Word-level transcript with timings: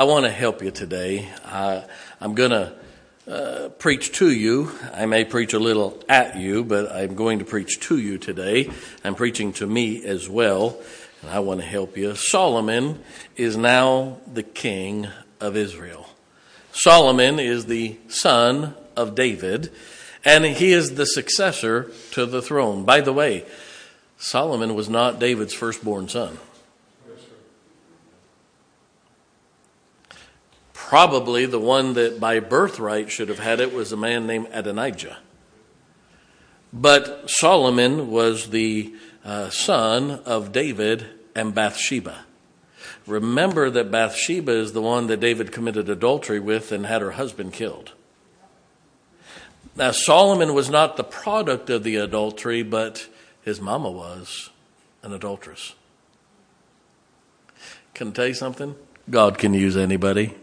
I 0.00 0.04
want 0.04 0.24
to 0.24 0.30
help 0.30 0.62
you 0.62 0.70
today. 0.70 1.28
Uh, 1.44 1.82
I'm 2.22 2.34
going 2.34 2.52
to 2.52 2.72
uh, 3.28 3.68
preach 3.68 4.12
to 4.12 4.30
you. 4.30 4.72
I 4.94 5.04
may 5.04 5.26
preach 5.26 5.52
a 5.52 5.58
little 5.58 6.02
at 6.08 6.38
you, 6.38 6.64
but 6.64 6.90
I'm 6.90 7.14
going 7.14 7.40
to 7.40 7.44
preach 7.44 7.80
to 7.80 7.98
you 7.98 8.16
today. 8.16 8.70
I'm 9.04 9.14
preaching 9.14 9.52
to 9.52 9.66
me 9.66 10.02
as 10.06 10.26
well, 10.26 10.80
and 11.20 11.30
I 11.30 11.40
want 11.40 11.60
to 11.60 11.66
help 11.66 11.98
you. 11.98 12.14
Solomon 12.14 13.04
is 13.36 13.58
now 13.58 14.16
the 14.26 14.42
king 14.42 15.06
of 15.38 15.54
Israel. 15.54 16.08
Solomon 16.72 17.38
is 17.38 17.66
the 17.66 17.98
son 18.08 18.74
of 18.96 19.14
David, 19.14 19.70
and 20.24 20.46
he 20.46 20.72
is 20.72 20.94
the 20.94 21.04
successor 21.04 21.92
to 22.12 22.24
the 22.24 22.40
throne. 22.40 22.86
By 22.86 23.02
the 23.02 23.12
way, 23.12 23.44
Solomon 24.16 24.74
was 24.74 24.88
not 24.88 25.18
David's 25.18 25.52
firstborn 25.52 26.08
son. 26.08 26.38
Probably 30.90 31.46
the 31.46 31.60
one 31.60 31.94
that 31.94 32.18
by 32.18 32.40
birthright 32.40 33.12
should 33.12 33.28
have 33.28 33.38
had 33.38 33.60
it 33.60 33.72
was 33.72 33.92
a 33.92 33.96
man 33.96 34.26
named 34.26 34.48
Adonijah. 34.50 35.18
But 36.72 37.30
Solomon 37.30 38.10
was 38.10 38.50
the 38.50 38.92
uh, 39.24 39.50
son 39.50 40.10
of 40.26 40.50
David 40.50 41.06
and 41.32 41.54
Bathsheba. 41.54 42.24
Remember 43.06 43.70
that 43.70 43.92
Bathsheba 43.92 44.50
is 44.50 44.72
the 44.72 44.82
one 44.82 45.06
that 45.06 45.20
David 45.20 45.52
committed 45.52 45.88
adultery 45.88 46.40
with 46.40 46.72
and 46.72 46.84
had 46.86 47.02
her 47.02 47.12
husband 47.12 47.52
killed. 47.52 47.92
Now, 49.76 49.92
Solomon 49.92 50.54
was 50.54 50.68
not 50.68 50.96
the 50.96 51.04
product 51.04 51.70
of 51.70 51.84
the 51.84 51.94
adultery, 51.94 52.64
but 52.64 53.06
his 53.42 53.60
mama 53.60 53.92
was 53.92 54.50
an 55.04 55.12
adulteress. 55.12 55.76
Can 57.94 58.08
I 58.08 58.10
tell 58.10 58.26
you 58.26 58.34
something? 58.34 58.74
God 59.08 59.38
can 59.38 59.54
use 59.54 59.76
anybody. 59.76 60.34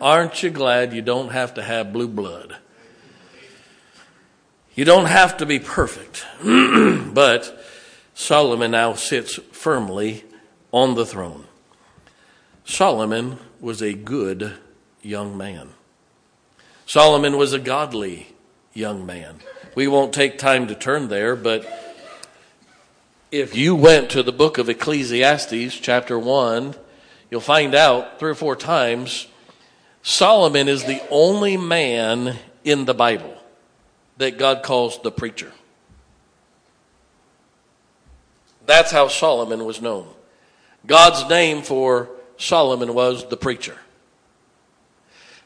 Aren't 0.00 0.42
you 0.42 0.50
glad 0.50 0.92
you 0.92 1.02
don't 1.02 1.30
have 1.30 1.54
to 1.54 1.62
have 1.62 1.92
blue 1.92 2.08
blood? 2.08 2.56
You 4.74 4.84
don't 4.84 5.06
have 5.06 5.38
to 5.38 5.46
be 5.46 5.58
perfect. 5.58 6.24
but 6.42 7.58
Solomon 8.14 8.70
now 8.70 8.94
sits 8.94 9.36
firmly 9.50 10.24
on 10.72 10.94
the 10.94 11.06
throne. 11.06 11.44
Solomon 12.64 13.38
was 13.60 13.82
a 13.82 13.92
good 13.92 14.54
young 15.02 15.36
man. 15.36 15.70
Solomon 16.86 17.36
was 17.36 17.52
a 17.52 17.58
godly 17.58 18.34
young 18.72 19.04
man. 19.04 19.40
We 19.74 19.88
won't 19.88 20.12
take 20.12 20.38
time 20.38 20.68
to 20.68 20.74
turn 20.74 21.08
there, 21.08 21.34
but 21.34 21.66
if 23.30 23.56
you 23.56 23.74
went 23.74 24.10
to 24.10 24.22
the 24.22 24.32
book 24.32 24.58
of 24.58 24.68
Ecclesiastes, 24.68 25.76
chapter 25.80 26.18
1, 26.18 26.74
you'll 27.30 27.40
find 27.40 27.74
out 27.74 28.18
three 28.18 28.30
or 28.30 28.34
four 28.34 28.56
times 28.56 29.26
Solomon 30.08 30.68
is 30.68 30.84
the 30.84 31.02
only 31.10 31.58
man 31.58 32.38
in 32.64 32.86
the 32.86 32.94
Bible 32.94 33.36
that 34.16 34.38
God 34.38 34.62
calls 34.62 34.98
the 35.02 35.12
preacher. 35.12 35.52
That's 38.64 38.90
how 38.90 39.08
Solomon 39.08 39.66
was 39.66 39.82
known. 39.82 40.08
God's 40.86 41.28
name 41.28 41.60
for 41.60 42.08
Solomon 42.38 42.94
was 42.94 43.28
the 43.28 43.36
preacher. 43.36 43.76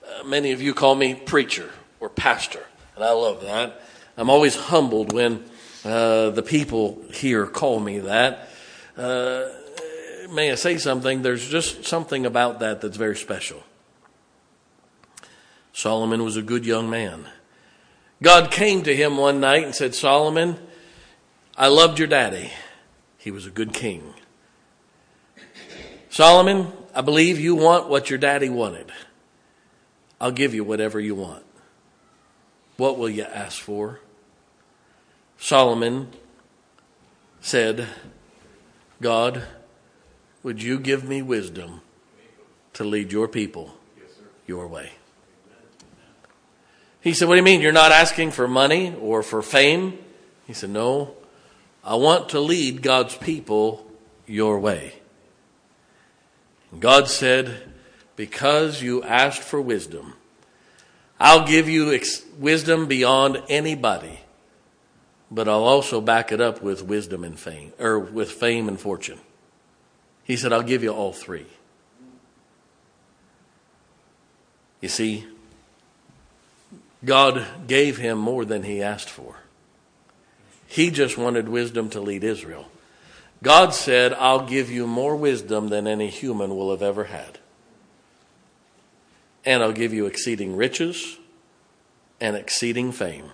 Uh, 0.06 0.22
many 0.22 0.52
of 0.52 0.62
you 0.62 0.74
call 0.74 0.94
me 0.94 1.16
preacher 1.16 1.68
or 1.98 2.08
pastor, 2.08 2.64
and 2.94 3.04
I 3.04 3.10
love 3.10 3.42
that. 3.42 3.82
I'm 4.16 4.30
always 4.30 4.54
humbled 4.54 5.12
when 5.12 5.42
uh, 5.84 6.30
the 6.30 6.42
people 6.44 7.02
here 7.12 7.48
call 7.48 7.80
me 7.80 7.98
that. 7.98 8.48
Uh, 8.96 9.48
may 10.30 10.52
I 10.52 10.54
say 10.54 10.78
something? 10.78 11.22
There's 11.22 11.48
just 11.48 11.84
something 11.84 12.26
about 12.26 12.60
that 12.60 12.80
that's 12.80 12.96
very 12.96 13.16
special. 13.16 13.60
Solomon 15.72 16.22
was 16.22 16.36
a 16.36 16.42
good 16.42 16.66
young 16.66 16.90
man. 16.90 17.26
God 18.22 18.50
came 18.50 18.82
to 18.82 18.94
him 18.94 19.16
one 19.16 19.40
night 19.40 19.64
and 19.64 19.74
said, 19.74 19.94
Solomon, 19.94 20.56
I 21.56 21.68
loved 21.68 21.98
your 21.98 22.08
daddy. 22.08 22.50
He 23.18 23.30
was 23.30 23.46
a 23.46 23.50
good 23.50 23.72
king. 23.72 24.14
Solomon, 26.10 26.72
I 26.94 27.00
believe 27.00 27.40
you 27.40 27.54
want 27.54 27.88
what 27.88 28.10
your 28.10 28.18
daddy 28.18 28.48
wanted. 28.48 28.92
I'll 30.20 30.30
give 30.30 30.54
you 30.54 30.62
whatever 30.62 31.00
you 31.00 31.14
want. 31.14 31.44
What 32.76 32.98
will 32.98 33.08
you 33.08 33.22
ask 33.24 33.60
for? 33.60 34.00
Solomon 35.38 36.08
said, 37.40 37.88
God, 39.00 39.42
would 40.42 40.62
you 40.62 40.78
give 40.78 41.02
me 41.02 41.22
wisdom 41.22 41.80
to 42.74 42.84
lead 42.84 43.10
your 43.10 43.26
people 43.26 43.74
your 44.46 44.68
way? 44.68 44.92
He 47.02 47.12
said, 47.12 47.28
What 47.28 47.34
do 47.34 47.38
you 47.38 47.44
mean? 47.44 47.60
You're 47.60 47.72
not 47.72 47.92
asking 47.92 48.30
for 48.30 48.48
money 48.48 48.94
or 49.00 49.22
for 49.22 49.42
fame? 49.42 49.98
He 50.46 50.54
said, 50.54 50.70
No, 50.70 51.14
I 51.84 51.96
want 51.96 52.30
to 52.30 52.40
lead 52.40 52.80
God's 52.80 53.16
people 53.16 53.86
your 54.26 54.58
way. 54.58 54.94
God 56.78 57.08
said, 57.08 57.70
Because 58.14 58.82
you 58.82 59.02
asked 59.02 59.42
for 59.42 59.60
wisdom, 59.60 60.14
I'll 61.18 61.46
give 61.46 61.68
you 61.68 61.92
ex- 61.92 62.22
wisdom 62.38 62.86
beyond 62.86 63.42
anybody, 63.48 64.20
but 65.30 65.48
I'll 65.48 65.64
also 65.64 66.00
back 66.00 66.30
it 66.30 66.40
up 66.40 66.62
with 66.62 66.84
wisdom 66.84 67.24
and 67.24 67.38
fame, 67.38 67.72
or 67.80 67.98
with 67.98 68.30
fame 68.30 68.68
and 68.68 68.80
fortune. 68.80 69.18
He 70.24 70.36
said, 70.36 70.52
I'll 70.52 70.62
give 70.62 70.84
you 70.84 70.90
all 70.90 71.12
three. 71.12 71.46
You 74.80 74.88
see, 74.88 75.26
God 77.04 77.44
gave 77.66 77.98
him 77.98 78.18
more 78.18 78.44
than 78.44 78.62
he 78.62 78.82
asked 78.82 79.10
for. 79.10 79.36
He 80.66 80.90
just 80.90 81.18
wanted 81.18 81.48
wisdom 81.48 81.90
to 81.90 82.00
lead 82.00 82.24
Israel. 82.24 82.66
God 83.42 83.74
said, 83.74 84.12
I'll 84.14 84.46
give 84.46 84.70
you 84.70 84.86
more 84.86 85.16
wisdom 85.16 85.68
than 85.68 85.86
any 85.86 86.08
human 86.08 86.56
will 86.56 86.70
have 86.70 86.82
ever 86.82 87.04
had. 87.04 87.38
And 89.44 89.62
I'll 89.62 89.72
give 89.72 89.92
you 89.92 90.06
exceeding 90.06 90.56
riches 90.56 91.18
and 92.20 92.36
exceeding 92.36 92.92
fame 92.92 93.32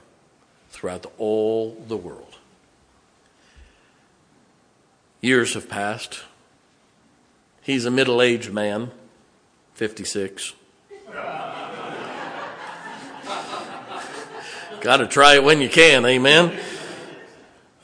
throughout 0.70 1.04
all 1.18 1.76
the 1.86 1.96
world. 1.96 2.38
Years 5.20 5.54
have 5.54 5.68
passed. 5.68 6.22
He's 7.60 7.84
a 7.84 7.90
middle 7.90 8.22
aged 8.22 8.52
man, 8.52 8.90
56. 9.74 10.54
Got 14.80 14.98
to 14.98 15.08
try 15.08 15.34
it 15.34 15.42
when 15.42 15.60
you 15.60 15.68
can, 15.68 16.06
amen. 16.06 16.56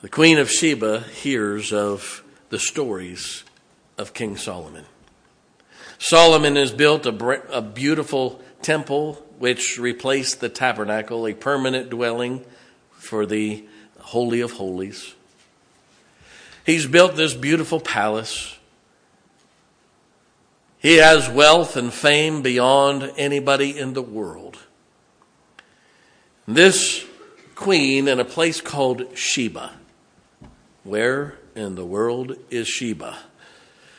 The 0.00 0.09
Queen 0.09 0.38
of 0.38 0.49
Sheba 0.49 1.00
hears 1.00 1.72
of 1.72 2.22
the 2.50 2.59
stories 2.59 3.43
of 3.99 4.15
King 4.15 4.37
Solomon. 4.37 4.84
Solomon 5.99 6.54
has 6.54 6.71
built 6.71 7.04
a, 7.04 7.56
a 7.56 7.60
beautiful 7.60 8.41
temple 8.62 9.15
which 9.41 9.77
replaced 9.77 10.41
the 10.41 10.49
tabernacle, 10.49 11.27
a 11.27 11.34
permanent 11.34 11.91
dwelling 11.91 12.44
for 12.93 13.27
the 13.27 13.65
Holy 13.99 14.41
of 14.41 14.53
Holies. 14.53 15.15
He's 16.65 16.87
built 16.87 17.16
this 17.16 17.34
beautiful 17.34 17.81
palace. 17.81 18.56
He 20.78 20.99
has 20.99 21.28
wealth 21.28 21.77
and 21.77 21.93
fame 21.93 22.43
beyond 22.43 23.10
anybody 23.16 23.77
in 23.77 23.94
the 23.94 24.03
world. 24.03 24.59
This 26.47 27.06
queen 27.55 28.06
in 28.06 28.21
a 28.21 28.25
place 28.25 28.60
called 28.60 29.16
Sheba. 29.16 29.72
Where 30.82 31.38
in 31.55 31.75
the 31.75 31.87
world 31.87 32.37
is 32.50 32.69
Sheba? 32.69 33.16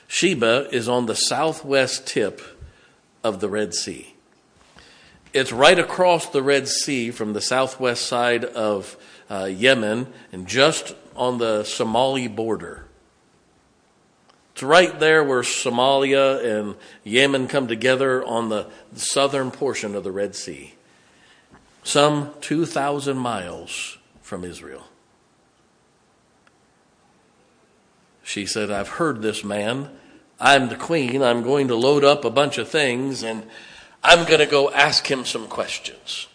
Sheba 0.07 0.69
is 0.71 0.87
on 0.87 1.07
the 1.07 1.15
southwest 1.15 2.05
tip 2.05 2.41
of 3.23 3.39
the 3.39 3.49
Red 3.49 3.73
Sea. 3.73 4.13
It's 5.33 5.51
right 5.51 5.79
across 5.79 6.29
the 6.29 6.43
Red 6.43 6.67
Sea 6.67 7.09
from 7.09 7.33
the 7.33 7.41
southwest 7.41 8.05
side 8.05 8.45
of 8.45 8.95
uh, 9.27 9.45
Yemen 9.45 10.05
and 10.31 10.47
just 10.47 10.95
on 11.15 11.39
the 11.39 11.63
Somali 11.63 12.27
border. 12.27 12.85
It's 14.53 14.61
right 14.61 14.99
there 14.99 15.23
where 15.23 15.41
Somalia 15.41 16.45
and 16.45 16.75
Yemen 17.03 17.47
come 17.47 17.67
together 17.67 18.23
on 18.23 18.49
the 18.49 18.67
southern 18.93 19.49
portion 19.49 19.95
of 19.95 20.03
the 20.03 20.11
Red 20.11 20.35
Sea 20.35 20.75
some 21.85 22.33
2,000 22.41 23.15
miles 23.15 23.99
from 24.21 24.43
Israel. 24.43 24.83
She 28.23 28.47
said, 28.47 28.71
I've 28.71 28.89
heard 28.89 29.21
this 29.21 29.43
man. 29.43 29.91
I'm 30.39 30.67
the 30.69 30.75
queen. 30.75 31.21
I'm 31.21 31.43
going 31.43 31.67
to 31.67 31.75
load 31.75 32.03
up 32.03 32.25
a 32.25 32.31
bunch 32.31 32.57
of 32.57 32.67
things 32.67 33.21
and 33.21 33.43
I'm 34.03 34.25
going 34.25 34.39
to 34.39 34.47
go 34.47 34.71
ask 34.71 35.09
him 35.09 35.25
some 35.25 35.47
questions. 35.47 36.27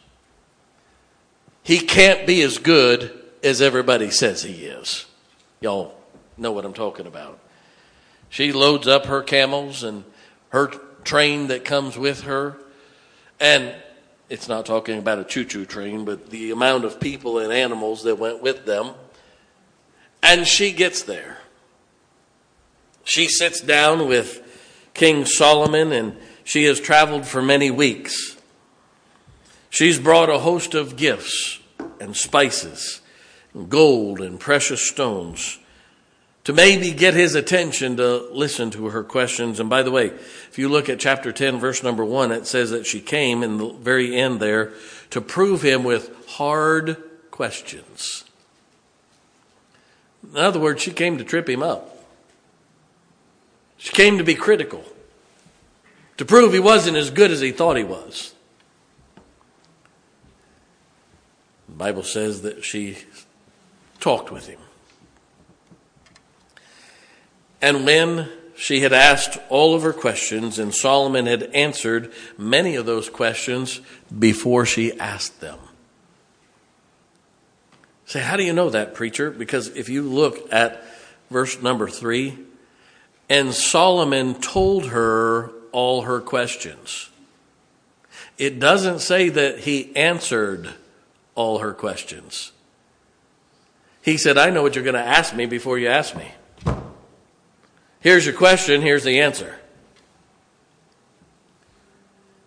He 1.64 1.80
can't 1.80 2.28
be 2.28 2.42
as 2.42 2.58
good 2.58 3.12
as 3.42 3.60
everybody 3.60 4.12
says 4.12 4.44
he 4.44 4.64
is. 4.64 5.04
Y'all 5.60 5.96
know 6.36 6.52
what 6.52 6.64
I'm 6.64 6.74
talking 6.74 7.08
about. 7.08 7.40
She 8.28 8.52
loads 8.52 8.86
up 8.86 9.06
her 9.06 9.20
camels 9.20 9.82
and 9.82 10.04
her 10.50 10.68
train 11.02 11.48
that 11.48 11.64
comes 11.64 11.98
with 11.98 12.22
her. 12.22 12.56
And 13.40 13.74
it's 14.30 14.48
not 14.48 14.64
talking 14.64 14.96
about 14.96 15.18
a 15.18 15.24
choo 15.24 15.44
choo 15.44 15.66
train, 15.66 16.04
but 16.04 16.30
the 16.30 16.52
amount 16.52 16.84
of 16.84 17.00
people 17.00 17.38
and 17.40 17.52
animals 17.52 18.04
that 18.04 18.16
went 18.16 18.40
with 18.40 18.64
them. 18.64 18.92
And 20.22 20.46
she 20.46 20.72
gets 20.72 21.02
there. 21.02 21.38
She 23.04 23.26
sits 23.26 23.60
down 23.60 24.06
with 24.06 24.40
King 24.94 25.24
Solomon, 25.24 25.92
and 25.92 26.16
she 26.44 26.64
has 26.64 26.78
traveled 26.80 27.26
for 27.26 27.42
many 27.42 27.72
weeks. 27.72 28.36
She's 29.68 29.98
brought 29.98 30.30
a 30.30 30.38
host 30.38 30.74
of 30.74 30.96
gifts 30.96 31.58
and 32.00 32.16
spices, 32.16 33.00
and 33.52 33.68
gold 33.68 34.20
and 34.20 34.38
precious 34.38 34.88
stones 34.88 35.58
to 36.50 36.56
maybe 36.56 36.90
get 36.90 37.14
his 37.14 37.36
attention 37.36 37.96
to 37.98 38.28
listen 38.32 38.72
to 38.72 38.88
her 38.88 39.04
questions. 39.04 39.60
And 39.60 39.70
by 39.70 39.84
the 39.84 39.92
way, 39.92 40.06
if 40.06 40.58
you 40.58 40.68
look 40.68 40.88
at 40.88 40.98
chapter 40.98 41.30
10, 41.30 41.60
verse 41.60 41.84
number 41.84 42.04
1, 42.04 42.32
it 42.32 42.44
says 42.44 42.70
that 42.70 42.86
she 42.86 43.00
came 43.00 43.44
in 43.44 43.58
the 43.58 43.68
very 43.68 44.16
end 44.16 44.40
there 44.40 44.72
to 45.10 45.20
prove 45.20 45.62
him 45.62 45.84
with 45.84 46.10
hard 46.30 46.96
questions. 47.30 48.24
In 50.28 50.38
other 50.38 50.58
words, 50.58 50.82
she 50.82 50.90
came 50.90 51.18
to 51.18 51.24
trip 51.24 51.48
him 51.48 51.62
up. 51.62 52.04
She 53.76 53.92
came 53.92 54.18
to 54.18 54.24
be 54.24 54.34
critical, 54.34 54.82
to 56.16 56.24
prove 56.24 56.52
he 56.52 56.58
wasn't 56.58 56.96
as 56.96 57.10
good 57.10 57.30
as 57.30 57.40
he 57.40 57.52
thought 57.52 57.76
he 57.76 57.84
was. 57.84 58.34
The 61.68 61.76
Bible 61.76 62.02
says 62.02 62.42
that 62.42 62.64
she 62.64 62.98
talked 64.00 64.32
with 64.32 64.48
him. 64.48 64.58
And 67.62 67.84
when 67.84 68.28
she 68.56 68.80
had 68.80 68.92
asked 68.92 69.38
all 69.48 69.74
of 69.74 69.82
her 69.82 69.92
questions, 69.92 70.58
and 70.58 70.74
Solomon 70.74 71.26
had 71.26 71.44
answered 71.54 72.12
many 72.36 72.76
of 72.76 72.86
those 72.86 73.08
questions 73.08 73.80
before 74.16 74.66
she 74.66 74.98
asked 74.98 75.40
them. 75.40 75.58
Say, 78.06 78.20
how 78.20 78.36
do 78.36 78.42
you 78.42 78.52
know 78.52 78.70
that, 78.70 78.94
preacher? 78.94 79.30
Because 79.30 79.68
if 79.68 79.88
you 79.88 80.02
look 80.02 80.52
at 80.52 80.84
verse 81.30 81.62
number 81.62 81.88
three, 81.88 82.36
and 83.28 83.54
Solomon 83.54 84.34
told 84.34 84.86
her 84.86 85.52
all 85.72 86.02
her 86.02 86.20
questions. 86.20 87.08
It 88.36 88.58
doesn't 88.58 88.98
say 88.98 89.28
that 89.28 89.60
he 89.60 89.94
answered 89.94 90.70
all 91.34 91.60
her 91.60 91.72
questions. 91.72 92.52
He 94.02 94.16
said, 94.16 94.36
I 94.36 94.50
know 94.50 94.62
what 94.62 94.74
you're 94.74 94.84
going 94.84 94.94
to 94.94 95.00
ask 95.00 95.34
me 95.34 95.46
before 95.46 95.78
you 95.78 95.88
ask 95.88 96.16
me. 96.16 96.32
Here's 98.00 98.24
your 98.24 98.34
question, 98.34 98.80
here's 98.80 99.04
the 99.04 99.20
answer. 99.20 99.56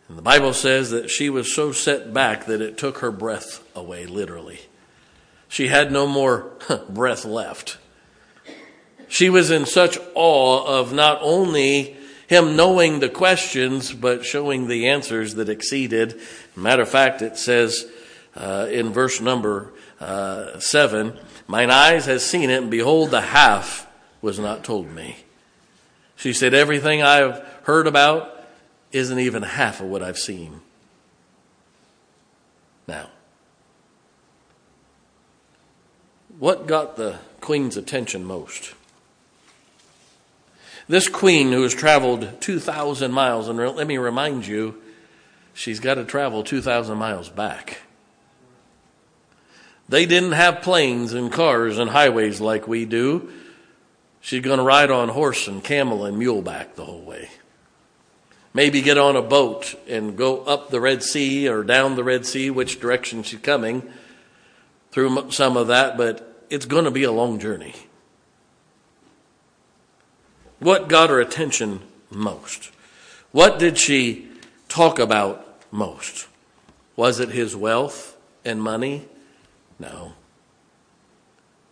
And 0.10 0.18
the 0.18 0.24
Bible 0.24 0.54
says 0.54 0.90
that 0.92 1.10
she 1.10 1.30
was 1.30 1.54
so 1.54 1.72
set 1.72 2.14
back 2.14 2.46
that 2.46 2.62
it 2.62 2.78
took 2.78 3.00
her 3.00 3.12
breath 3.12 3.64
away, 3.76 4.06
literally. 4.06 4.62
She 5.48 5.68
had 5.68 5.92
no 5.92 6.08
more 6.08 6.52
breath 6.90 7.24
left. 7.24 7.78
She 9.08 9.30
was 9.30 9.52
in 9.52 9.68
such 9.68 10.00
awe 10.16 10.66
of 10.66 10.92
not 10.92 11.20
only 11.22 11.98
him 12.28 12.56
knowing 12.56 13.00
the 13.00 13.10
questions, 13.10 13.94
but 13.94 14.26
showing 14.26 14.68
the 14.68 14.88
answers 14.90 15.36
that 15.36 15.50
exceeded. 15.50 16.20
Matter 16.56 16.82
of 16.82 16.90
fact, 16.90 17.22
it 17.22 17.38
says 17.38 17.86
uh, 18.36 18.68
in 18.72 18.92
verse 18.92 19.22
number 19.22 19.72
uh, 20.00 20.60
seven, 20.60 21.20
"Mine 21.46 21.70
eyes 21.70 22.08
has 22.08 22.26
seen 22.26 22.50
it, 22.50 22.64
and 22.64 22.72
behold, 22.72 23.12
the 23.12 23.22
half 23.22 23.88
was 24.20 24.40
not 24.40 24.64
told 24.64 24.90
me." 24.90 25.18
She 26.24 26.32
said, 26.32 26.54
Everything 26.54 27.04
I've 27.04 27.40
heard 27.64 27.86
about 27.86 28.46
isn't 28.94 29.20
even 29.20 29.44
half 29.44 29.82
of 29.82 29.88
what 29.88 30.02
I've 30.02 30.18
seen. 30.18 30.62
Now, 32.88 33.10
what 36.40 36.66
got 36.66 36.96
the 36.96 37.20
queen's 37.42 37.76
attention 37.76 38.24
most? 38.24 38.74
This 40.88 41.10
queen 41.10 41.52
who 41.52 41.62
has 41.64 41.76
traveled 41.76 42.40
2,000 42.40 43.12
miles, 43.12 43.50
and 43.50 43.58
let 43.60 43.86
me 43.86 43.98
remind 43.98 44.48
you, 44.48 44.82
she's 45.54 45.82
got 45.82 45.96
to 45.96 46.06
travel 46.06 46.42
2,000 46.42 46.98
miles 46.98 47.28
back. 47.28 47.82
They 49.90 50.06
didn't 50.06 50.32
have 50.32 50.62
planes 50.62 51.12
and 51.12 51.30
cars 51.30 51.78
and 51.78 51.90
highways 51.90 52.40
like 52.40 52.66
we 52.66 52.86
do. 52.86 53.30
She's 54.24 54.42
going 54.42 54.58
to 54.58 54.64
ride 54.64 54.90
on 54.90 55.10
horse 55.10 55.50
and 55.50 55.62
camel 55.62 56.06
and 56.06 56.18
muleback 56.18 56.76
the 56.76 56.86
whole 56.86 57.02
way. 57.02 57.30
Maybe 58.54 58.82
get 58.82 58.98
on 58.98 59.18
a 59.18 59.22
boat 59.22 59.76
and 59.86 60.18
go 60.18 60.46
up 60.46 60.70
the 60.70 60.80
Red 60.80 61.04
Sea 61.04 61.50
or 61.50 61.62
down 61.62 61.98
the 61.98 62.06
Red 62.06 62.26
Sea, 62.26 62.50
which 62.50 62.80
direction 62.80 63.24
she's 63.24 63.42
coming, 63.42 63.84
through 64.92 65.30
some 65.32 65.58
of 65.58 65.68
that, 65.68 65.98
but 65.98 66.46
it's 66.50 66.66
going 66.66 66.86
to 66.86 66.92
be 66.92 67.04
a 67.04 67.12
long 67.12 67.38
journey. 67.38 67.76
What 70.60 70.88
got 70.88 71.10
her 71.10 71.20
attention 71.20 71.82
most? 72.10 72.72
What 73.34 73.60
did 73.60 73.78
she 73.78 74.30
talk 74.70 75.00
about 75.00 75.62
most? 75.70 76.30
Was 76.96 77.20
it 77.20 77.30
his 77.30 77.58
wealth 77.58 78.16
and 78.46 78.64
money? 78.64 79.06
No. 79.80 80.14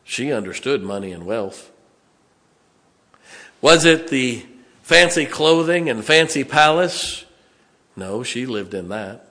She 0.04 0.34
understood 0.34 0.84
money 0.84 1.14
and 1.14 1.26
wealth. 1.26 1.72
Was 3.62 3.86
it 3.86 4.08
the 4.08 4.46
fancy 4.82 5.26
clothing 5.26 5.90
and 5.90 6.04
fancy 6.04 6.44
palace? 6.44 7.26
No, 7.96 8.24
she 8.24 8.46
lived 8.46 8.74
in 8.74 8.90
that. 8.90 9.28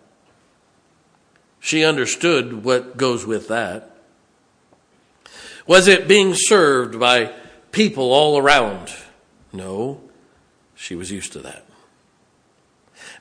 She 1.59 1.85
understood 1.85 2.65
what 2.65 2.97
goes 2.97 3.27
with 3.27 3.49
that. 3.49 3.91
Was 5.67 5.89
it 5.89 6.09
being 6.09 6.33
served 6.35 6.99
by 6.99 7.33
people 7.73 8.13
all 8.13 8.39
around? 8.39 8.93
No, 9.53 10.01
she 10.75 10.95
was 10.95 11.11
used 11.11 11.33
to 11.35 11.41
that. 11.41 11.65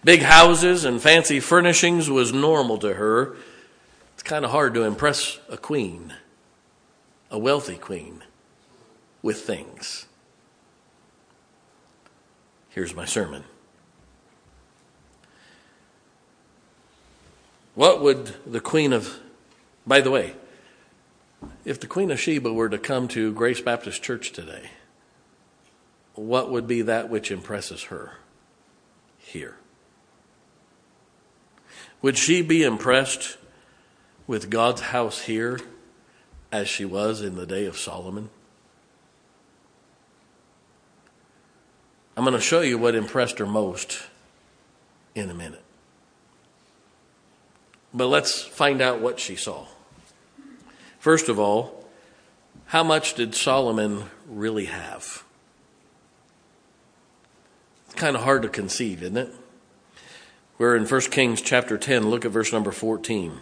Big 0.04 0.22
houses 0.22 0.86
and 0.86 1.02
fancy 1.02 1.40
furnishings 1.40 2.10
was 2.10 2.32
normal 2.32 2.78
to 2.78 2.94
her. 2.94 3.36
It's 4.14 4.24
kind 4.24 4.46
of 4.46 4.52
hard 4.52 4.74
to 4.76 4.84
impress 4.84 5.40
a 5.50 5.58
queen, 5.58 6.14
a 7.30 7.38
wealthy 7.38 7.76
queen, 7.76 8.24
with 9.22 9.42
things. 9.42 10.06
Here's 12.70 12.96
my 12.96 13.06
sermon. 13.06 13.44
What 17.76 18.02
would 18.02 18.34
the 18.46 18.60
Queen 18.60 18.94
of, 18.94 19.20
by 19.88 20.02
the 20.02 20.12
way, 20.12 20.36
if 21.66 21.80
the 21.80 21.88
Queen 21.88 22.12
of 22.12 22.20
Sheba 22.20 22.52
were 22.52 22.70
to 22.70 22.78
come 22.78 23.08
to 23.10 23.34
Grace 23.34 23.62
Baptist 23.62 24.04
Church 24.04 24.32
today, 24.32 24.70
what 26.14 26.52
would 26.52 26.68
be 26.68 26.82
that 26.84 27.10
which 27.10 27.32
impresses 27.32 27.84
her 27.84 28.14
here? 29.18 29.56
Would 32.02 32.18
she 32.18 32.42
be 32.42 32.64
impressed 32.64 33.38
with 34.28 34.50
God's 34.50 34.82
house 34.82 35.22
here 35.22 35.60
as 36.52 36.68
she 36.68 36.86
was 36.86 37.22
in 37.22 37.36
the 37.36 37.46
day 37.46 37.66
of 37.66 37.78
Solomon? 37.78 38.30
I'm 42.20 42.26
going 42.26 42.36
to 42.36 42.42
show 42.42 42.60
you 42.60 42.78
what 42.78 42.96
impressed 42.96 43.40
her 43.40 43.46
most 43.46 44.04
in 45.16 45.30
a 45.30 45.34
minute. 45.34 45.64
But 47.94 48.08
let's 48.08 48.42
find 48.42 48.82
out 48.82 49.00
what 49.00 49.22
she 49.22 49.38
saw. 49.38 49.68
First 51.00 51.30
of 51.30 51.40
all, 51.40 51.86
how 52.66 52.84
much 52.84 53.14
did 53.14 53.36
Solomon 53.36 54.04
really 54.28 54.66
have? 54.66 55.24
It's 57.86 57.96
kind 57.96 58.18
of 58.18 58.24
hard 58.24 58.42
to 58.42 58.50
conceive, 58.50 59.02
isn't 59.02 59.16
it? 59.16 59.34
We're 60.58 60.76
in 60.76 60.86
1 60.86 61.02
Kings 61.04 61.42
chapter 61.42 61.78
10. 61.78 62.10
Look 62.10 62.26
at 62.26 62.32
verse 62.32 62.52
number 62.52 62.74
14. 62.74 63.40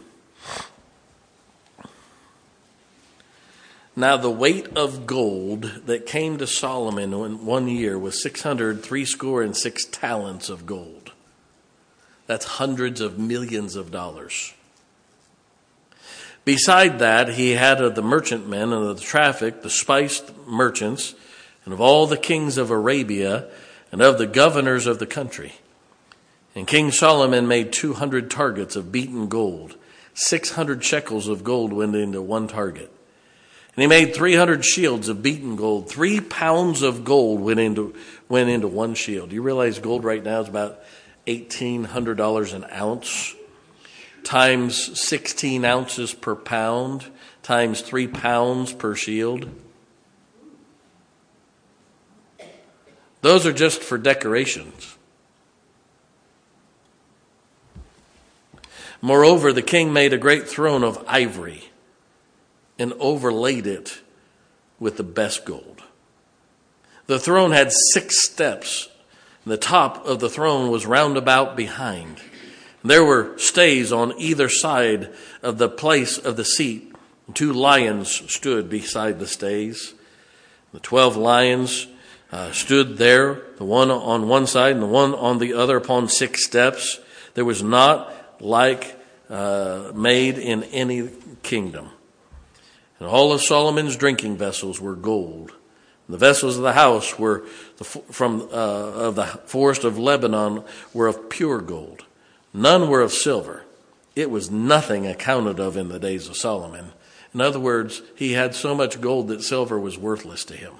Now 3.99 4.15
the 4.15 4.29
weight 4.29 4.77
of 4.77 5.07
gold 5.07 5.63
that 5.87 6.05
came 6.05 6.37
to 6.37 6.45
Solomon 6.45 7.15
in 7.15 7.47
one 7.47 7.67
year 7.67 7.97
was 7.97 8.21
six 8.21 8.43
hundred 8.43 8.83
three 8.83 9.05
score 9.05 9.41
and 9.41 9.57
six 9.57 9.85
talents 9.85 10.49
of 10.49 10.67
gold. 10.67 11.13
That's 12.27 12.45
hundreds 12.45 13.01
of 13.01 13.17
millions 13.17 13.75
of 13.75 13.89
dollars. 13.89 14.53
Beside 16.45 16.99
that, 16.99 17.29
he 17.29 17.53
had 17.53 17.81
of 17.81 17.95
the 17.95 18.03
merchantmen 18.03 18.71
and 18.71 18.85
of 18.85 18.97
the 18.97 19.03
traffic, 19.03 19.63
the 19.63 19.69
spiced 19.71 20.31
merchants, 20.45 21.15
and 21.65 21.73
of 21.73 21.81
all 21.81 22.05
the 22.05 22.17
kings 22.17 22.59
of 22.59 22.69
Arabia, 22.69 23.47
and 23.91 24.03
of 24.03 24.19
the 24.19 24.27
governors 24.27 24.85
of 24.85 24.99
the 24.99 25.07
country. 25.07 25.53
And 26.53 26.67
King 26.67 26.91
Solomon 26.91 27.47
made 27.47 27.73
200 27.73 28.29
targets 28.29 28.75
of 28.75 28.91
beaten 28.91 29.27
gold. 29.27 29.75
600 30.13 30.83
shekels 30.83 31.27
of 31.27 31.43
gold 31.43 31.73
went 31.73 31.95
into 31.95 32.21
one 32.21 32.47
target. 32.47 32.91
And 33.77 33.83
he 33.83 33.87
made 33.87 34.15
300 34.15 34.65
shields 34.65 35.07
of 35.07 35.21
beaten 35.21 35.55
gold. 35.55 35.87
Three 35.87 36.19
pounds 36.19 36.81
of 36.81 37.03
gold 37.03 37.39
went 37.39 37.59
into, 37.59 37.93
went 38.27 38.49
into 38.49 38.67
one 38.67 38.95
shield. 38.95 39.31
You 39.31 39.43
realize 39.43 39.77
gold 39.77 40.03
right 40.03 40.23
now 40.23 40.41
is 40.41 40.49
about 40.49 40.83
$1,800 41.27 42.53
an 42.55 42.65
ounce, 42.73 43.35
times 44.23 44.99
16 44.99 45.63
ounces 45.63 46.11
per 46.11 46.35
pound, 46.35 47.05
times 47.43 47.81
three 47.81 48.07
pounds 48.07 48.73
per 48.73 48.95
shield. 48.95 49.47
Those 53.21 53.45
are 53.45 53.53
just 53.53 53.83
for 53.83 53.99
decorations. 53.99 54.97
Moreover, 59.03 59.53
the 59.53 59.61
king 59.61 59.93
made 59.93 60.13
a 60.13 60.17
great 60.17 60.47
throne 60.47 60.83
of 60.83 61.03
ivory 61.07 61.69
and 62.79 62.93
overlaid 62.99 63.67
it 63.67 64.01
with 64.79 64.97
the 64.97 65.03
best 65.03 65.45
gold. 65.45 65.83
The 67.07 67.19
throne 67.19 67.51
had 67.51 67.71
six 67.71 68.23
steps. 68.25 68.89
And 69.43 69.53
the 69.53 69.57
top 69.57 70.05
of 70.05 70.19
the 70.19 70.29
throne 70.29 70.69
was 70.69 70.85
round 70.85 71.15
about 71.15 71.55
behind. 71.55 72.19
There 72.83 73.03
were 73.03 73.37
stays 73.37 73.91
on 73.91 74.13
either 74.17 74.49
side 74.49 75.13
of 75.41 75.57
the 75.57 75.69
place 75.69 76.17
of 76.17 76.35
the 76.35 76.45
seat. 76.45 76.93
Two 77.33 77.53
lions 77.53 78.09
stood 78.31 78.69
beside 78.69 79.19
the 79.19 79.27
stays. 79.27 79.93
The 80.73 80.79
twelve 80.79 81.15
lions 81.15 81.87
uh, 82.31 82.51
stood 82.51 82.97
there, 82.97 83.41
the 83.57 83.65
one 83.65 83.89
on 83.89 84.27
one 84.27 84.47
side 84.47 84.73
and 84.73 84.83
the 84.83 84.87
one 84.87 85.15
on 85.15 85.39
the 85.39 85.53
other 85.53 85.77
upon 85.77 86.09
six 86.09 86.45
steps. 86.45 86.99
There 87.33 87.45
was 87.45 87.63
not 87.63 88.13
like 88.41 88.99
uh, 89.29 89.91
made 89.95 90.37
in 90.37 90.63
any 90.65 91.09
kingdom. 91.41 91.89
And 92.99 93.07
all 93.07 93.31
of 93.31 93.41
Solomon's 93.41 93.95
drinking 93.95 94.37
vessels 94.37 94.81
were 94.81 94.95
gold. 94.95 95.53
The 96.09 96.17
vessels 96.17 96.57
of 96.57 96.63
the 96.63 96.73
house 96.73 97.19
were 97.19 97.45
the, 97.77 97.83
from 97.83 98.41
uh, 98.41 98.55
of 98.55 99.15
the 99.15 99.25
forest 99.25 99.83
of 99.83 99.99
Lebanon 99.99 100.63
were 100.93 101.07
of 101.07 101.29
pure 101.29 101.59
gold. 101.59 102.05
None 102.53 102.89
were 102.89 103.01
of 103.01 103.11
silver. 103.11 103.63
It 104.15 104.31
was 104.31 104.49
nothing 104.49 105.05
accounted 105.05 105.59
of 105.59 105.77
in 105.77 105.89
the 105.89 105.99
days 105.99 106.27
of 106.27 106.37
Solomon. 106.37 106.93
In 107.33 107.41
other 107.41 107.59
words, 107.59 108.01
he 108.15 108.33
had 108.33 108.55
so 108.55 108.73
much 108.73 108.99
gold 108.99 109.27
that 109.27 109.43
silver 109.43 109.79
was 109.79 109.97
worthless 109.97 110.43
to 110.45 110.55
him. 110.55 110.73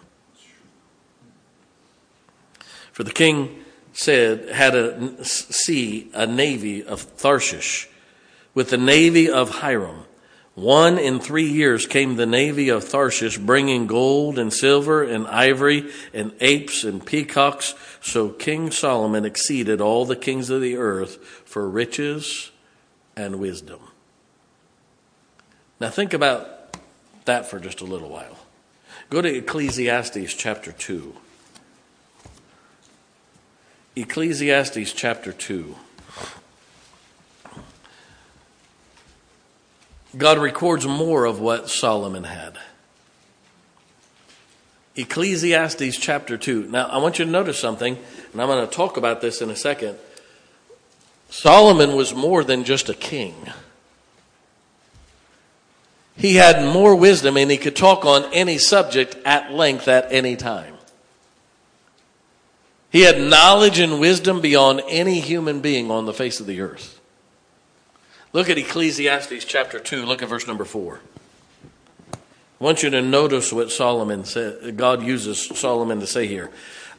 For 2.92 3.04
the 3.04 3.12
king 3.12 3.64
said, 3.94 4.50
had 4.50 4.74
a 4.74 5.24
sea, 5.24 6.10
a 6.16 6.26
navy 6.26 6.84
of 6.84 7.02
Tharshish, 7.02 7.88
with 8.56 8.72
the 8.72 8.78
navy 8.78 9.30
of 9.30 9.60
Hiram. 9.60 10.06
One 10.58 10.98
in 10.98 11.20
three 11.20 11.48
years 11.48 11.86
came 11.86 12.16
the 12.16 12.26
navy 12.26 12.70
of 12.70 12.90
Tarshish, 12.90 13.38
bringing 13.38 13.86
gold 13.86 14.40
and 14.40 14.52
silver 14.52 15.04
and 15.04 15.28
ivory 15.28 15.92
and 16.16 16.34
apes 16.42 16.84
and 16.84 17.06
peacocks. 17.06 17.76
So 18.02 18.30
King 18.30 18.72
Solomon 18.72 19.24
exceeded 19.24 19.82
all 19.82 20.04
the 20.04 20.16
kings 20.16 20.50
of 20.50 20.62
the 20.62 20.78
earth 20.78 21.24
for 21.46 21.70
riches 21.70 22.50
and 23.16 23.36
wisdom. 23.40 23.82
Now 25.80 25.92
think 25.92 26.16
about 26.16 26.76
that 27.26 27.46
for 27.46 27.60
just 27.60 27.82
a 27.82 27.86
little 27.86 28.10
while. 28.10 28.40
Go 29.12 29.22
to 29.22 29.32
Ecclesiastes 29.32 30.34
chapter 30.34 30.72
2. 30.72 31.16
Ecclesiastes 33.96 34.92
chapter 34.92 35.32
2. 35.32 35.76
God 40.18 40.40
records 40.40 40.88
more 40.88 41.26
of 41.26 41.40
what 41.40 41.70
Solomon 41.70 42.24
had. 42.24 42.58
Ecclesiastes 44.96 45.98
chapter 45.98 46.38
2. 46.38 46.64
Now, 46.70 46.88
I 46.88 46.98
want 46.98 47.20
you 47.20 47.26
to 47.26 47.32
notice 47.32 47.60
something, 47.60 47.98
and 48.32 48.42
I'm 48.42 48.48
going 48.48 48.68
to 48.68 48.74
talk 48.74 48.98
about 48.98 49.22
this 49.22 49.42
in 49.42 49.50
a 49.52 49.56
second. 49.56 49.98
Solomon 51.30 51.96
was 51.96 52.16
more 52.16 52.44
than 52.44 52.64
just 52.64 52.90
a 52.90 52.94
king. 52.94 53.36
He 56.16 56.36
had 56.36 56.74
more 56.74 56.96
wisdom 56.96 57.38
and 57.38 57.52
he 57.52 57.58
could 57.58 57.76
talk 57.76 58.04
on 58.04 58.34
any 58.34 58.58
subject 58.58 59.16
at 59.24 59.54
length 59.54 59.88
at 59.88 60.12
any 60.12 60.36
time. 60.36 60.74
He 62.90 63.02
had 63.02 63.22
knowledge 63.22 63.78
and 63.78 64.00
wisdom 64.00 64.42
beyond 64.42 64.82
any 64.88 65.20
human 65.20 65.60
being 65.60 65.92
on 65.92 66.06
the 66.06 66.14
face 66.14 66.40
of 66.40 66.48
the 66.48 66.62
earth. 66.62 66.97
Look 68.38 68.52
at 68.52 68.60
Ecclesiastes 68.60 69.46
chapter 69.46 69.80
2, 69.80 70.06
look 70.06 70.22
at 70.22 70.30
verse 70.30 70.46
number 70.46 70.64
4. 70.64 71.00
I 72.14 72.18
want 72.60 72.84
you 72.84 72.92
to 72.92 73.02
notice 73.02 73.52
what 73.52 73.72
Solomon 73.72 74.26
said, 74.26 74.78
God 74.78 75.02
uses 75.02 75.44
Solomon 75.60 76.02
to 76.02 76.06
say 76.06 76.28
here. 76.28 76.52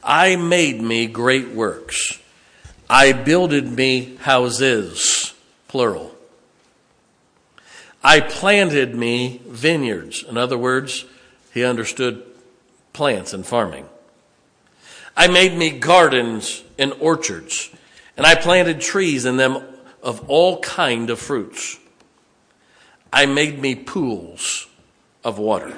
I 0.02 0.34
made 0.34 0.82
me 0.82 1.06
great 1.06 1.50
works. 1.50 2.18
I 2.90 3.12
builded 3.12 3.68
me 3.68 4.16
houses, 4.16 5.32
plural. 5.68 6.12
I 8.02 8.18
planted 8.18 8.96
me 8.96 9.40
vineyards. 9.46 10.24
In 10.24 10.36
other 10.36 10.58
words, 10.58 11.04
he 11.54 11.62
understood 11.64 12.20
plants 12.92 13.32
and 13.32 13.46
farming. 13.46 13.88
I 15.16 15.28
made 15.28 15.56
me 15.56 15.70
gardens 15.70 16.64
and 16.80 16.92
orchards, 16.94 17.70
and 18.16 18.26
I 18.26 18.34
planted 18.34 18.80
trees 18.80 19.24
in 19.24 19.36
them 19.36 19.62
of 20.02 20.28
all 20.28 20.60
kind 20.60 21.10
of 21.10 21.18
fruits. 21.18 21.78
I 23.12 23.26
made 23.26 23.60
me 23.60 23.74
pools 23.74 24.66
of 25.24 25.38
water, 25.38 25.74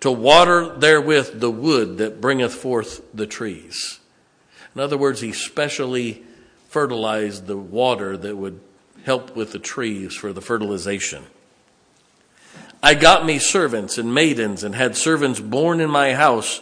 to 0.00 0.10
water 0.10 0.74
therewith 0.76 1.40
the 1.40 1.50
wood 1.50 1.98
that 1.98 2.20
bringeth 2.20 2.54
forth 2.54 3.02
the 3.14 3.26
trees. 3.26 4.00
In 4.74 4.80
other 4.80 4.98
words, 4.98 5.20
he 5.20 5.32
specially 5.32 6.22
fertilized 6.68 7.46
the 7.46 7.56
water 7.56 8.16
that 8.16 8.36
would 8.36 8.60
help 9.04 9.34
with 9.34 9.52
the 9.52 9.58
trees 9.58 10.14
for 10.14 10.32
the 10.32 10.40
fertilization. 10.40 11.24
I 12.82 12.94
got 12.94 13.26
me 13.26 13.38
servants 13.38 13.98
and 13.98 14.14
maidens 14.14 14.62
and 14.62 14.74
had 14.74 14.96
servants 14.96 15.40
born 15.40 15.80
in 15.80 15.90
my 15.90 16.14
house 16.14 16.60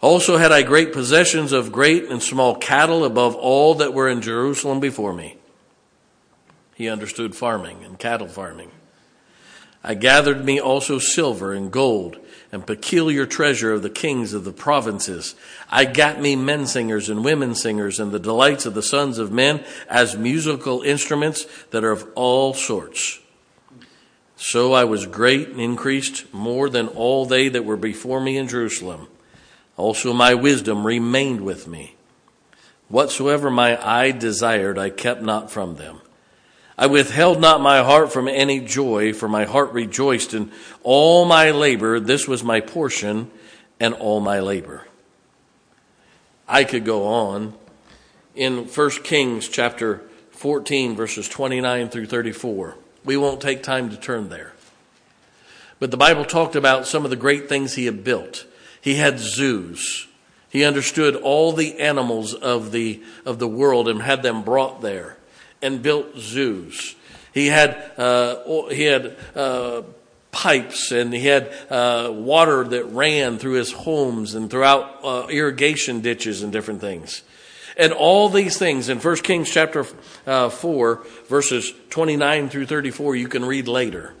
also 0.00 0.36
had 0.36 0.50
I 0.50 0.62
great 0.62 0.92
possessions 0.92 1.52
of 1.52 1.70
great 1.70 2.06
and 2.06 2.20
small 2.20 2.56
cattle 2.56 3.04
above 3.04 3.36
all 3.36 3.76
that 3.76 3.94
were 3.94 4.08
in 4.08 4.20
Jerusalem 4.20 4.80
before 4.80 5.12
me. 5.12 5.36
He 6.82 6.88
understood 6.88 7.36
farming 7.36 7.84
and 7.84 7.96
cattle 7.96 8.26
farming. 8.26 8.72
I 9.84 9.94
gathered 9.94 10.44
me 10.44 10.58
also 10.58 10.98
silver 10.98 11.52
and 11.52 11.70
gold 11.70 12.18
and 12.50 12.66
peculiar 12.66 13.24
treasure 13.24 13.72
of 13.72 13.82
the 13.82 13.88
kings 13.88 14.32
of 14.32 14.42
the 14.42 14.50
provinces. 14.50 15.36
I 15.70 15.84
got 15.84 16.20
me 16.20 16.34
men 16.34 16.66
singers 16.66 17.08
and 17.08 17.24
women 17.24 17.54
singers 17.54 18.00
and 18.00 18.10
the 18.10 18.18
delights 18.18 18.66
of 18.66 18.74
the 18.74 18.82
sons 18.82 19.18
of 19.18 19.30
men 19.30 19.62
as 19.88 20.16
musical 20.16 20.82
instruments 20.82 21.46
that 21.70 21.84
are 21.84 21.92
of 21.92 22.04
all 22.16 22.52
sorts. 22.52 23.20
So 24.34 24.72
I 24.72 24.82
was 24.82 25.06
great 25.06 25.50
and 25.50 25.60
increased 25.60 26.34
more 26.34 26.68
than 26.68 26.88
all 26.88 27.26
they 27.26 27.48
that 27.48 27.64
were 27.64 27.76
before 27.76 28.20
me 28.20 28.36
in 28.36 28.48
Jerusalem. 28.48 29.06
Also, 29.76 30.12
my 30.12 30.34
wisdom 30.34 30.84
remained 30.84 31.42
with 31.42 31.68
me. 31.68 31.94
Whatsoever 32.88 33.52
my 33.52 33.80
eye 33.80 34.10
desired, 34.10 34.78
I 34.78 34.90
kept 34.90 35.22
not 35.22 35.48
from 35.48 35.76
them. 35.76 36.00
I 36.82 36.86
withheld 36.86 37.40
not 37.40 37.60
my 37.60 37.84
heart 37.84 38.12
from 38.12 38.26
any 38.26 38.58
joy, 38.58 39.12
for 39.12 39.28
my 39.28 39.44
heart 39.44 39.72
rejoiced 39.72 40.34
in 40.34 40.50
all 40.82 41.24
my 41.24 41.52
labor. 41.52 42.00
This 42.00 42.26
was 42.26 42.42
my 42.42 42.58
portion 42.58 43.30
and 43.78 43.94
all 43.94 44.18
my 44.18 44.40
labor. 44.40 44.88
I 46.48 46.64
could 46.64 46.84
go 46.84 47.06
on. 47.06 47.54
In 48.34 48.64
1 48.64 48.90
Kings 49.04 49.48
chapter 49.48 50.02
14, 50.32 50.96
verses 50.96 51.28
29 51.28 51.88
through 51.88 52.06
34, 52.06 52.76
we 53.04 53.16
won't 53.16 53.40
take 53.40 53.62
time 53.62 53.88
to 53.90 53.96
turn 53.96 54.28
there. 54.28 54.52
But 55.78 55.92
the 55.92 55.96
Bible 55.96 56.24
talked 56.24 56.56
about 56.56 56.88
some 56.88 57.04
of 57.04 57.10
the 57.10 57.16
great 57.16 57.48
things 57.48 57.74
he 57.74 57.84
had 57.84 58.02
built. 58.02 58.44
He 58.80 58.96
had 58.96 59.20
zoos. 59.20 60.08
He 60.50 60.64
understood 60.64 61.14
all 61.14 61.52
the 61.52 61.78
animals 61.78 62.34
of 62.34 62.72
the, 62.72 63.04
of 63.24 63.38
the 63.38 63.46
world 63.46 63.86
and 63.88 64.02
had 64.02 64.24
them 64.24 64.42
brought 64.42 64.80
there 64.80 65.16
and 65.62 65.82
built 65.82 66.16
zoos. 66.18 66.94
He 67.32 67.46
had, 67.46 67.92
uh, 67.96 68.68
he 68.68 68.84
had, 68.84 69.16
uh, 69.34 69.82
pipes 70.30 70.92
and 70.92 71.12
he 71.12 71.26
had 71.26 71.52
uh, 71.68 72.10
water 72.10 72.64
that 72.64 72.84
ran 72.86 73.38
through 73.38 73.52
his 73.52 73.70
homes 73.70 74.34
and 74.34 74.50
throughout 74.50 75.04
uh, 75.04 75.26
irrigation 75.28 76.00
ditches 76.00 76.42
and 76.42 76.50
different 76.50 76.80
things 76.80 77.22
and 77.76 77.92
all 77.92 78.30
these 78.30 78.56
things 78.56 78.88
in 78.88 78.98
1 78.98 79.16
kings 79.16 79.50
chapter 79.50 79.86
uh, 80.26 80.48
4 80.48 81.04
verses 81.28 81.74
29 81.90 82.48
through 82.48 82.64
34 82.64 83.14
you 83.14 83.28
can 83.28 83.44
read 83.44 83.68
later 83.68 84.14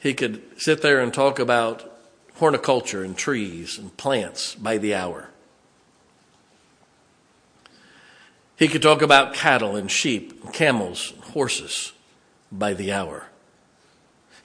he 0.00 0.14
could 0.14 0.42
sit 0.58 0.80
there 0.80 1.00
and 1.00 1.12
talk 1.12 1.38
about 1.38 1.86
horticulture 2.36 3.04
and 3.04 3.16
trees 3.16 3.78
and 3.78 3.94
plants 3.98 4.54
by 4.54 4.78
the 4.78 4.94
hour. 4.94 5.28
He 8.60 8.68
could 8.68 8.82
talk 8.82 9.00
about 9.00 9.32
cattle 9.32 9.74
and 9.74 9.90
sheep, 9.90 10.44
and 10.44 10.52
camels, 10.52 11.14
horses 11.32 11.94
by 12.52 12.74
the 12.74 12.92
hour. 12.92 13.24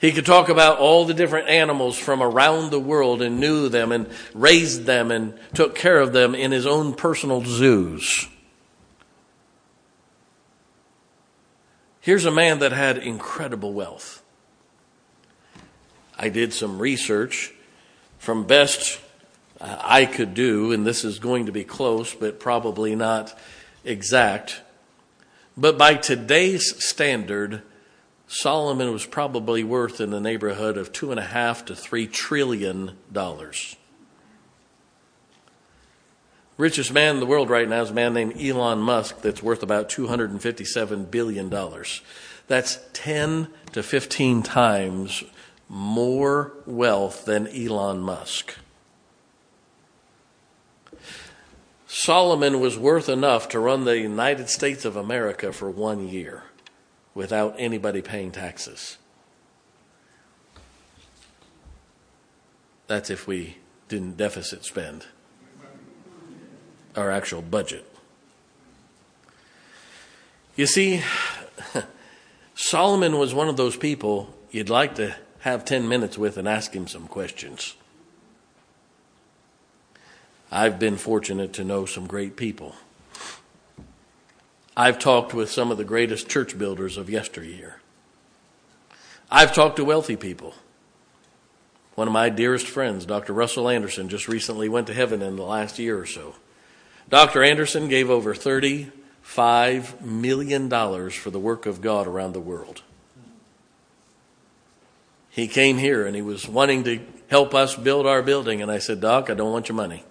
He 0.00 0.08
He 0.08 0.12
could 0.12 0.24
talk 0.24 0.48
about 0.48 0.78
all 0.78 1.04
the 1.04 1.12
different 1.12 1.48
animals 1.50 1.98
from 1.98 2.22
around 2.22 2.70
the 2.70 2.80
world 2.80 3.20
and 3.20 3.38
knew 3.38 3.68
them 3.68 3.92
and 3.92 4.08
raised 4.32 4.84
them 4.84 5.10
and 5.10 5.38
took 5.52 5.74
care 5.74 6.00
of 6.00 6.14
them 6.14 6.34
in 6.34 6.50
his 6.50 6.66
own 6.66 6.94
personal 6.94 7.44
zoos. 7.44 8.26
Here's 12.00 12.24
a 12.24 12.30
man 12.30 12.60
that 12.60 12.72
had 12.72 12.96
incredible 12.96 13.74
wealth. 13.74 14.22
I 16.18 16.30
did 16.30 16.54
some 16.54 16.78
research 16.78 17.52
from 18.18 18.46
best 18.46 18.98
uh, 19.60 19.76
I 19.82 20.06
could 20.06 20.32
do, 20.32 20.72
and 20.72 20.86
this 20.86 21.04
is 21.04 21.18
going 21.18 21.46
to 21.46 21.52
be 21.52 21.64
close, 21.64 22.14
but 22.14 22.40
probably 22.40 22.96
not 22.96 23.38
exact. 23.86 24.60
But 25.56 25.78
by 25.78 25.94
today's 25.94 26.84
standard, 26.84 27.62
Solomon 28.26 28.92
was 28.92 29.06
probably 29.06 29.64
worth 29.64 30.00
in 30.00 30.10
the 30.10 30.20
neighborhood 30.20 30.76
of 30.76 30.92
two 30.92 31.10
and 31.10 31.20
a 31.20 31.24
half 31.24 31.64
to 31.66 31.74
three 31.74 32.06
trillion 32.06 32.92
dollars. 33.10 33.76
Richest 36.58 36.92
man 36.92 37.14
in 37.14 37.20
the 37.20 37.26
world 37.26 37.50
right 37.50 37.68
now 37.68 37.82
is 37.82 37.90
a 37.90 37.94
man 37.94 38.14
named 38.14 38.40
Elon 38.40 38.78
Musk 38.78 39.20
that's 39.20 39.42
worth 39.42 39.62
about 39.62 39.90
$257 39.90 41.10
billion. 41.10 41.52
That's 42.48 42.78
10 42.94 43.48
to 43.72 43.82
15 43.82 44.42
times 44.42 45.22
more 45.68 46.54
wealth 46.64 47.26
than 47.26 47.46
Elon 47.48 48.00
Musk. 48.00 48.54
Solomon 51.98 52.60
was 52.60 52.76
worth 52.76 53.08
enough 53.08 53.48
to 53.48 53.58
run 53.58 53.86
the 53.86 53.98
United 53.98 54.50
States 54.50 54.84
of 54.84 54.96
America 54.96 55.50
for 55.50 55.70
one 55.70 56.06
year 56.06 56.42
without 57.14 57.54
anybody 57.58 58.02
paying 58.02 58.30
taxes. 58.30 58.98
That's 62.86 63.08
if 63.08 63.26
we 63.26 63.56
didn't 63.88 64.18
deficit 64.18 64.66
spend 64.66 65.06
our 66.94 67.10
actual 67.10 67.40
budget. 67.40 67.90
You 70.54 70.66
see, 70.66 71.02
Solomon 72.54 73.16
was 73.16 73.32
one 73.32 73.48
of 73.48 73.56
those 73.56 73.76
people 73.76 74.34
you'd 74.50 74.68
like 74.68 74.96
to 74.96 75.16
have 75.40 75.64
10 75.64 75.88
minutes 75.88 76.18
with 76.18 76.36
and 76.36 76.46
ask 76.46 76.74
him 76.74 76.86
some 76.86 77.08
questions. 77.08 77.74
I've 80.50 80.78
been 80.78 80.96
fortunate 80.96 81.52
to 81.54 81.64
know 81.64 81.86
some 81.86 82.06
great 82.06 82.36
people. 82.36 82.74
I've 84.76 84.98
talked 84.98 85.32
with 85.34 85.50
some 85.50 85.70
of 85.70 85.78
the 85.78 85.84
greatest 85.84 86.28
church 86.28 86.56
builders 86.58 86.96
of 86.96 87.08
yesteryear. 87.10 87.80
I've 89.30 89.54
talked 89.54 89.76
to 89.76 89.84
wealthy 89.84 90.16
people. 90.16 90.54
One 91.94 92.06
of 92.06 92.12
my 92.12 92.28
dearest 92.28 92.66
friends, 92.66 93.06
Dr. 93.06 93.32
Russell 93.32 93.70
Anderson, 93.70 94.08
just 94.08 94.28
recently 94.28 94.68
went 94.68 94.86
to 94.88 94.94
heaven 94.94 95.22
in 95.22 95.36
the 95.36 95.42
last 95.42 95.78
year 95.78 95.98
or 95.98 96.06
so. 96.06 96.34
Dr. 97.08 97.42
Anderson 97.42 97.88
gave 97.88 98.10
over 98.10 98.34
$35 98.34 100.00
million 100.02 100.68
for 101.10 101.30
the 101.30 101.40
work 101.40 101.64
of 101.64 101.80
God 101.80 102.06
around 102.06 102.34
the 102.34 102.40
world. 102.40 102.82
He 105.30 105.48
came 105.48 105.78
here 105.78 106.06
and 106.06 106.14
he 106.14 106.22
was 106.22 106.46
wanting 106.46 106.84
to 106.84 107.00
help 107.28 107.54
us 107.54 107.74
build 107.76 108.06
our 108.06 108.22
building, 108.22 108.60
and 108.62 108.70
I 108.70 108.78
said, 108.78 109.00
Doc, 109.00 109.30
I 109.30 109.34
don't 109.34 109.52
want 109.52 109.68
your 109.68 109.76
money. 109.76 110.04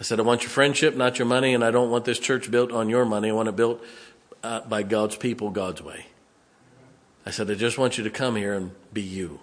I 0.00 0.02
said, 0.02 0.18
I 0.18 0.22
want 0.22 0.42
your 0.42 0.50
friendship, 0.50 0.96
not 0.96 1.18
your 1.18 1.26
money, 1.26 1.52
and 1.52 1.62
I 1.62 1.70
don't 1.70 1.90
want 1.90 2.06
this 2.06 2.18
church 2.18 2.50
built 2.50 2.72
on 2.72 2.88
your 2.88 3.04
money. 3.04 3.28
I 3.28 3.32
want 3.32 3.50
it 3.50 3.56
built 3.56 3.84
uh, 4.42 4.60
by 4.62 4.82
God's 4.82 5.14
people, 5.14 5.50
God's 5.50 5.82
way. 5.82 6.06
I 7.26 7.30
said, 7.30 7.50
I 7.50 7.54
just 7.54 7.76
want 7.76 7.98
you 7.98 8.04
to 8.04 8.10
come 8.10 8.34
here 8.34 8.54
and 8.54 8.72
be 8.94 9.02
you. 9.02 9.40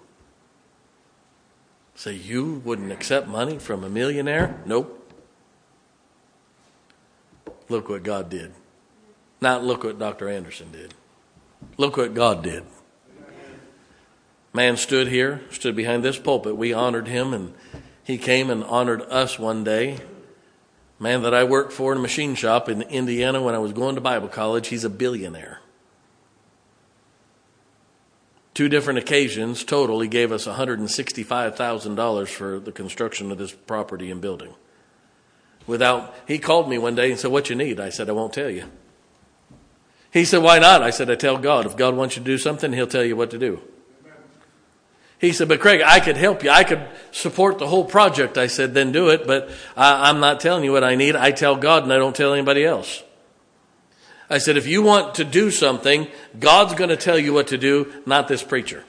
Say, 1.94 2.14
you 2.14 2.60
wouldn't 2.64 2.90
accept 2.90 3.28
money 3.28 3.58
from 3.58 3.84
a 3.84 3.88
millionaire? 3.88 4.60
Nope. 4.66 5.12
Look 7.68 7.88
what 7.88 8.02
God 8.02 8.28
did. 8.28 8.52
Not 9.40 9.64
look 9.64 9.84
what 9.84 9.98
Dr. 9.98 10.28
Anderson 10.28 10.72
did. 10.72 10.94
Look 11.76 11.96
what 11.96 12.14
God 12.14 12.42
did. 12.42 12.64
Man 14.52 14.76
stood 14.76 15.06
here, 15.06 15.42
stood 15.50 15.76
behind 15.76 16.02
this 16.02 16.18
pulpit. 16.18 16.56
We 16.56 16.72
honored 16.72 17.06
him, 17.06 17.32
and 17.32 17.54
he 18.02 18.18
came 18.18 18.50
and 18.50 18.64
honored 18.64 19.02
us 19.02 19.38
one 19.38 19.62
day 19.62 19.98
man 20.98 21.22
that 21.22 21.34
I 21.34 21.44
worked 21.44 21.72
for 21.72 21.92
in 21.92 21.98
a 21.98 22.02
machine 22.02 22.34
shop 22.34 22.68
in 22.68 22.82
Indiana 22.82 23.42
when 23.42 23.54
I 23.54 23.58
was 23.58 23.72
going 23.72 23.94
to 23.94 24.00
Bible 24.00 24.28
college, 24.28 24.68
he's 24.68 24.84
a 24.84 24.90
billionaire. 24.90 25.60
Two 28.54 28.68
different 28.68 28.98
occasions 28.98 29.62
total, 29.62 30.00
he 30.00 30.08
gave 30.08 30.32
us 30.32 30.46
$165,000 30.46 32.28
for 32.28 32.58
the 32.58 32.72
construction 32.72 33.30
of 33.30 33.38
this 33.38 33.52
property 33.52 34.10
and 34.10 34.20
building. 34.20 34.52
Without, 35.68 36.14
he 36.26 36.38
called 36.38 36.68
me 36.68 36.78
one 36.78 36.94
day 36.94 37.10
and 37.10 37.20
said, 37.20 37.30
What 37.30 37.50
you 37.50 37.54
need? 37.54 37.78
I 37.78 37.90
said, 37.90 38.08
I 38.08 38.12
won't 38.12 38.32
tell 38.32 38.50
you. 38.50 38.64
He 40.10 40.24
said, 40.24 40.42
Why 40.42 40.58
not? 40.58 40.82
I 40.82 40.90
said, 40.90 41.10
I 41.10 41.14
tell 41.14 41.36
God. 41.36 41.66
If 41.66 41.76
God 41.76 41.94
wants 41.94 42.16
you 42.16 42.22
to 42.22 42.26
do 42.26 42.38
something, 42.38 42.72
He'll 42.72 42.86
tell 42.86 43.04
you 43.04 43.14
what 43.14 43.30
to 43.30 43.38
do. 43.38 43.60
He 45.18 45.32
said, 45.32 45.48
But 45.48 45.60
Craig, 45.60 45.82
I 45.84 46.00
could 46.00 46.16
help 46.16 46.44
you. 46.44 46.50
I 46.50 46.64
could 46.64 46.86
support 47.10 47.58
the 47.58 47.66
whole 47.66 47.84
project. 47.84 48.38
I 48.38 48.46
said, 48.46 48.74
Then 48.74 48.92
do 48.92 49.08
it, 49.08 49.26
but 49.26 49.50
I, 49.76 50.08
I'm 50.08 50.20
not 50.20 50.40
telling 50.40 50.64
you 50.64 50.72
what 50.72 50.84
I 50.84 50.94
need. 50.94 51.16
I 51.16 51.32
tell 51.32 51.56
God 51.56 51.82
and 51.82 51.92
I 51.92 51.96
don't 51.96 52.14
tell 52.14 52.32
anybody 52.32 52.64
else. 52.64 53.02
I 54.30 54.38
said, 54.38 54.56
If 54.56 54.66
you 54.66 54.82
want 54.82 55.16
to 55.16 55.24
do 55.24 55.50
something, 55.50 56.06
God's 56.38 56.74
going 56.74 56.90
to 56.90 56.96
tell 56.96 57.18
you 57.18 57.32
what 57.32 57.48
to 57.48 57.58
do, 57.58 57.92
not 58.06 58.28
this 58.28 58.42
preacher. 58.42 58.84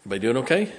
Everybody 0.00 0.20
doing 0.20 0.36
okay? 0.38 0.72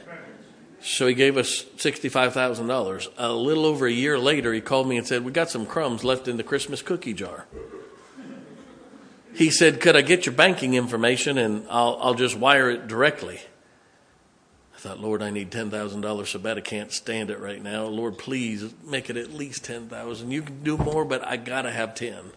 So 0.82 1.08
he 1.08 1.14
gave 1.14 1.38
us 1.38 1.64
$65,000. 1.78 3.08
A 3.18 3.32
little 3.34 3.66
over 3.66 3.86
a 3.86 3.92
year 3.92 4.18
later, 4.18 4.54
he 4.54 4.62
called 4.62 4.88
me 4.88 4.98
and 4.98 5.06
said, 5.06 5.24
We 5.24 5.32
got 5.32 5.50
some 5.50 5.66
crumbs 5.66 6.04
left 6.04 6.28
in 6.28 6.36
the 6.38 6.44
Christmas 6.44 6.82
cookie 6.82 7.14
jar 7.14 7.46
he 9.34 9.50
said, 9.50 9.82
Could 9.82 9.96
I 9.96 10.02
get 10.02 10.26
your 10.26 10.36
banking 10.36 10.74
information 10.74 11.38
and 11.38 11.66
I'll, 11.70 11.98
I'll 12.02 12.16
just 12.16 12.36
wire 12.36 12.70
it 12.70 12.88
directly? 12.88 13.40
I 14.76 14.80
thought, 14.80 15.02
Lord, 15.02 15.22
I 15.22 15.30
need 15.30 15.52
$10,000 15.52 16.28
so 16.28 16.40
bad 16.40 16.58
I 16.58 16.62
can't 16.62 16.92
stand 16.92 17.30
it 17.30 17.40
right 17.40 17.62
now. 17.62 17.84
Lord, 17.84 18.18
please 18.18 18.74
make 18.86 19.10
it 19.10 19.18
at 19.18 19.34
least 19.34 19.66
10000 19.66 20.32
You 20.32 20.42
can 20.42 20.64
do 20.64 20.78
more, 20.78 21.04
but 21.04 21.26
I 21.28 21.36
got 21.36 21.64
to 21.64 21.72
have 21.72 21.96
10 21.96 22.32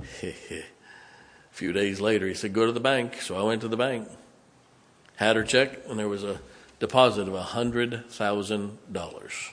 A 0.22 0.64
few 1.50 1.72
days 1.72 2.00
later, 2.00 2.26
he 2.26 2.34
said, 2.34 2.52
Go 2.52 2.66
to 2.66 2.72
the 2.72 2.80
bank. 2.80 3.20
So 3.20 3.36
I 3.36 3.42
went 3.42 3.62
to 3.62 3.68
the 3.68 3.76
bank, 3.76 4.08
had 5.16 5.36
her 5.36 5.44
check, 5.44 5.80
and 5.88 5.98
there 5.98 6.08
was 6.08 6.24
a 6.24 6.40
deposit 6.78 7.28
of 7.28 7.34
$100,000. 7.34 9.50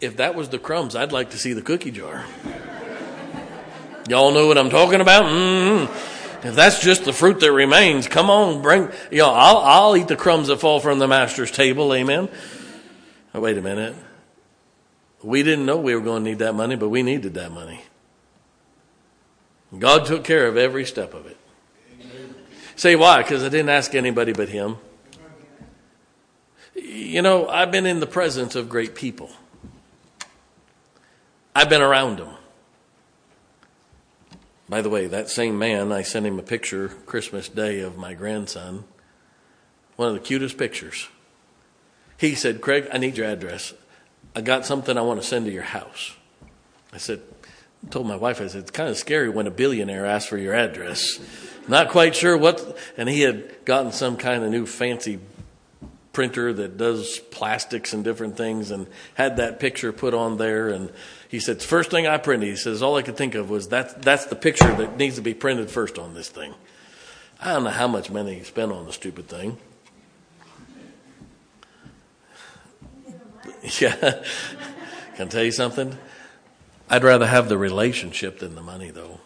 If 0.00 0.16
that 0.18 0.34
was 0.34 0.50
the 0.50 0.58
crumbs, 0.58 0.94
I'd 0.94 1.12
like 1.12 1.30
to 1.30 1.38
see 1.38 1.54
the 1.54 1.62
cookie 1.62 1.90
jar. 1.90 2.26
Y'all 4.08 4.32
know 4.32 4.46
what 4.46 4.58
I'm 4.58 4.70
talking 4.70 5.00
about? 5.00 5.24
Mm-hmm. 5.24 6.46
If 6.46 6.54
that's 6.54 6.80
just 6.80 7.04
the 7.06 7.12
fruit 7.12 7.40
that 7.40 7.52
remains, 7.52 8.06
come 8.06 8.28
on, 8.28 8.60
bring, 8.60 8.90
you 9.10 9.18
know, 9.18 9.30
I'll, 9.30 9.58
I'll 9.58 9.96
eat 9.96 10.08
the 10.08 10.16
crumbs 10.16 10.48
that 10.48 10.60
fall 10.60 10.78
from 10.78 10.98
the 10.98 11.08
master's 11.08 11.50
table. 11.50 11.94
Amen. 11.94 12.28
Oh, 13.34 13.40
wait 13.40 13.56
a 13.56 13.62
minute. 13.62 13.94
We 15.22 15.42
didn't 15.42 15.64
know 15.64 15.78
we 15.78 15.94
were 15.94 16.02
going 16.02 16.22
to 16.22 16.30
need 16.30 16.40
that 16.40 16.54
money, 16.54 16.76
but 16.76 16.90
we 16.90 17.02
needed 17.02 17.34
that 17.34 17.50
money. 17.50 17.80
God 19.78 20.04
took 20.04 20.22
care 20.22 20.46
of 20.46 20.58
every 20.58 20.84
step 20.84 21.14
of 21.14 21.26
it. 21.26 21.38
Say 22.76 22.94
why? 22.94 23.22
Because 23.22 23.42
I 23.42 23.48
didn't 23.48 23.70
ask 23.70 23.94
anybody 23.94 24.32
but 24.32 24.50
Him. 24.50 24.76
You 26.74 27.22
know, 27.22 27.48
I've 27.48 27.70
been 27.70 27.86
in 27.86 28.00
the 28.00 28.06
presence 28.06 28.54
of 28.54 28.68
great 28.68 28.94
people. 28.94 29.30
I've 31.54 31.70
been 31.70 31.82
around 31.82 32.18
them. 32.18 32.34
By 34.68 34.80
the 34.80 34.88
way, 34.88 35.06
that 35.06 35.28
same 35.28 35.58
man, 35.58 35.92
I 35.92 36.02
sent 36.02 36.26
him 36.26 36.38
a 36.38 36.42
picture 36.42 36.88
Christmas 36.88 37.48
Day 37.48 37.80
of 37.80 37.98
my 37.98 38.14
grandson. 38.14 38.84
One 39.96 40.08
of 40.08 40.14
the 40.14 40.20
cutest 40.20 40.56
pictures. 40.56 41.08
He 42.16 42.34
said, 42.34 42.60
Craig, 42.60 42.88
I 42.92 42.98
need 42.98 43.16
your 43.16 43.26
address. 43.26 43.74
I 44.34 44.40
got 44.40 44.64
something 44.64 44.96
I 44.96 45.02
want 45.02 45.20
to 45.20 45.26
send 45.26 45.46
to 45.46 45.52
your 45.52 45.62
house. 45.62 46.14
I 46.92 46.98
said, 46.98 47.20
I 47.86 47.90
told 47.90 48.06
my 48.06 48.16
wife, 48.16 48.40
I 48.40 48.46
said, 48.46 48.62
it's 48.62 48.70
kind 48.70 48.88
of 48.88 48.96
scary 48.96 49.28
when 49.28 49.46
a 49.46 49.50
billionaire 49.50 50.06
asks 50.06 50.28
for 50.28 50.38
your 50.38 50.54
address. 50.54 51.20
Not 51.68 51.90
quite 51.90 52.16
sure 52.16 52.36
what, 52.36 52.76
and 52.96 53.08
he 53.08 53.20
had 53.20 53.64
gotten 53.64 53.92
some 53.92 54.16
kind 54.16 54.42
of 54.42 54.50
new 54.50 54.66
fancy 54.66 55.18
printer 56.12 56.52
that 56.52 56.78
does 56.78 57.18
plastics 57.30 57.92
and 57.92 58.04
different 58.04 58.36
things 58.36 58.70
and 58.70 58.86
had 59.14 59.36
that 59.36 59.60
picture 59.60 59.92
put 59.92 60.14
on 60.14 60.38
there 60.38 60.68
and 60.68 60.90
he 61.34 61.40
said, 61.40 61.60
first 61.60 61.90
thing 61.90 62.06
I 62.06 62.16
printed, 62.18 62.48
he 62.48 62.54
says, 62.54 62.80
all 62.80 62.94
I 62.94 63.02
could 63.02 63.16
think 63.16 63.34
of 63.34 63.50
was 63.50 63.70
that 63.70 64.02
that's 64.02 64.26
the 64.26 64.36
picture 64.36 64.72
that 64.76 64.96
needs 64.96 65.16
to 65.16 65.20
be 65.20 65.34
printed 65.34 65.68
first 65.68 65.98
on 65.98 66.14
this 66.14 66.28
thing. 66.28 66.54
I 67.40 67.54
don't 67.54 67.64
know 67.64 67.70
how 67.70 67.88
much 67.88 68.08
money 68.08 68.34
he 68.34 68.44
spent 68.44 68.70
on 68.70 68.86
the 68.86 68.92
stupid 68.92 69.26
thing. 69.26 69.58
Yeah. 73.80 74.22
Can 75.16 75.26
I 75.26 75.30
tell 75.30 75.42
you 75.42 75.50
something? 75.50 75.98
I'd 76.88 77.02
rather 77.02 77.26
have 77.26 77.48
the 77.48 77.58
relationship 77.58 78.38
than 78.38 78.54
the 78.54 78.62
money, 78.62 78.90
though. 78.90 79.18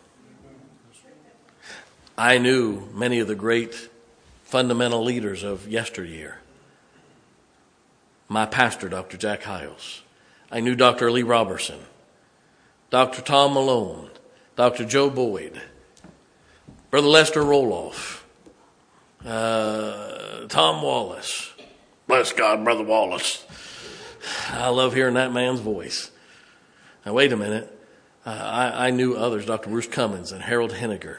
I 2.17 2.39
knew 2.39 2.89
many 2.95 3.19
of 3.19 3.29
the 3.29 3.35
great 3.35 3.91
fundamental 4.45 5.05
leaders 5.05 5.43
of 5.43 5.69
yesteryear. 5.69 6.39
My 8.29 8.47
pastor, 8.47 8.89
Dr. 8.89 9.19
Jack 9.19 9.43
Hyles. 9.43 10.03
I 10.51 10.61
knew 10.61 10.75
Dr. 10.75 11.11
Lee 11.11 11.23
Roberson, 11.23 11.81
Dr. 12.91 13.21
Tom 13.21 13.53
Malone, 13.55 14.11
Dr. 14.57 14.85
Joe 14.85 15.11
Boyd, 15.11 15.61
Brother 16.91 17.09
Lester 17.09 17.43
Roloff, 17.43 18.23
uh, 19.25 20.47
Tom 20.49 20.83
Wallace. 20.83 21.53
Bless 22.07 22.33
God, 22.33 22.65
Brother 22.65 22.85
Wallace. 22.85 23.45
I 24.51 24.69
love 24.69 24.95
hearing 24.95 25.15
that 25.15 25.33
man's 25.33 25.61
voice. 25.61 26.11
Now, 27.05 27.13
wait 27.13 27.33
a 27.33 27.37
minute. 27.37 27.75
Uh, 28.25 28.31
I, 28.31 28.89
I, 28.89 28.91
knew 28.91 29.15
others, 29.15 29.45
Dr. 29.45 29.71
Bruce 29.71 29.87
Cummons 29.87 30.33
and 30.33 30.43
Harold 30.43 30.73
Henniger. 30.73 31.19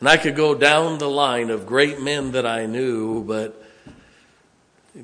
And 0.00 0.08
I 0.08 0.16
could 0.16 0.34
go 0.34 0.54
down 0.54 0.98
the 0.98 1.08
line 1.08 1.50
of 1.50 1.66
great 1.66 2.00
men 2.00 2.32
that 2.32 2.44
I 2.44 2.66
knew, 2.66 3.22
but 3.22 3.64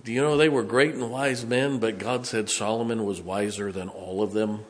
do 0.04 0.12
you 0.12 0.20
know 0.20 0.36
they 0.36 0.48
were 0.48 0.64
great 0.64 0.94
and 0.94 1.10
wise 1.10 1.46
men, 1.46 1.78
but 1.78 1.98
God 1.98 2.26
said 2.26 2.50
Solomon 2.50 3.04
was 3.04 3.20
wiser 3.20 3.70
than 3.70 3.88
all 3.88 4.22
of 4.22 4.32
them? 4.32 4.64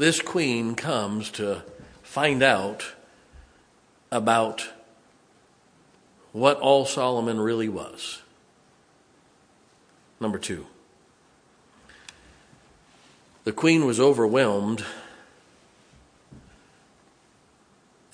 This 0.00 0.22
queen 0.22 0.76
comes 0.76 1.30
to 1.32 1.62
find 2.02 2.42
out 2.42 2.94
about 4.10 4.66
what 6.32 6.58
all 6.58 6.86
Solomon 6.86 7.38
really 7.38 7.68
was. 7.68 8.22
Number 10.18 10.38
two, 10.38 10.66
the 13.44 13.52
queen 13.52 13.84
was 13.84 14.00
overwhelmed, 14.00 14.86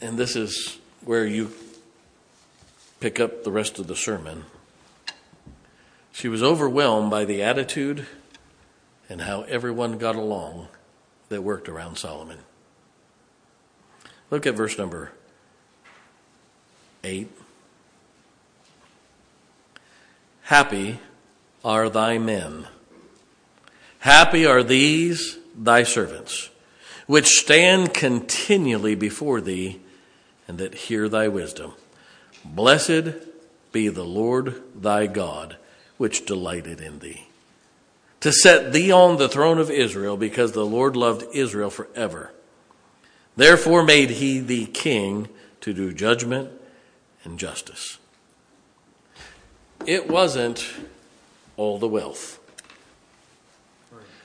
and 0.01 0.19
this 0.19 0.35
is 0.35 0.79
where 1.05 1.25
you 1.25 1.53
pick 2.99 3.21
up 3.21 3.45
the 3.45 3.53
rest 3.53 3.79
of 3.79 3.87
the 3.87 3.95
sermon. 3.95 4.45
She 6.11 6.27
was 6.27 6.43
overwhelmed 6.43 7.13
by 7.13 7.25
the 7.25 7.45
attitude 7.45 8.09
and 9.09 9.21
how 9.21 9.43
everyone 9.43 9.99
got 9.99 10.17
along 10.17 10.67
that 11.29 11.43
worked 11.43 11.69
around 11.69 11.97
Solomon. 11.97 12.39
Look 14.31 14.47
at 14.47 14.55
verse 14.55 14.77
number 14.79 15.13
8. 17.05 17.31
Happy 20.43 21.01
are 21.65 21.89
thy 21.89 22.19
men. 22.19 22.67
Happy 24.01 24.47
are 24.47 24.63
these 24.63 25.39
thy 25.57 25.83
servants, 25.83 26.51
which 27.07 27.27
stand 27.27 27.93
continually 27.93 28.95
before 28.95 29.41
thee 29.41 29.81
and 30.47 30.59
that 30.59 30.75
hear 30.75 31.09
thy 31.09 31.27
wisdom. 31.27 31.73
Blessed 32.45 33.15
be 33.73 33.89
the 33.89 34.05
Lord 34.05 34.63
thy 34.75 35.07
God, 35.07 35.57
which 35.97 36.25
delighted 36.25 36.81
in 36.81 37.01
thee, 37.01 37.26
to 38.27 38.33
set 38.33 38.73
thee 38.73 38.91
on 38.91 39.19
the 39.19 39.29
throne 39.29 39.61
of 39.61 39.71
Israel, 39.71 40.17
because 40.17 40.51
the 40.51 40.67
Lord 40.67 40.97
loved 40.97 41.25
Israel 41.33 41.71
forever. 41.71 42.33
Therefore 43.37 43.85
made 43.85 44.11
he 44.11 44.41
thee 44.41 44.67
king 44.67 45.29
to 45.61 45.73
do 45.73 45.93
judgment 45.93 46.51
and 47.23 47.39
justice. 47.39 47.99
It 49.87 50.11
wasn't 50.11 50.69
all 51.57 51.79
the 51.79 51.87
wealth. 51.87 52.41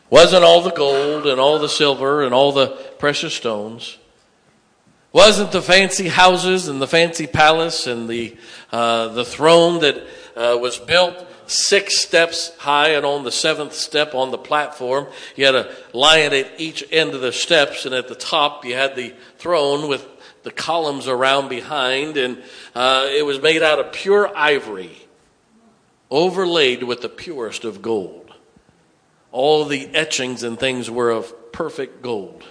Wasn't 0.09 0.43
all 0.43 0.61
the 0.61 0.71
gold 0.71 1.27
and 1.27 1.39
all 1.39 1.59
the 1.59 1.69
silver 1.69 2.23
and 2.23 2.33
all 2.33 2.51
the 2.51 2.69
precious 2.97 3.35
stones. 3.35 3.99
Wasn't 5.13 5.51
the 5.51 5.61
fancy 5.61 6.07
houses 6.07 6.67
and 6.67 6.81
the 6.81 6.87
fancy 6.87 7.27
palace 7.27 7.85
and 7.85 8.09
the, 8.09 8.35
uh, 8.71 9.09
the 9.09 9.25
throne 9.25 9.79
that 9.81 9.97
uh, 10.35 10.57
was 10.59 10.79
built 10.79 11.23
six 11.51 12.01
steps 12.01 12.55
high 12.57 12.89
and 12.89 13.05
on 13.05 13.23
the 13.23 13.31
seventh 13.31 13.73
step 13.73 14.15
on 14.15 14.31
the 14.31 14.37
platform, 14.37 15.07
you 15.35 15.45
had 15.45 15.55
a 15.55 15.73
lion 15.93 16.33
at 16.33 16.59
each 16.59 16.83
end 16.91 17.13
of 17.13 17.21
the 17.21 17.31
steps, 17.31 17.85
and 17.85 17.93
at 17.93 18.07
the 18.07 18.15
top 18.15 18.65
you 18.65 18.73
had 18.73 18.95
the 18.95 19.13
throne 19.37 19.87
with 19.87 20.07
the 20.43 20.51
columns 20.51 21.07
around 21.07 21.49
behind, 21.49 22.17
and 22.17 22.41
uh, 22.73 23.07
it 23.09 23.25
was 23.25 23.41
made 23.41 23.61
out 23.61 23.79
of 23.79 23.91
pure 23.91 24.35
ivory, 24.35 25.07
overlaid 26.09 26.83
with 26.83 27.01
the 27.01 27.09
purest 27.09 27.63
of 27.63 27.81
gold. 27.81 28.33
All 29.31 29.65
the 29.65 29.87
etchings 29.95 30.43
and 30.43 30.59
things 30.59 30.89
were 30.89 31.09
of 31.11 31.51
perfect 31.51 32.01
gold. 32.01 32.41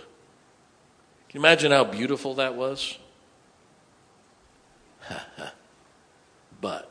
Can 1.29 1.41
you 1.41 1.41
imagine 1.41 1.73
how 1.73 1.85
beautiful 1.85 2.35
that 2.35 2.55
was? 2.55 2.99
but 6.61 6.90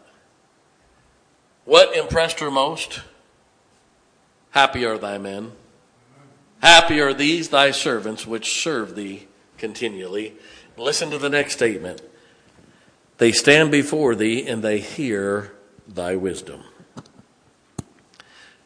what 1.70 1.96
impressed 1.96 2.40
her 2.40 2.50
most? 2.50 3.02
Happy 4.50 4.84
are 4.86 4.98
thy 4.98 5.20
men. 5.20 5.52
Happy 6.62 7.00
are 7.00 7.14
these 7.14 7.50
thy 7.50 7.70
servants 7.70 8.26
which 8.26 8.62
serve 8.62 8.96
thee 8.96 9.28
continually. 9.60 10.34
Listen 10.78 11.12
to 11.12 11.20
the 11.20 11.30
next 11.30 11.54
statement. 11.54 12.02
They 13.20 13.32
stand 13.32 13.72
before 13.72 14.16
thee 14.16 14.48
and 14.48 14.64
they 14.64 14.80
hear 14.80 15.54
thy 15.88 16.16
wisdom. 16.16 16.64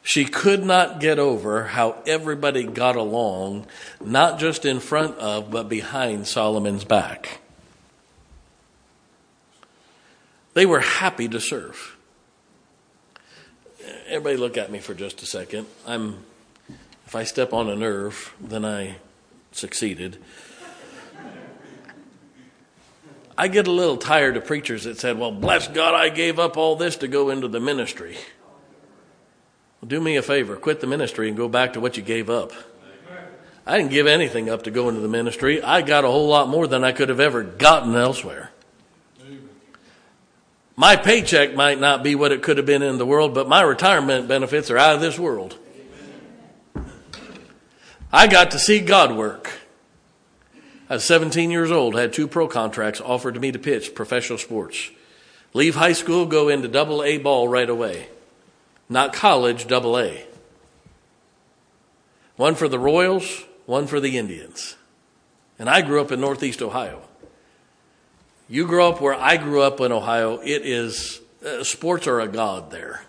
She 0.01 0.23
could 0.23 0.63
not 0.63 1.01
get 1.01 1.19
over 1.19 1.65
how 1.65 2.01
everybody 2.07 2.63
got 2.63 2.95
along, 2.95 3.67
not 4.01 4.39
just 4.39 4.63
in 4.63 4.79
front 4.79 5.17
of, 5.17 5.51
but 5.51 5.67
behind 5.67 6.25
Solomon's 6.25 6.85
back. 6.85 7.41
They 10.53 10.65
were 10.65 10.79
happy 10.79 11.27
to 11.27 11.41
serve. 11.41 11.92
Everybody 14.07 14.37
look 14.37 14.57
at 14.57 14.71
me 14.71 14.79
for 14.79 14.93
just 14.93 15.21
a 15.21 15.25
second. 15.25 15.67
I'm 15.85 16.23
if 17.05 17.15
I 17.15 17.25
step 17.25 17.53
on 17.53 17.69
a 17.69 17.75
nerve, 17.75 18.33
then 18.41 18.65
I 18.65 18.95
succeeded. 19.51 20.17
I 23.37 23.47
get 23.47 23.67
a 23.67 23.71
little 23.71 23.97
tired 23.97 24.37
of 24.37 24.45
preachers 24.45 24.85
that 24.85 24.99
said, 24.99 25.17
Well, 25.17 25.31
bless 25.31 25.67
God, 25.67 25.93
I 25.93 26.09
gave 26.09 26.39
up 26.39 26.57
all 26.57 26.75
this 26.75 26.95
to 26.97 27.07
go 27.07 27.29
into 27.29 27.47
the 27.47 27.59
ministry. 27.59 28.17
Well, 29.79 29.89
do 29.89 29.99
me 29.99 30.15
a 30.15 30.21
favor, 30.21 30.55
quit 30.55 30.81
the 30.81 30.87
ministry 30.87 31.27
and 31.27 31.37
go 31.37 31.47
back 31.47 31.73
to 31.73 31.79
what 31.79 31.97
you 31.97 32.03
gave 32.03 32.29
up. 32.29 32.51
I 33.65 33.77
didn't 33.77 33.91
give 33.91 34.07
anything 34.07 34.49
up 34.49 34.63
to 34.63 34.71
go 34.71 34.89
into 34.89 35.01
the 35.01 35.07
ministry. 35.07 35.61
I 35.61 35.83
got 35.83 36.03
a 36.03 36.07
whole 36.07 36.27
lot 36.27 36.49
more 36.49 36.65
than 36.65 36.83
I 36.83 36.93
could 36.93 37.09
have 37.09 37.19
ever 37.19 37.43
gotten 37.43 37.95
elsewhere. 37.95 38.51
My 40.75 40.95
paycheck 40.95 41.53
might 41.53 41.79
not 41.79 42.03
be 42.03 42.15
what 42.15 42.31
it 42.31 42.41
could 42.41 42.57
have 42.57 42.65
been 42.65 42.81
in 42.81 42.97
the 42.97 43.05
world, 43.05 43.33
but 43.33 43.47
my 43.47 43.61
retirement 43.61 44.27
benefits 44.27 44.71
are 44.71 44.77
out 44.77 44.95
of 44.95 45.01
this 45.01 45.19
world. 45.19 45.57
I 48.11 48.27
got 48.27 48.51
to 48.51 48.59
see 48.59 48.79
God 48.79 49.15
work. 49.15 49.51
I 50.89 50.95
was 50.95 51.03
17 51.03 51.51
years 51.51 51.71
old, 51.71 51.95
had 51.95 52.13
two 52.13 52.27
pro 52.27 52.47
contracts 52.47 53.01
offered 53.01 53.35
to 53.35 53.39
me 53.39 53.51
to 53.51 53.59
pitch 53.59 53.95
professional 53.95 54.37
sports. 54.37 54.89
Leave 55.53 55.75
high 55.75 55.93
school, 55.93 56.25
go 56.25 56.49
into 56.49 56.67
double 56.67 57.03
A 57.03 57.17
ball 57.17 57.47
right 57.47 57.69
away 57.69 58.09
not 58.89 59.13
college, 59.13 59.67
double 59.67 59.97
A. 59.97 60.25
One 62.35 62.55
for 62.55 62.67
the 62.67 62.79
Royals, 62.79 63.43
one 63.65 63.87
for 63.87 63.99
the 63.99 64.17
Indians. 64.17 64.75
And 65.59 65.69
I 65.69 65.81
grew 65.81 66.01
up 66.01 66.11
in 66.11 66.19
Northeast 66.21 66.61
Ohio. 66.61 67.01
You 68.53 68.67
grow 68.67 68.89
up 68.89 69.01
where 69.01 69.15
I 69.15 69.37
grew 69.37 69.63
up 69.63 69.81
in 69.81 69.91
Ohio, 69.91 70.37
it 70.37 70.63
is, 70.63 71.19
uh, 71.43 71.63
sports 71.63 72.05
are 72.05 72.19
a 72.19 72.27
god 72.27 72.69
there. 72.69 73.01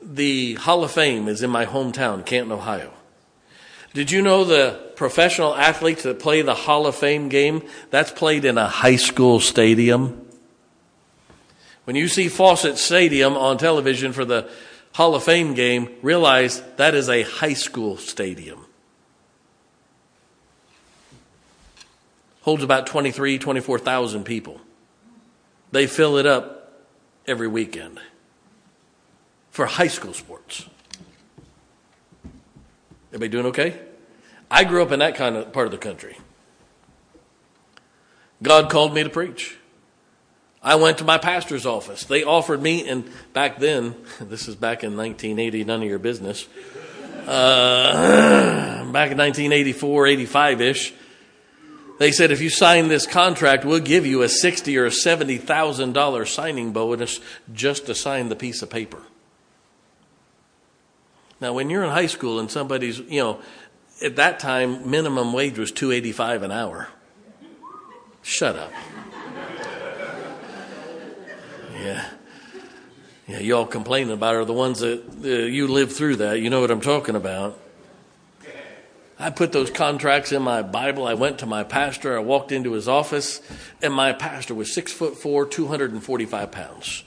The 0.00 0.54
Hall 0.54 0.82
of 0.82 0.90
Fame 0.90 1.28
is 1.28 1.42
in 1.42 1.50
my 1.50 1.66
hometown, 1.66 2.24
Canton, 2.24 2.50
Ohio. 2.50 2.94
Did 3.92 4.10
you 4.10 4.22
know 4.22 4.42
the 4.42 4.90
professional 4.96 5.54
athletes 5.54 6.04
that 6.04 6.18
play 6.18 6.40
the 6.40 6.54
Hall 6.54 6.86
of 6.86 6.96
Fame 6.96 7.28
game? 7.28 7.60
That's 7.90 8.10
played 8.10 8.46
in 8.46 8.56
a 8.56 8.66
high 8.66 8.96
school 8.96 9.38
stadium. 9.38 10.26
When 11.84 11.94
you 11.94 12.08
see 12.08 12.28
Fawcett 12.28 12.78
Stadium 12.78 13.36
on 13.36 13.58
television 13.58 14.14
for 14.14 14.24
the 14.24 14.50
Hall 14.94 15.14
of 15.14 15.24
Fame 15.24 15.52
game, 15.52 15.90
realize 16.00 16.62
that 16.76 16.94
is 16.94 17.10
a 17.10 17.20
high 17.20 17.52
school 17.52 17.98
stadium. 17.98 18.64
Holds 22.48 22.62
about 22.62 22.86
23, 22.86 23.36
24,000 23.36 24.24
people. 24.24 24.58
They 25.70 25.86
fill 25.86 26.16
it 26.16 26.24
up 26.24 26.80
every 27.26 27.46
weekend 27.46 28.00
for 29.50 29.66
high 29.66 29.88
school 29.88 30.14
sports. 30.14 30.64
Everybody 33.10 33.28
doing 33.28 33.46
okay? 33.48 33.78
I 34.50 34.64
grew 34.64 34.82
up 34.82 34.92
in 34.92 35.00
that 35.00 35.14
kind 35.14 35.36
of 35.36 35.52
part 35.52 35.66
of 35.66 35.72
the 35.72 35.76
country. 35.76 36.16
God 38.42 38.70
called 38.70 38.94
me 38.94 39.02
to 39.02 39.10
preach. 39.10 39.58
I 40.62 40.76
went 40.76 40.96
to 40.98 41.04
my 41.04 41.18
pastor's 41.18 41.66
office. 41.66 42.04
They 42.04 42.24
offered 42.24 42.62
me, 42.62 42.88
and 42.88 43.04
back 43.34 43.58
then, 43.58 43.94
this 44.22 44.48
is 44.48 44.56
back 44.56 44.82
in 44.82 44.96
1980, 44.96 45.64
none 45.64 45.82
of 45.82 45.86
your 45.86 45.98
business. 45.98 46.48
uh, 47.26 47.26
back 48.90 49.10
in 49.12 49.18
1984, 49.18 50.06
85 50.06 50.60
ish. 50.62 50.94
They 51.98 52.12
said 52.12 52.30
if 52.30 52.40
you 52.40 52.48
sign 52.48 52.88
this 52.88 53.06
contract, 53.06 53.64
we'll 53.64 53.80
give 53.80 54.06
you 54.06 54.22
a 54.22 54.28
sixty 54.28 54.78
or 54.78 54.86
a 54.86 54.92
seventy 54.92 55.36
thousand 55.36 55.92
dollar 55.92 56.24
signing 56.24 56.72
bonus 56.72 57.20
just 57.52 57.86
to 57.86 57.94
sign 57.94 58.28
the 58.28 58.36
piece 58.36 58.62
of 58.62 58.70
paper. 58.70 59.02
Now, 61.40 61.52
when 61.52 61.70
you're 61.70 61.84
in 61.84 61.90
high 61.90 62.06
school 62.06 62.38
and 62.40 62.50
somebody's, 62.50 62.98
you 63.00 63.20
know, 63.20 63.40
at 64.02 64.16
that 64.16 64.38
time 64.38 64.88
minimum 64.90 65.32
wage 65.32 65.58
was 65.58 65.72
two 65.72 65.90
eighty 65.90 66.12
five 66.12 66.42
an 66.42 66.52
hour. 66.52 66.88
Shut 68.22 68.56
up. 68.56 68.72
Yeah. 71.74 72.10
Yeah, 73.26 73.40
y'all 73.40 73.66
complaining 73.66 74.12
about 74.12 74.36
are 74.36 74.44
the 74.44 74.52
ones 74.52 74.80
that 74.80 75.02
uh, 75.24 75.28
you 75.28 75.68
lived 75.68 75.92
through 75.92 76.16
that. 76.16 76.40
You 76.40 76.48
know 76.48 76.60
what 76.60 76.70
I'm 76.70 76.80
talking 76.80 77.14
about. 77.14 77.58
I 79.28 79.30
put 79.30 79.52
those 79.52 79.70
contracts 79.70 80.32
in 80.32 80.40
my 80.40 80.62
Bible. 80.62 81.06
I 81.06 81.12
went 81.12 81.40
to 81.40 81.46
my 81.46 81.62
pastor. 81.62 82.16
I 82.16 82.20
walked 82.20 82.50
into 82.50 82.72
his 82.72 82.88
office, 82.88 83.42
and 83.82 83.92
my 83.92 84.14
pastor 84.14 84.54
was 84.54 84.72
six 84.72 84.90
foot 84.90 85.18
four, 85.18 85.44
245 85.44 86.50
pounds. 86.50 87.04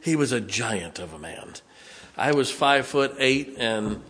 He 0.00 0.16
was 0.16 0.32
a 0.32 0.40
giant 0.40 0.98
of 0.98 1.12
a 1.12 1.18
man. 1.18 1.52
I 2.16 2.32
was 2.32 2.50
five 2.50 2.86
foot 2.86 3.16
eight 3.18 3.56
and 3.58 4.02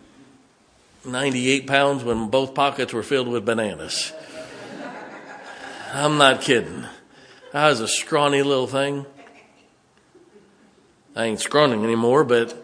98 1.04 1.66
pounds 1.66 2.04
when 2.04 2.28
both 2.30 2.54
pockets 2.54 2.92
were 2.92 3.02
filled 3.02 3.26
with 3.26 3.44
bananas. 3.44 4.12
I'm 5.92 6.16
not 6.16 6.42
kidding. 6.42 6.84
I 7.52 7.70
was 7.70 7.80
a 7.80 7.88
scrawny 7.88 8.44
little 8.44 8.68
thing. 8.68 9.04
I 11.16 11.24
ain't 11.24 11.40
scrawny 11.40 11.82
anymore, 11.82 12.22
but 12.22 12.56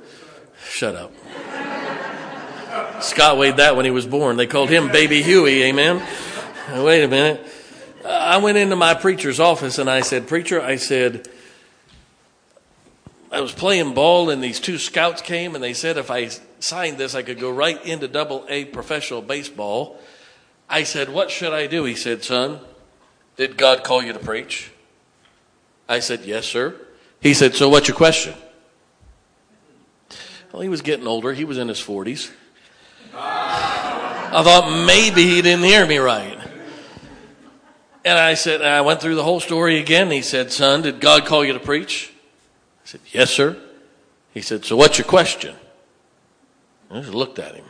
shut 0.63 0.95
up. 0.95 1.11
Scott 3.05 3.37
weighed 3.37 3.59
that 3.59 3.77
when 3.77 3.85
he 3.85 3.91
was 3.91 4.07
born. 4.07 4.37
They 4.37 4.47
called 4.47 4.71
him 4.71 4.89
Baby 4.89 5.23
Huey, 5.23 5.65
amen? 5.65 6.03
Wait 6.73 7.05
a 7.05 7.09
minute. 7.09 7.47
I 8.05 8.39
went 8.39 8.57
into 8.57 8.77
my 8.77 8.95
preacher's 8.95 9.39
office 9.39 9.79
and 9.79 9.91
I 9.91 10.01
said, 10.01 10.27
Preacher, 10.27 10.61
I 10.61 10.77
said, 10.77 11.29
I 13.31 13.41
was 13.41 13.53
playing 13.53 13.93
ball 13.93 14.31
and 14.31 14.43
these 14.43 14.59
two 14.59 14.79
scouts 14.79 15.21
came 15.21 15.55
and 15.55 15.63
they 15.63 15.75
said 15.75 15.99
if 15.99 16.11
I 16.11 16.31
signed 16.61 16.97
this, 16.97 17.15
I 17.15 17.23
could 17.23 17.39
go 17.39 17.51
right 17.51 17.85
into 17.85 18.09
double 18.09 18.47
A 18.49 18.65
professional 18.65 19.21
baseball. 19.21 20.01
I 20.69 20.85
said, 20.85 21.11
What 21.11 21.31
should 21.31 21.53
I 21.53 21.67
do? 21.67 21.85
He 21.85 21.95
said, 21.95 22.25
Son, 22.25 22.59
did 23.37 23.59
God 23.59 23.85
call 23.85 24.03
you 24.03 24.15
to 24.15 24.19
preach? 24.19 24.73
I 25.89 26.01
said, 26.01 26.25
Yes, 26.25 26.47
sir. 26.47 26.75
He 27.21 27.35
said, 27.35 27.55
So 27.55 27.69
what's 27.69 27.87
your 27.87 27.97
question? 27.97 28.35
Well, 30.53 30.63
he 30.63 30.69
was 30.71 30.81
getting 30.81 31.07
older. 31.07 31.35
He 31.35 31.45
was 31.45 31.59
in 31.59 31.69
his 31.69 31.81
40s. 31.81 32.33
I 33.17 34.43
thought 34.43 34.87
maybe 34.87 35.25
he 35.25 35.43
didn't 35.43 35.65
hear 35.65 35.87
me 35.87 35.99
right. 35.99 36.39
And 38.05 38.19
I 38.19 38.35
said, 38.35 38.61
and 38.61 38.69
I 38.69 38.83
went 38.83 39.01
through 39.01 39.15
the 39.15 39.23
whole 39.23 39.41
story 39.41 39.79
again. 39.79 40.11
He 40.11 40.23
said, 40.23 40.53
Son, 40.53 40.83
did 40.83 41.01
God 41.01 41.25
call 41.25 41.45
you 41.45 41.55
to 41.55 41.61
preach? 41.61 42.13
I 42.85 42.89
said, 42.89 43.01
Yes, 43.13 43.31
sir. 43.31 43.57
He 44.35 44.43
said, 44.43 44.65
So 44.65 44.77
what's 44.77 44.99
your 44.99 45.07
question? 45.07 45.55
I 46.91 47.01
just 47.01 47.15
looked 47.15 47.39
at 47.39 47.55
him. 47.55 47.65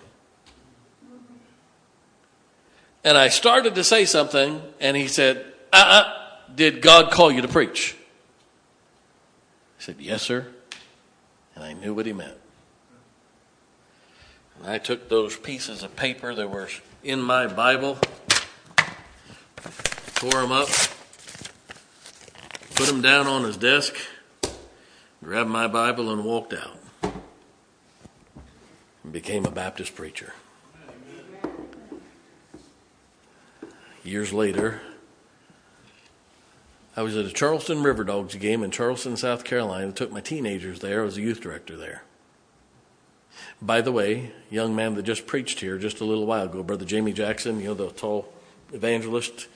And 3.05 3.19
I 3.19 3.29
started 3.29 3.75
to 3.77 3.85
say 3.85 4.07
something, 4.07 4.61
and 4.81 4.97
he 4.97 5.07
said, 5.07 5.45
Uh 5.73 5.77
uh-uh, 5.77 6.01
uh, 6.01 6.55
did 6.55 6.81
God 6.81 7.13
call 7.13 7.31
you 7.31 7.43
to 7.43 7.49
preach? 7.49 7.97
I 9.79 9.83
said, 9.83 9.97
Yes, 10.01 10.23
sir. 10.23 10.47
And 11.55 11.63
I 11.63 11.75
knew 11.75 11.95
what 11.95 12.07
he 12.07 12.13
meant. 12.13 12.39
I 14.67 14.79
took 14.79 15.11
those 15.11 15.37
pieces 15.37 15.83
of 15.83 15.95
paper 15.95 16.35
that 16.35 16.51
were 16.51 16.69
in 17.03 17.21
my 17.21 17.47
Bible, 17.47 17.99
tore 20.15 20.41
them 20.41 20.53
up, 20.53 20.69
put 22.75 22.87
them 22.87 23.03
down 23.03 23.27
on 23.27 23.45
his 23.45 23.59
desk, 23.59 23.95
grabbed 25.23 25.51
my 25.51 25.69
Bible, 25.69 26.11
and 26.11 26.25
walked 26.25 26.55
out. 26.55 26.79
And 29.03 29.13
became 29.13 29.45
a 29.45 29.51
Baptist 29.51 29.95
preacher. 29.95 30.33
Years 34.03 34.33
later, 34.33 34.81
I 36.97 37.03
was 37.03 37.17
at 37.17 37.27
a 37.27 37.33
Charleston 37.33 37.83
River 37.83 38.05
Dogs 38.05 38.35
game 38.37 38.63
in 38.63 38.71
Charleston, 38.71 39.19
South 39.19 39.45
Carolina. 39.45 39.89
I 39.89 39.91
took 39.91 40.11
my 40.11 40.21
teenagers 40.23 40.81
there. 40.81 41.03
I 41.03 41.05
was 41.05 41.19
a 41.19 41.23
youth 41.23 41.43
director 41.43 41.77
there. 41.77 42.05
By 43.63 43.81
the 43.81 43.93
way, 43.93 44.33
young 44.51 44.75
man 44.75 44.95
that 44.95 45.03
just 45.03 45.27
preached 45.27 45.61
here 45.61 45.79
just 45.79 46.01
a 46.01 46.05
little 46.05 46.27
while 46.27 46.45
ago, 46.45 46.63
Brother 46.63 46.85
Jamie 46.85 47.13
Jackson, 47.13 47.61
you 47.61 47.69
know, 47.69 47.75
the 47.75 47.91
tall 47.91 48.33
evangelist, 48.73 49.47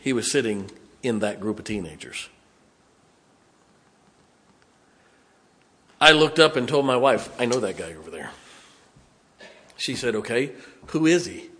he 0.00 0.12
was 0.12 0.30
sitting 0.30 0.70
in 1.02 1.20
that 1.20 1.40
group 1.40 1.58
of 1.58 1.64
teenagers. 1.64 2.28
I 6.00 6.12
looked 6.12 6.38
up 6.38 6.56
and 6.56 6.66
told 6.66 6.86
my 6.86 6.96
wife, 6.96 7.28
I 7.38 7.46
know 7.46 7.60
that 7.60 7.76
guy 7.76 7.92
over 7.94 8.10
there. 8.10 8.30
She 9.76 9.94
said, 9.94 10.14
Okay, 10.14 10.52
who 10.88 11.06
is 11.06 11.26
he? 11.26 11.50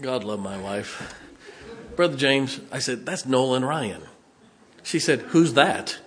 God 0.00 0.24
love 0.24 0.40
my 0.40 0.58
wife. 0.58 1.14
Brother 1.94 2.16
James, 2.16 2.60
I 2.72 2.80
said, 2.80 3.06
That's 3.06 3.26
Nolan 3.26 3.64
Ryan. 3.64 4.02
She 4.82 4.98
said, 4.98 5.20
Who's 5.20 5.54
that? 5.54 5.98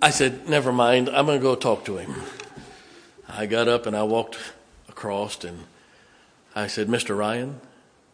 I 0.00 0.10
said, 0.10 0.48
Never 0.48 0.72
mind, 0.72 1.08
I'm 1.08 1.26
going 1.26 1.38
to 1.38 1.42
go 1.42 1.54
talk 1.54 1.84
to 1.86 1.96
him. 1.96 2.14
I 3.28 3.46
got 3.46 3.68
up 3.68 3.86
and 3.86 3.96
I 3.96 4.04
walked 4.04 4.38
across 4.88 5.44
and 5.44 5.64
I 6.54 6.66
said, 6.66 6.88
Mr. 6.88 7.16
Ryan. 7.16 7.60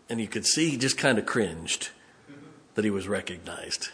And 0.09 0.21
you 0.21 0.29
could 0.29 0.47
see 0.47 0.71
he 0.71 0.77
just 0.77 0.99
kind 0.99 1.19
of 1.19 1.25
cringed 1.25 1.91
that 2.75 2.85
he 2.85 2.91
was 2.91 3.09
recognized. 3.09 3.89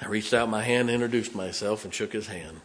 I 0.00 0.06
reached 0.06 0.34
out 0.34 0.48
my 0.48 0.62
hand, 0.62 0.90
introduced 0.90 1.34
myself, 1.34 1.84
and 1.84 1.92
shook 1.94 2.12
his 2.12 2.26
hand. 2.26 2.60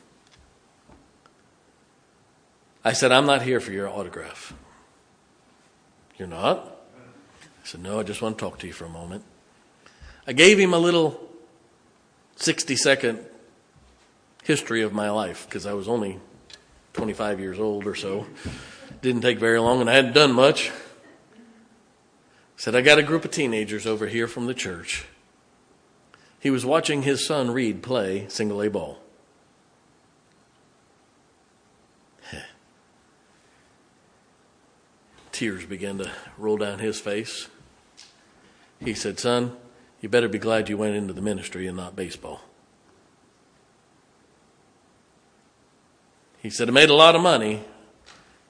I 2.84 2.94
said, 2.94 3.12
I'm 3.12 3.26
not 3.26 3.42
here 3.42 3.60
for 3.60 3.72
your 3.72 3.90
autograph. 3.90 4.54
You're 6.18 6.28
not? 6.28 6.78
I 7.64 7.68
said, 7.68 7.82
No, 7.82 8.00
I 8.00 8.04
just 8.04 8.22
want 8.22 8.38
to 8.38 8.44
talk 8.44 8.60
to 8.60 8.68
you 8.68 8.74
for 8.74 8.86
a 8.86 8.90
moment. 8.90 9.24
I 10.28 10.34
gave 10.34 10.60
him 10.60 10.74
a 10.74 10.80
little 10.80 11.29
60 12.40 12.76
second 12.78 13.20
history 14.44 14.82
of 14.82 14.94
my 14.94 15.10
life 15.10 15.46
because 15.46 15.66
I 15.66 15.74
was 15.74 15.88
only 15.88 16.20
25 16.94 17.40
years 17.40 17.60
old 17.60 17.86
or 17.86 17.96
so. 17.96 18.26
Didn't 19.02 19.22
take 19.22 19.40
very 19.40 19.60
long 19.60 19.82
and 19.82 19.90
I 19.90 19.94
hadn't 19.94 20.14
done 20.14 20.32
much. 20.34 20.72
Said, 22.56 22.76
I 22.76 22.82
got 22.82 22.98
a 22.98 23.04
group 23.04 23.24
of 23.24 23.32
teenagers 23.32 23.86
over 23.86 24.08
here 24.08 24.28
from 24.28 24.48
the 24.48 24.54
church. 24.54 25.06
He 26.40 26.50
was 26.50 26.66
watching 26.66 27.04
his 27.04 27.26
son 27.26 27.52
Reid 27.52 27.84
play 27.84 28.26
single 28.30 28.62
A 28.62 28.70
ball. 28.70 29.00
Tears 35.32 35.66
began 35.66 35.98
to 36.00 36.12
roll 36.38 36.58
down 36.58 36.80
his 36.80 37.00
face. 37.00 37.48
He 38.84 38.94
said, 38.94 39.20
Son, 39.20 39.56
you 40.02 40.10
better 40.10 40.30
be 40.30 40.40
glad 40.40 40.70
you 40.70 40.78
went 40.78 40.96
into 40.96 41.14
the 41.14 41.22
ministry 41.22 41.68
and 41.68 41.78
not 41.78 41.96
baseball. 41.96 42.42
He 46.42 46.50
said, 46.50 46.70
I 46.70 46.72
made 46.72 46.90
a 46.90 46.96
lot 46.96 47.16
of 47.16 47.22
money. 47.22 47.64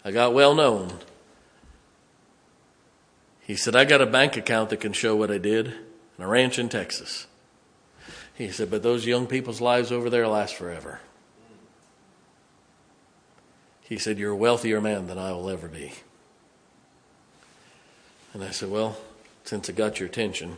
I 0.06 0.12
got 0.12 0.34
well 0.34 0.54
known. 0.54 0.94
He 3.42 3.56
said, 3.56 3.76
I 3.76 3.84
got 3.84 4.02
a 4.02 4.06
bank 4.06 4.38
account 4.38 4.70
that 4.70 4.80
can 4.80 4.94
show 4.94 5.16
what 5.16 5.32
I 5.32 5.40
did 5.40 5.68
and 5.68 6.26
a 6.26 6.28
ranch 6.28 6.60
in 6.60 6.70
Texas. 6.70 7.26
He 8.36 8.52
said, 8.52 8.70
but 8.70 8.84
those 8.84 9.08
young 9.08 9.26
people's 9.26 9.60
lives 9.60 9.92
over 9.92 10.10
there 10.10 10.28
last 10.28 10.56
forever. 10.56 11.00
He 13.90 13.98
said, 13.98 14.20
You're 14.20 14.34
a 14.34 14.36
wealthier 14.36 14.80
man 14.80 15.08
than 15.08 15.18
I 15.18 15.32
will 15.32 15.50
ever 15.50 15.68
be. 15.68 15.94
And 18.34 18.44
I 18.44 18.52
said, 18.52 18.70
Well, 18.70 18.96
since 19.44 19.68
I 19.68 19.74
got 19.74 20.00
your 20.00 20.08
attention, 20.08 20.58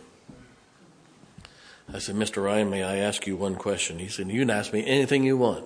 I 1.94 2.00
said, 2.00 2.16
Mr. 2.16 2.44
Ryan, 2.44 2.70
may 2.70 2.84
I 2.84 2.98
ask 2.98 3.28
you 3.28 3.36
one 3.36 3.56
question? 3.56 4.00
He 4.00 4.08
said, 4.08 4.30
You 4.30 4.42
can 4.42 4.50
ask 4.50 4.72
me 4.72 4.86
anything 4.86 5.24
you 5.24 5.38
want. 5.38 5.66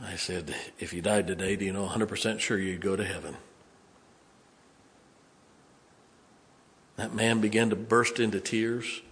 I 0.00 0.14
said, 0.14 0.54
If 0.78 0.92
you 0.92 1.02
died 1.02 1.26
today, 1.26 1.56
do 1.56 1.64
you 1.64 1.72
know 1.72 1.88
100% 1.88 2.38
sure 2.38 2.58
you'd 2.58 2.80
go 2.80 2.94
to 2.94 3.04
heaven? 3.04 3.36
That 6.96 7.14
man 7.14 7.40
began 7.40 7.70
to 7.70 7.76
burst 7.76 8.20
into 8.20 8.38
tears. 8.38 9.02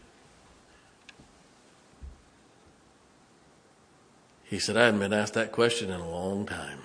He 4.45 4.61
said, 4.61 4.77
I 4.77 4.85
hadn't 4.85 5.01
been 5.01 5.13
asked 5.13 5.35
that 5.35 5.51
question 5.51 5.91
in 5.91 6.01
a 6.01 6.09
long 6.09 6.47
time. 6.47 6.79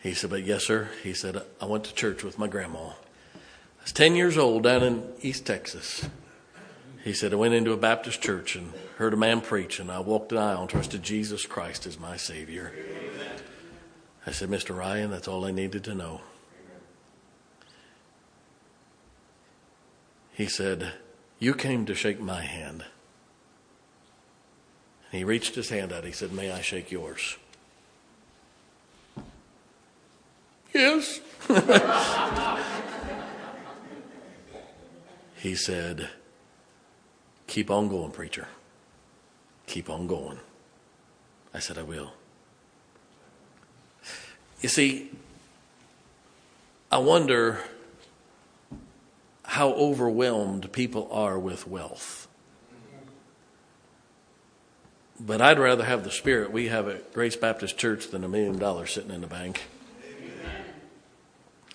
He 0.00 0.14
said, 0.14 0.30
But 0.30 0.44
yes, 0.44 0.62
sir. 0.62 0.90
He 1.02 1.12
said, 1.12 1.42
I 1.60 1.64
went 1.64 1.82
to 1.84 1.94
church 1.94 2.22
with 2.22 2.38
my 2.38 2.46
grandma 2.46 2.92
was 3.88 3.94
10 3.94 4.16
years 4.16 4.36
old 4.36 4.64
down 4.64 4.82
in 4.82 5.02
East 5.22 5.46
Texas. 5.46 6.06
He 7.04 7.14
said, 7.14 7.32
I 7.32 7.36
went 7.36 7.54
into 7.54 7.72
a 7.72 7.76
Baptist 7.78 8.20
church 8.20 8.54
and 8.54 8.74
heard 8.98 9.14
a 9.14 9.16
man 9.16 9.40
preach, 9.40 9.80
and 9.80 9.90
I 9.90 10.00
walked 10.00 10.30
an 10.30 10.36
aisle 10.36 10.60
and 10.60 10.68
trusted 10.68 11.02
Jesus 11.02 11.46
Christ 11.46 11.86
as 11.86 11.98
my 11.98 12.18
Savior. 12.18 12.70
I 14.26 14.32
said, 14.32 14.50
Mr. 14.50 14.76
Ryan, 14.76 15.10
that's 15.10 15.26
all 15.26 15.46
I 15.46 15.52
needed 15.52 15.84
to 15.84 15.94
know. 15.94 16.20
He 20.34 20.48
said, 20.48 20.92
You 21.38 21.54
came 21.54 21.86
to 21.86 21.94
shake 21.94 22.20
my 22.20 22.42
hand. 22.42 22.84
And 25.10 25.18
he 25.18 25.24
reached 25.24 25.54
his 25.54 25.70
hand 25.70 25.94
out. 25.94 26.04
He 26.04 26.12
said, 26.12 26.30
May 26.30 26.52
I 26.52 26.60
shake 26.60 26.92
yours? 26.92 27.38
Yes. 30.74 31.20
he 35.38 35.54
said, 35.54 36.08
Keep 37.46 37.70
on 37.70 37.88
going, 37.88 38.10
preacher. 38.10 38.48
Keep 39.66 39.88
on 39.88 40.06
going. 40.06 40.38
I 41.54 41.60
said, 41.60 41.78
I 41.78 41.82
will. 41.82 42.12
You 44.60 44.68
see, 44.68 45.10
I 46.90 46.98
wonder 46.98 47.60
how 49.44 49.70
overwhelmed 49.70 50.72
people 50.72 51.08
are 51.12 51.38
with 51.38 51.66
wealth. 51.66 52.28
But 55.20 55.40
I'd 55.40 55.58
rather 55.58 55.84
have 55.84 56.04
the 56.04 56.10
spirit 56.10 56.52
we 56.52 56.68
have 56.68 56.88
at 56.88 57.12
Grace 57.12 57.36
Baptist 57.36 57.78
Church 57.78 58.08
than 58.08 58.24
a 58.24 58.28
million 58.28 58.58
dollars 58.58 58.92
sitting 58.92 59.10
in 59.10 59.20
the 59.20 59.26
bank. 59.26 59.62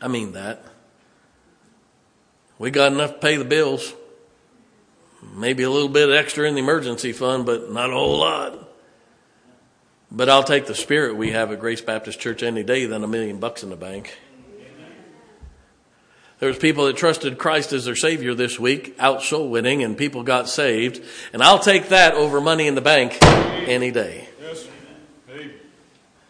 I 0.02 0.08
mean 0.08 0.34
that. 0.34 0.64
We 2.64 2.72
got 2.72 2.94
enough 2.94 3.16
to 3.16 3.18
pay 3.18 3.36
the 3.36 3.44
bills. 3.44 3.94
Maybe 5.36 5.64
a 5.64 5.70
little 5.70 5.90
bit 5.90 6.10
extra 6.12 6.48
in 6.48 6.56
the 6.56 6.62
emergency 6.62 7.12
fund, 7.12 7.46
but 7.46 7.70
not 7.70 7.90
a 7.90 7.94
whole 7.94 8.20
lot. 8.20 8.58
But 10.10 10.30
I'll 10.30 10.46
take 10.46 10.66
the 10.66 10.74
spirit 10.74 11.18
we 11.18 11.32
have 11.32 11.52
at 11.52 11.60
Grace 11.60 11.82
Baptist 11.82 12.22
Church 12.22 12.42
any 12.42 12.64
day 12.64 12.86
than 12.86 13.04
a 13.04 13.08
million 13.08 13.42
bucks 13.42 13.64
in 13.64 13.70
the 13.70 13.76
bank. 13.76 14.18
There 16.40 16.48
was 16.48 16.58
people 16.58 16.86
that 16.86 16.96
trusted 16.96 17.38
Christ 17.38 17.74
as 17.74 17.84
their 17.84 17.98
Savior 17.98 18.34
this 18.34 18.58
week, 18.58 18.96
out 18.98 19.24
soul 19.24 19.50
winning, 19.50 19.84
and 19.84 19.98
people 19.98 20.24
got 20.24 20.48
saved. 20.48 21.04
And 21.34 21.44
I'll 21.44 21.60
take 21.60 21.90
that 21.90 22.14
over 22.14 22.40
money 22.40 22.68
in 22.68 22.76
the 22.76 22.82
bank 22.82 23.18
any 23.22 23.92
day. 23.92 24.30
Yes. 24.42 24.68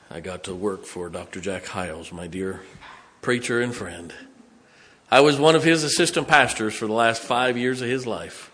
I 0.10 0.20
got 0.20 0.46
to 0.46 0.56
work 0.56 0.86
for 0.86 1.10
Dr. 1.10 1.40
Jack 1.40 1.68
Hyles, 1.68 2.12
my 2.12 2.26
dear 2.26 2.62
preacher 3.22 3.62
and 3.62 3.76
friend. 3.76 4.12
I 5.14 5.20
was 5.20 5.38
one 5.38 5.56
of 5.56 5.64
his 5.64 5.84
assistant 5.84 6.28
pastors 6.28 6.74
for 6.74 6.88
the 6.88 6.94
last 6.94 7.22
five 7.22 7.56
years 7.56 7.84
of 7.84 7.88
his 7.88 8.08
life. 8.08 8.52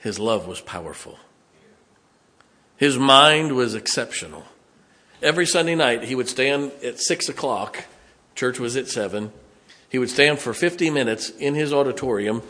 His 0.00 0.18
love 0.18 0.46
was 0.46 0.60
powerful. 0.60 1.18
His 2.76 2.98
mind 2.98 3.56
was 3.56 3.74
exceptional. 3.74 4.44
Every 5.22 5.46
Sunday 5.46 5.76
night, 5.76 6.04
he 6.04 6.14
would 6.14 6.28
stand 6.28 6.72
at 6.84 7.00
six 7.00 7.30
o'clock 7.30 7.84
Church 8.34 8.60
was 8.60 8.76
at 8.76 8.86
7. 8.86 9.32
He 9.88 9.98
would 9.98 10.10
stand 10.10 10.40
for 10.40 10.52
50 10.52 10.90
minutes 10.90 11.30
in 11.30 11.54
his 11.54 11.72
auditorium, 11.72 12.42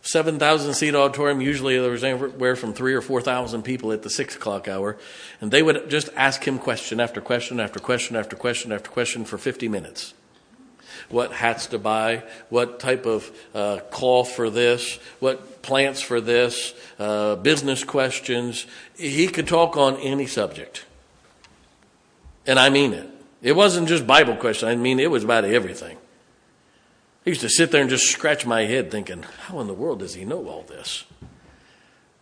7,000 0.00 0.72
seat 0.72 0.94
auditorium. 0.94 1.42
Usually 1.42 1.78
there 1.78 1.90
was 1.90 2.02
anywhere 2.02 2.56
from 2.56 2.72
three 2.72 2.94
or 2.94 3.02
4,000 3.02 3.62
people 3.62 3.92
at 3.92 4.02
the 4.02 4.08
6 4.08 4.34
o'clock 4.34 4.66
hour. 4.66 4.96
And 5.42 5.50
they 5.50 5.62
would 5.62 5.90
just 5.90 6.08
ask 6.16 6.42
him 6.48 6.58
question 6.58 7.00
after 7.00 7.20
question 7.20 7.60
after 7.60 7.78
question 7.78 8.16
after 8.16 8.34
question 8.34 8.72
after 8.72 8.90
question 8.90 9.26
for 9.26 9.36
50 9.36 9.68
minutes 9.68 10.14
what 11.10 11.32
hats 11.32 11.66
to 11.68 11.78
buy, 11.78 12.22
what 12.48 12.80
type 12.80 13.06
of 13.06 13.30
uh, 13.54 13.78
cloth 13.90 14.30
for 14.32 14.50
this, 14.50 14.98
what 15.20 15.62
plants 15.62 16.00
for 16.00 16.20
this, 16.20 16.74
uh, 16.98 17.36
business 17.36 17.84
questions. 17.84 18.66
He 18.96 19.28
could 19.28 19.46
talk 19.46 19.76
on 19.76 19.96
any 19.96 20.26
subject. 20.26 20.84
And 22.46 22.58
I 22.58 22.70
mean 22.70 22.92
it. 22.92 23.08
It 23.40 23.52
wasn't 23.52 23.88
just 23.88 24.06
Bible 24.06 24.36
questions. 24.36 24.70
I 24.70 24.74
mean, 24.74 24.98
it 24.98 25.10
was 25.10 25.24
about 25.24 25.44
everything. 25.44 25.96
I 27.24 27.30
used 27.30 27.42
to 27.42 27.48
sit 27.48 27.70
there 27.70 27.80
and 27.80 27.90
just 27.90 28.06
scratch 28.06 28.46
my 28.46 28.62
head 28.62 28.90
thinking, 28.90 29.24
how 29.46 29.60
in 29.60 29.66
the 29.66 29.74
world 29.74 30.00
does 30.00 30.14
he 30.14 30.24
know 30.24 30.48
all 30.48 30.62
this? 30.62 31.04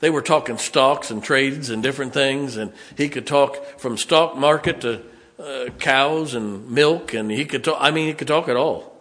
They 0.00 0.10
were 0.10 0.22
talking 0.22 0.58
stocks 0.58 1.10
and 1.10 1.22
trades 1.22 1.70
and 1.70 1.82
different 1.82 2.12
things, 2.12 2.56
and 2.56 2.72
he 2.96 3.08
could 3.08 3.26
talk 3.26 3.78
from 3.78 3.96
stock 3.96 4.36
market 4.36 4.82
to 4.82 5.02
uh, 5.38 5.66
cows 5.78 6.34
and 6.34 6.70
milk, 6.70 7.14
and 7.14 7.30
he 7.30 7.44
could 7.44 7.64
talk, 7.64 7.78
I 7.80 7.90
mean, 7.90 8.06
he 8.08 8.14
could 8.14 8.28
talk 8.28 8.48
at 8.48 8.56
all. 8.56 8.96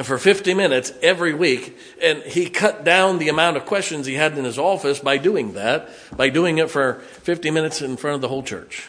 and 0.00 0.06
for 0.06 0.16
50 0.16 0.54
minutes 0.54 0.94
every 1.02 1.34
week. 1.34 1.76
And 2.00 2.22
he 2.22 2.48
cut 2.48 2.84
down 2.84 3.18
the 3.18 3.28
amount 3.28 3.58
of 3.58 3.66
questions 3.66 4.06
he 4.06 4.14
had 4.14 4.38
in 4.38 4.46
his 4.46 4.58
office 4.58 4.98
by 4.98 5.18
doing 5.18 5.52
that, 5.52 5.90
by 6.16 6.30
doing 6.30 6.56
it 6.56 6.70
for 6.70 6.94
50 6.94 7.50
minutes 7.50 7.82
in 7.82 7.98
front 7.98 8.14
of 8.14 8.22
the 8.22 8.28
whole 8.28 8.42
church. 8.42 8.88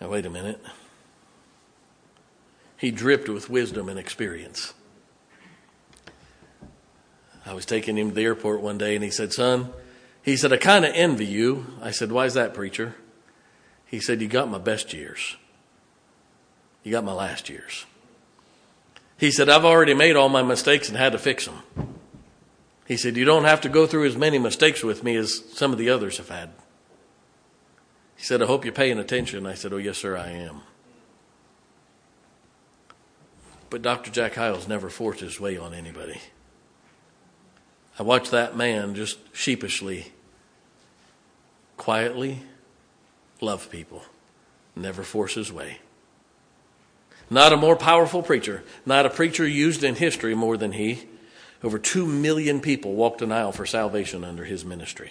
Now, 0.00 0.08
wait 0.08 0.26
a 0.26 0.30
minute. 0.30 0.60
He 2.76 2.90
dripped 2.90 3.28
with 3.28 3.48
wisdom 3.48 3.88
and 3.88 4.00
experience. 4.00 4.74
I 7.46 7.54
was 7.54 7.64
taking 7.64 7.96
him 7.96 8.08
to 8.08 8.14
the 8.16 8.24
airport 8.24 8.62
one 8.62 8.78
day 8.78 8.96
and 8.96 9.04
he 9.04 9.12
said, 9.12 9.32
Son, 9.32 9.72
he 10.26 10.36
said, 10.36 10.52
I 10.52 10.56
kind 10.56 10.84
of 10.84 10.92
envy 10.92 11.24
you. 11.24 11.66
I 11.80 11.92
said, 11.92 12.10
Why 12.10 12.24
is 12.26 12.34
that, 12.34 12.52
preacher? 12.52 12.96
He 13.86 14.00
said, 14.00 14.20
You 14.20 14.26
got 14.26 14.50
my 14.50 14.58
best 14.58 14.92
years. 14.92 15.36
You 16.82 16.90
got 16.90 17.04
my 17.04 17.12
last 17.12 17.48
years. 17.48 17.86
He 19.18 19.30
said, 19.30 19.48
I've 19.48 19.64
already 19.64 19.94
made 19.94 20.16
all 20.16 20.28
my 20.28 20.42
mistakes 20.42 20.88
and 20.88 20.98
had 20.98 21.12
to 21.12 21.18
fix 21.18 21.46
them. 21.46 21.62
He 22.88 22.96
said, 22.96 23.16
You 23.16 23.24
don't 23.24 23.44
have 23.44 23.60
to 23.60 23.68
go 23.68 23.86
through 23.86 24.06
as 24.06 24.16
many 24.16 24.40
mistakes 24.40 24.82
with 24.82 25.04
me 25.04 25.14
as 25.14 25.44
some 25.54 25.70
of 25.70 25.78
the 25.78 25.90
others 25.90 26.16
have 26.18 26.28
had. 26.28 26.50
He 28.16 28.24
said, 28.24 28.42
I 28.42 28.46
hope 28.46 28.64
you're 28.64 28.74
paying 28.74 28.98
attention. 28.98 29.46
I 29.46 29.54
said, 29.54 29.72
Oh, 29.72 29.76
yes, 29.76 29.98
sir, 29.98 30.16
I 30.16 30.30
am. 30.30 30.62
But 33.70 33.82
Dr. 33.82 34.10
Jack 34.10 34.34
Hyles 34.34 34.66
never 34.66 34.88
forced 34.90 35.20
his 35.20 35.38
way 35.38 35.56
on 35.56 35.72
anybody. 35.72 36.20
I 37.96 38.02
watched 38.02 38.32
that 38.32 38.56
man 38.56 38.96
just 38.96 39.18
sheepishly, 39.32 40.12
quietly 41.76 42.42
love 43.40 43.70
people, 43.70 44.02
never 44.74 45.02
force 45.02 45.34
his 45.34 45.52
way. 45.52 45.78
Not 47.28 47.52
a 47.52 47.56
more 47.56 47.76
powerful 47.76 48.22
preacher, 48.22 48.62
not 48.84 49.06
a 49.06 49.10
preacher 49.10 49.46
used 49.46 49.82
in 49.82 49.96
history 49.96 50.34
more 50.34 50.56
than 50.56 50.72
he. 50.72 51.06
Over 51.62 51.78
two 51.78 52.06
million 52.06 52.60
people 52.60 52.94
walked 52.94 53.22
an 53.22 53.32
aisle 53.32 53.52
for 53.52 53.66
salvation 53.66 54.24
under 54.24 54.44
his 54.44 54.64
ministry. 54.64 55.10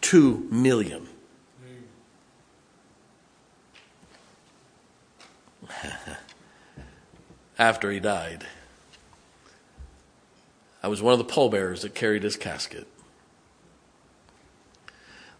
Two 0.00 0.48
million. 0.50 1.08
After 7.58 7.90
he 7.90 8.00
died, 8.00 8.46
I 10.82 10.88
was 10.88 11.02
one 11.02 11.12
of 11.12 11.18
the 11.18 11.24
pallbearers 11.24 11.82
that 11.82 11.94
carried 11.94 12.22
his 12.22 12.36
casket. 12.36 12.86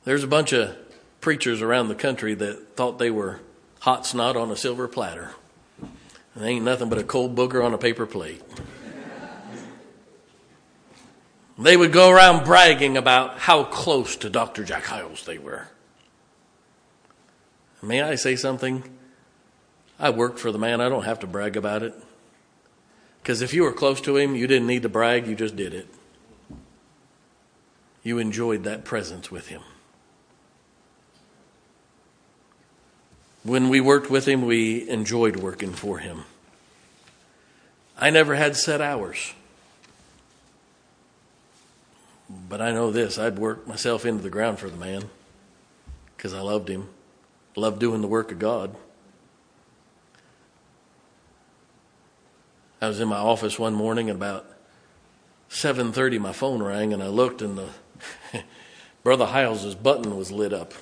There's 0.04 0.24
a 0.24 0.28
bunch 0.28 0.52
of 0.52 0.76
preachers 1.20 1.60
around 1.60 1.88
the 1.88 1.94
country 1.94 2.34
that 2.34 2.76
thought 2.76 2.98
they 2.98 3.10
were 3.10 3.40
hot 3.80 4.06
snot 4.06 4.36
on 4.36 4.50
a 4.50 4.56
silver 4.56 4.88
platter. 4.88 5.32
And 5.80 6.44
they 6.44 6.50
ain't 6.50 6.64
nothing 6.64 6.88
but 6.88 6.98
a 6.98 7.04
cold 7.04 7.36
booger 7.36 7.64
on 7.64 7.74
a 7.74 7.78
paper 7.78 8.06
plate. 8.06 8.42
they 11.58 11.76
would 11.76 11.92
go 11.92 12.08
around 12.10 12.44
bragging 12.44 12.96
about 12.96 13.38
how 13.38 13.64
close 13.64 14.16
to 14.16 14.30
Dr. 14.30 14.64
Jack 14.64 14.84
Hyles 14.84 15.24
they 15.24 15.38
were. 15.38 15.68
May 17.82 18.02
I 18.02 18.14
say 18.14 18.36
something? 18.36 18.84
I 19.98 20.10
worked 20.10 20.38
for 20.38 20.52
the 20.52 20.58
man. 20.58 20.80
I 20.80 20.88
don't 20.88 21.04
have 21.04 21.20
to 21.20 21.26
brag 21.26 21.56
about 21.56 21.82
it. 21.82 21.94
Because 23.22 23.42
if 23.42 23.52
you 23.52 23.64
were 23.64 23.72
close 23.72 24.00
to 24.02 24.16
him, 24.16 24.34
you 24.34 24.46
didn't 24.46 24.66
need 24.66 24.82
to 24.82 24.88
brag, 24.88 25.26
you 25.26 25.34
just 25.34 25.56
did 25.56 25.74
it. 25.74 25.86
You 28.02 28.18
enjoyed 28.18 28.64
that 28.64 28.84
presence 28.84 29.30
with 29.30 29.48
him. 29.48 29.60
When 33.42 33.68
we 33.70 33.80
worked 33.80 34.10
with 34.10 34.26
him, 34.28 34.44
we 34.44 34.88
enjoyed 34.88 35.36
working 35.36 35.72
for 35.72 35.98
him. 35.98 36.24
I 37.98 38.10
never 38.10 38.34
had 38.34 38.56
set 38.56 38.80
hours. 38.80 39.34
But 42.48 42.60
I 42.60 42.70
know 42.72 42.90
this 42.90 43.18
I'd 43.18 43.38
work 43.38 43.66
myself 43.66 44.04
into 44.04 44.22
the 44.22 44.30
ground 44.30 44.58
for 44.58 44.68
the 44.68 44.76
man 44.76 45.04
because 46.16 46.34
I 46.34 46.40
loved 46.40 46.68
him, 46.68 46.88
loved 47.56 47.80
doing 47.80 48.02
the 48.02 48.08
work 48.08 48.30
of 48.30 48.38
God. 48.38 48.76
I 52.80 52.88
was 52.88 53.00
in 53.00 53.08
my 53.08 53.16
office 53.16 53.58
one 53.58 53.74
morning 53.74 54.08
at 54.08 54.16
about 54.16 54.46
7:30 55.50 56.18
my 56.18 56.32
phone 56.32 56.62
rang 56.62 56.92
and 56.92 57.02
I 57.02 57.08
looked 57.08 57.42
and 57.42 57.58
the 57.58 57.68
brother 59.02 59.26
Hyles's 59.26 59.74
button 59.74 60.16
was 60.16 60.30
lit 60.30 60.52
up. 60.52 60.72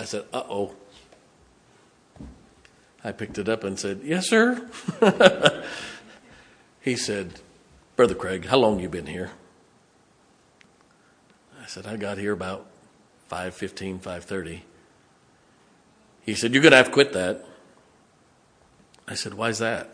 I 0.00 0.04
said, 0.04 0.24
"Uh-oh." 0.32 0.74
I 3.04 3.12
picked 3.12 3.38
it 3.38 3.48
up 3.48 3.64
and 3.64 3.78
said, 3.78 4.00
Yes, 4.04 4.28
sir. 4.28 4.68
he 6.80 6.96
said, 6.96 7.40
Brother 7.96 8.14
Craig, 8.14 8.46
how 8.46 8.58
long 8.58 8.80
you 8.80 8.88
been 8.88 9.06
here? 9.06 9.30
I 11.60 11.66
said, 11.66 11.86
I 11.86 11.96
got 11.96 12.18
here 12.18 12.32
about 12.32 12.66
5.15, 13.30 14.00
5.30. 14.00 14.60
He 16.24 16.34
said, 16.34 16.52
You're 16.52 16.62
going 16.62 16.72
to 16.72 16.76
have 16.76 16.86
to 16.86 16.92
quit 16.92 17.12
that. 17.12 17.44
I 19.08 19.14
said, 19.14 19.34
Why's 19.34 19.58
that? 19.58 19.90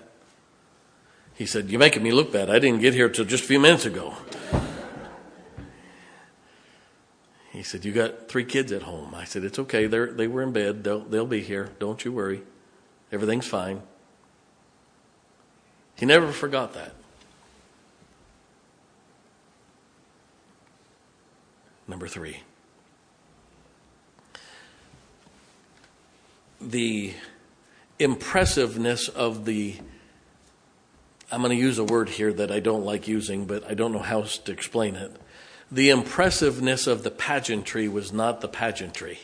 He 1.35 1.47
said, 1.47 1.71
You're 1.71 1.79
making 1.79 2.03
me 2.03 2.13
look 2.13 2.33
bad. 2.33 2.51
I 2.51 2.59
didn't 2.59 2.81
get 2.81 2.95
here 2.95 3.09
till 3.09 3.25
just 3.25 3.45
a 3.45 3.47
few 3.47 3.61
minutes 3.61 3.87
ago. 3.87 4.15
He 7.53 7.63
said, 7.63 7.85
You 7.85 7.93
got 7.93 8.29
three 8.29 8.45
kids 8.45 8.71
at 8.71 8.83
home. 8.83 9.15
I 9.15 9.25
said, 9.25 9.45
It's 9.45 9.59
okay. 9.59 9.87
They're, 9.87 10.13
they 10.13 10.27
were 10.27 10.43
in 10.43 10.53
bed. 10.53 10.85
They'll, 10.85 11.01
they'll 11.01 11.27
be 11.27 11.41
here. 11.41 11.71
Don't 11.79 12.05
you 12.05 12.13
worry. 12.13 12.43
Everything's 13.11 13.47
fine. 13.47 13.83
He 15.97 16.07
never 16.07 16.31
forgot 16.31 16.75
that. 16.75 16.93
Number 21.89 22.07
three. 22.07 22.43
The 26.61 27.15
impressiveness 27.99 29.09
of 29.09 29.45
the, 29.45 29.77
I'm 31.33 31.41
going 31.41 31.57
to 31.57 31.61
use 31.61 31.79
a 31.79 31.85
word 31.85 32.11
here 32.11 32.33
that 32.33 32.53
I 32.53 32.61
don't 32.61 32.85
like 32.85 33.09
using, 33.09 33.47
but 33.47 33.65
I 33.69 33.75
don't 33.75 33.93
know 33.93 33.99
how 34.01 34.21
else 34.21 34.39
to 34.39 34.53
explain 34.53 34.97
it. 34.97 35.17
The 35.73 35.91
impressiveness 35.91 36.87
of 36.87 37.03
the 37.03 37.11
pageantry 37.11 37.89
was 37.89 38.13
not 38.13 38.41
the 38.41 38.49
pageantry, 38.49 39.21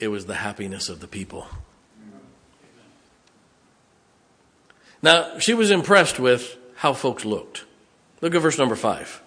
it 0.00 0.08
was 0.08 0.26
the 0.26 0.34
happiness 0.34 0.88
of 0.88 1.00
the 1.00 1.08
people. 1.08 1.46
Now, 5.04 5.38
she 5.38 5.52
was 5.52 5.70
impressed 5.70 6.18
with 6.18 6.56
how 6.76 6.94
folks 6.94 7.26
looked. 7.26 7.66
Look 8.22 8.34
at 8.34 8.40
verse 8.40 8.56
number 8.56 8.74
five. 8.74 9.20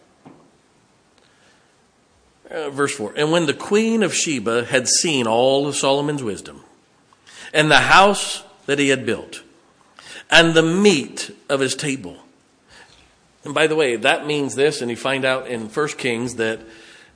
Uh, 2.50 2.72
verse 2.72 2.96
4 2.96 3.14
And 3.16 3.32
when 3.32 3.46
the 3.46 3.54
queen 3.54 4.02
of 4.02 4.12
Sheba 4.12 4.66
had 4.66 4.88
seen 4.88 5.28
all 5.28 5.68
of 5.68 5.76
Solomon's 5.76 6.24
wisdom, 6.24 6.64
and 7.54 7.70
the 7.70 7.78
house 7.78 8.44
that 8.66 8.80
he 8.80 8.90
had 8.90 9.06
built, 9.06 9.44
and 10.32 10.56
the 10.56 10.64
meat 10.64 11.30
of 11.48 11.60
his 11.60 11.76
table. 11.76 12.18
And 13.44 13.54
by 13.54 13.68
the 13.68 13.76
way, 13.76 13.98
that 13.98 14.26
means 14.26 14.56
this, 14.56 14.82
and 14.82 14.90
you 14.90 14.98
find 14.98 15.26
out 15.26 15.46
in 15.46 15.68
1 15.70 15.88
Kings 15.90 16.38
that 16.38 16.60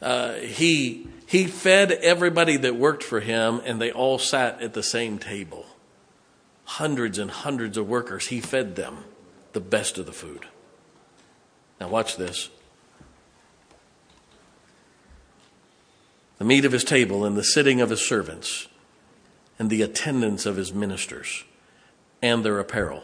uh, 0.03 0.34
he, 0.34 1.07
he 1.26 1.47
fed 1.47 1.91
everybody 1.91 2.57
that 2.57 2.76
worked 2.76 3.01
for 3.01 3.22
him, 3.22 3.59
and 3.66 3.82
they 3.82 3.91
all 3.91 4.20
sat 4.20 4.62
at 4.62 4.76
the 4.76 4.84
same 4.84 5.18
table 5.18 5.66
hundreds 6.78 7.17
and 7.17 7.30
hundreds 7.30 7.78
of 7.78 7.88
workers. 7.89 8.28
He 8.28 8.39
fed 8.39 8.76
them 8.76 9.03
the 9.51 9.59
best 9.59 9.97
of 9.97 10.05
the 10.05 10.13
food. 10.13 10.45
Now, 11.80 11.89
watch 11.89 12.15
this. 12.15 12.49
The 16.38 16.45
meat 16.45 16.63
of 16.63 16.72
his 16.72 16.84
table 16.84 17.26
and 17.26 17.36
the 17.36 17.43
sitting 17.43 17.82
of 17.82 17.89
his 17.89 18.07
servants 18.07 18.67
and 19.59 19.69
the 19.69 19.82
attendance 19.82 20.45
of 20.45 20.55
his 20.55 20.74
ministers 20.74 21.43
and 22.22 22.43
their 22.43 22.59
apparel 22.59 23.03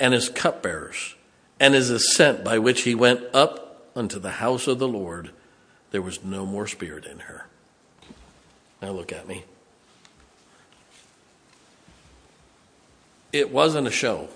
and 0.00 0.12
his 0.12 0.28
cupbearers 0.28 1.14
and 1.60 1.74
his 1.74 1.88
ascent 1.88 2.42
by 2.42 2.58
which 2.58 2.82
he 2.82 2.94
went 2.94 3.22
up 3.32 3.90
unto 3.94 4.18
the 4.18 4.32
house 4.32 4.66
of 4.66 4.78
the 4.78 4.88
Lord, 4.88 5.30
there 5.92 6.02
was 6.02 6.24
no 6.24 6.44
more 6.44 6.66
spirit 6.66 7.06
in 7.06 7.20
her. 7.20 7.46
Now 8.82 8.90
look 8.90 9.12
at 9.12 9.28
me. 9.28 9.44
It 13.32 13.50
wasn't 13.50 13.86
a 13.86 13.90
show, 13.90 14.28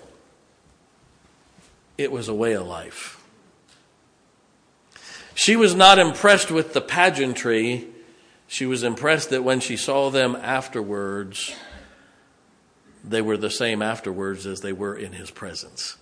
it 1.97 2.11
was 2.11 2.27
a 2.27 2.33
way 2.33 2.53
of 2.53 2.65
life. 2.65 3.23
She 5.35 5.55
was 5.55 5.75
not 5.75 5.99
impressed 5.99 6.49
with 6.49 6.73
the 6.73 6.81
pageantry. 6.81 7.87
She 8.47 8.65
was 8.65 8.81
impressed 8.81 9.29
that 9.29 9.43
when 9.43 9.59
she 9.59 9.77
saw 9.77 10.09
them 10.09 10.35
afterwards, 10.35 11.55
they 13.03 13.21
were 13.21 13.37
the 13.37 13.51
same 13.51 13.83
afterwards 13.83 14.47
as 14.47 14.61
they 14.61 14.73
were 14.73 14.95
in 14.95 15.13
his 15.13 15.29
presence. 15.29 15.97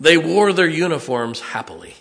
They 0.00 0.16
wore 0.16 0.54
their 0.54 0.68
uniforms 0.68 1.40
happily. 1.40 1.94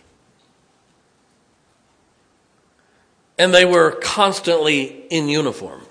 And 3.37 3.53
they 3.53 3.65
were 3.65 3.91
constantly 4.01 5.05
in 5.09 5.27
uniform 5.27 5.81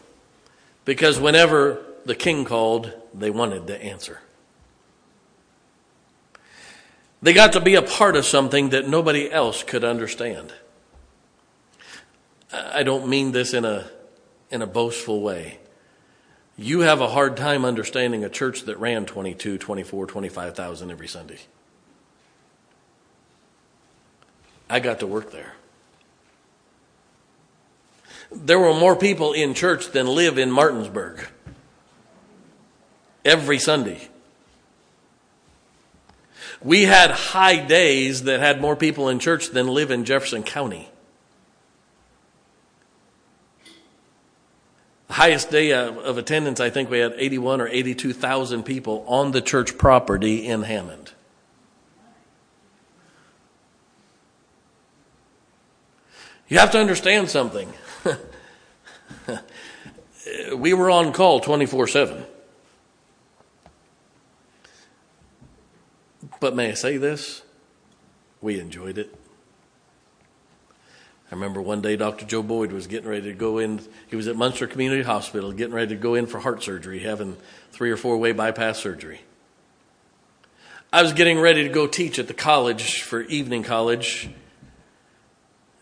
because 0.87 1.20
whenever 1.20 1.85
the 2.05 2.14
king 2.14 2.44
called, 2.44 2.92
they 3.12 3.30
wanted 3.30 3.66
the 3.66 3.82
answer. 3.82 4.20
They 7.22 7.32
got 7.32 7.55
to 7.55 7.61
be 7.61 7.74
a 7.74 7.82
part 7.82 8.16
of 8.16 8.26
something 8.26 8.70
that 8.70 8.86
nobody 8.86 9.30
else 9.30 9.62
could 9.62 9.82
understand. 9.82 10.52
I 12.52 12.82
don't 12.82 13.09
mean 13.09 13.32
this 13.32 13.55
in 13.55 13.64
a, 13.64 13.88
in 14.50 14.61
a 14.61 14.66
boastful 14.66 15.22
way. 15.22 15.59
You 16.57 16.80
have 16.80 17.00
a 17.00 17.09
hard 17.09 17.36
time 17.36 17.64
understanding 17.64 18.24
a 18.24 18.28
church 18.28 18.62
that 18.62 18.78
ran 18.78 19.07
22, 19.07 19.59
24, 19.59 20.07
25,000 20.07 20.90
every 20.90 21.09
Sunday. 21.09 21.38
I 24.68 24.80
got 24.80 25.00
to 25.00 25.07
work 25.07 25.32
there. 25.32 25.55
There 28.30 28.59
were 28.59 28.74
more 28.74 28.96
people 28.96 29.32
in 29.32 29.55
church 29.55 29.92
than 29.92 30.07
live 30.07 30.38
in 30.38 30.50
Martinsburg 30.50 31.26
every 33.25 33.59
Sunday. 33.59 34.09
We 36.62 36.85
had 36.85 37.11
high 37.11 37.57
days 37.57 38.25
that 38.25 38.41
had 38.41 38.61
more 38.61 38.75
people 38.75 39.09
in 39.09 39.18
church 39.18 39.51
than 39.51 39.68
live 39.68 39.91
in 39.91 40.05
Jefferson 40.05 40.43
County. 40.43 40.89
The 45.09 45.14
highest 45.14 45.51
day 45.51 45.72
of 45.72 46.18
attendance, 46.18 46.61
I 46.61 46.70
think 46.70 46.91
we 46.91 46.99
had 46.99 47.14
81 47.16 47.61
or 47.61 47.68
82,000 47.68 48.62
people 48.62 49.05
on 49.07 49.33
the 49.33 49.43
church 49.43 49.77
property 49.77 50.47
in 50.47 50.62
Hammond. 50.62 51.12
You 56.49 56.59
have 56.59 56.70
to 56.72 56.79
understand 56.79 57.31
something. 57.31 57.72
we 60.57 60.72
were 60.72 60.91
on 60.91 61.12
call 61.12 61.41
24 61.41 61.89
7. 61.89 62.25
But 66.45 66.55
may 66.55 66.70
I 66.70 66.74
say 66.74 66.99
this? 66.99 67.40
We 68.42 68.61
enjoyed 68.61 68.99
it. 68.99 69.14
I 70.68 71.34
remember 71.34 71.62
one 71.62 71.80
day 71.80 71.97
Dr. 71.97 72.26
Joe 72.26 72.42
Boyd 72.42 72.70
was 72.70 72.86
getting 72.86 73.09
ready 73.09 73.22
to 73.22 73.32
go 73.32 73.57
in. 73.57 73.80
He 74.09 74.16
was 74.16 74.28
at 74.28 74.36
Munster 74.36 74.66
Community 74.66 75.01
Hospital 75.01 75.53
getting 75.53 75.72
ready 75.72 75.95
to 75.95 75.99
go 75.99 76.14
in 76.14 76.26
for 76.26 76.40
heart 76.40 76.62
surgery, 76.62 76.99
having 76.99 77.38
three 77.72 77.90
or 77.90 77.97
four 77.97 78.18
way 78.18 78.32
bypass 78.32 78.78
surgery. 78.78 79.22
I 80.92 81.01
was 81.01 81.14
getting 81.14 81.40
ready 81.40 81.62
to 81.62 81.70
go 81.70 81.86
teach 81.86 82.18
at 82.18 82.28
the 82.28 82.34
college 82.34 83.01
for 83.01 83.22
evening 83.22 83.62
college. 83.62 84.28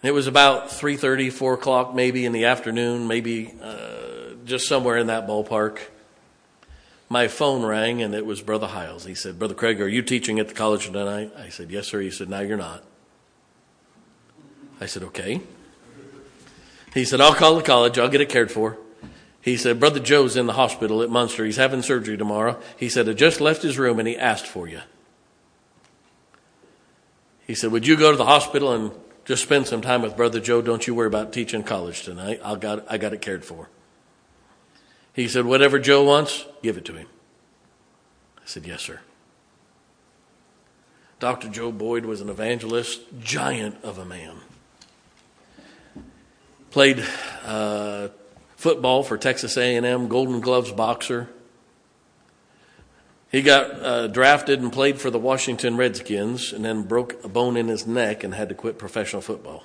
It 0.04 0.12
was 0.12 0.28
about 0.28 0.68
3.30, 0.68 1.32
4 1.32 1.54
o'clock 1.54 1.92
maybe 1.92 2.24
in 2.24 2.30
the 2.30 2.44
afternoon, 2.44 3.08
maybe 3.08 3.52
uh, 3.60 4.34
just 4.44 4.68
somewhere 4.68 4.96
in 4.96 5.08
that 5.08 5.26
ballpark 5.26 5.80
my 7.12 7.28
phone 7.28 7.62
rang 7.62 8.00
and 8.00 8.14
it 8.14 8.24
was 8.24 8.40
Brother 8.40 8.66
Hyles. 8.66 9.04
He 9.04 9.14
said, 9.14 9.38
Brother 9.38 9.54
Craig, 9.54 9.82
are 9.82 9.88
you 9.88 10.00
teaching 10.00 10.40
at 10.40 10.48
the 10.48 10.54
college 10.54 10.86
tonight? 10.86 11.30
I 11.38 11.50
said, 11.50 11.70
Yes, 11.70 11.86
sir. 11.86 12.00
He 12.00 12.10
said, 12.10 12.30
Now 12.30 12.40
you're 12.40 12.56
not. 12.56 12.82
I 14.80 14.86
said, 14.86 15.02
Okay. 15.04 15.42
He 16.94 17.04
said, 17.04 17.20
I'll 17.20 17.34
call 17.34 17.56
the 17.56 17.62
college. 17.62 17.98
I'll 17.98 18.08
get 18.08 18.22
it 18.22 18.30
cared 18.30 18.50
for. 18.50 18.78
He 19.42 19.56
said, 19.56 19.78
Brother 19.78 20.00
Joe's 20.00 20.36
in 20.36 20.46
the 20.46 20.52
hospital 20.54 21.02
at 21.02 21.10
Munster. 21.10 21.44
He's 21.44 21.56
having 21.56 21.82
surgery 21.82 22.16
tomorrow. 22.16 22.58
He 22.76 22.88
said, 22.88 23.08
I 23.08 23.12
just 23.12 23.40
left 23.40 23.62
his 23.62 23.78
room 23.78 23.98
and 23.98 24.08
he 24.08 24.16
asked 24.16 24.46
for 24.46 24.66
you. 24.66 24.80
He 27.46 27.54
said, 27.54 27.72
Would 27.72 27.86
you 27.86 27.96
go 27.96 28.10
to 28.10 28.16
the 28.16 28.24
hospital 28.24 28.72
and 28.72 28.90
just 29.26 29.42
spend 29.42 29.66
some 29.66 29.82
time 29.82 30.00
with 30.00 30.16
Brother 30.16 30.40
Joe? 30.40 30.62
Don't 30.62 30.86
you 30.86 30.94
worry 30.94 31.08
about 31.08 31.32
teaching 31.32 31.62
college 31.62 32.04
tonight. 32.04 32.40
I 32.42 32.54
got, 32.54 32.90
I 32.90 32.96
got 32.96 33.12
it 33.12 33.20
cared 33.20 33.44
for. 33.44 33.68
He 35.12 35.28
said, 35.28 35.44
Whatever 35.44 35.78
Joe 35.78 36.04
wants, 36.04 36.46
give 36.62 36.76
it 36.76 36.84
to 36.86 36.94
him. 36.94 37.06
I 38.38 38.42
said, 38.46 38.66
Yes, 38.66 38.82
sir. 38.82 39.00
Dr. 41.20 41.48
Joe 41.48 41.70
Boyd 41.70 42.04
was 42.04 42.20
an 42.20 42.28
evangelist, 42.28 43.02
giant 43.20 43.76
of 43.84 43.98
a 43.98 44.04
man. 44.04 44.38
Played 46.70 47.04
uh, 47.44 48.08
football 48.56 49.04
for 49.04 49.16
Texas 49.16 49.56
A&M, 49.56 50.08
Golden 50.08 50.40
Gloves 50.40 50.72
boxer. 50.72 51.28
He 53.30 53.40
got 53.40 53.70
uh, 53.70 54.06
drafted 54.08 54.60
and 54.60 54.72
played 54.72 55.00
for 55.00 55.10
the 55.10 55.18
Washington 55.18 55.76
Redskins 55.76 56.52
and 56.52 56.64
then 56.64 56.82
broke 56.82 57.22
a 57.24 57.28
bone 57.28 57.56
in 57.56 57.68
his 57.68 57.86
neck 57.86 58.24
and 58.24 58.34
had 58.34 58.48
to 58.48 58.54
quit 58.54 58.76
professional 58.76 59.22
football. 59.22 59.62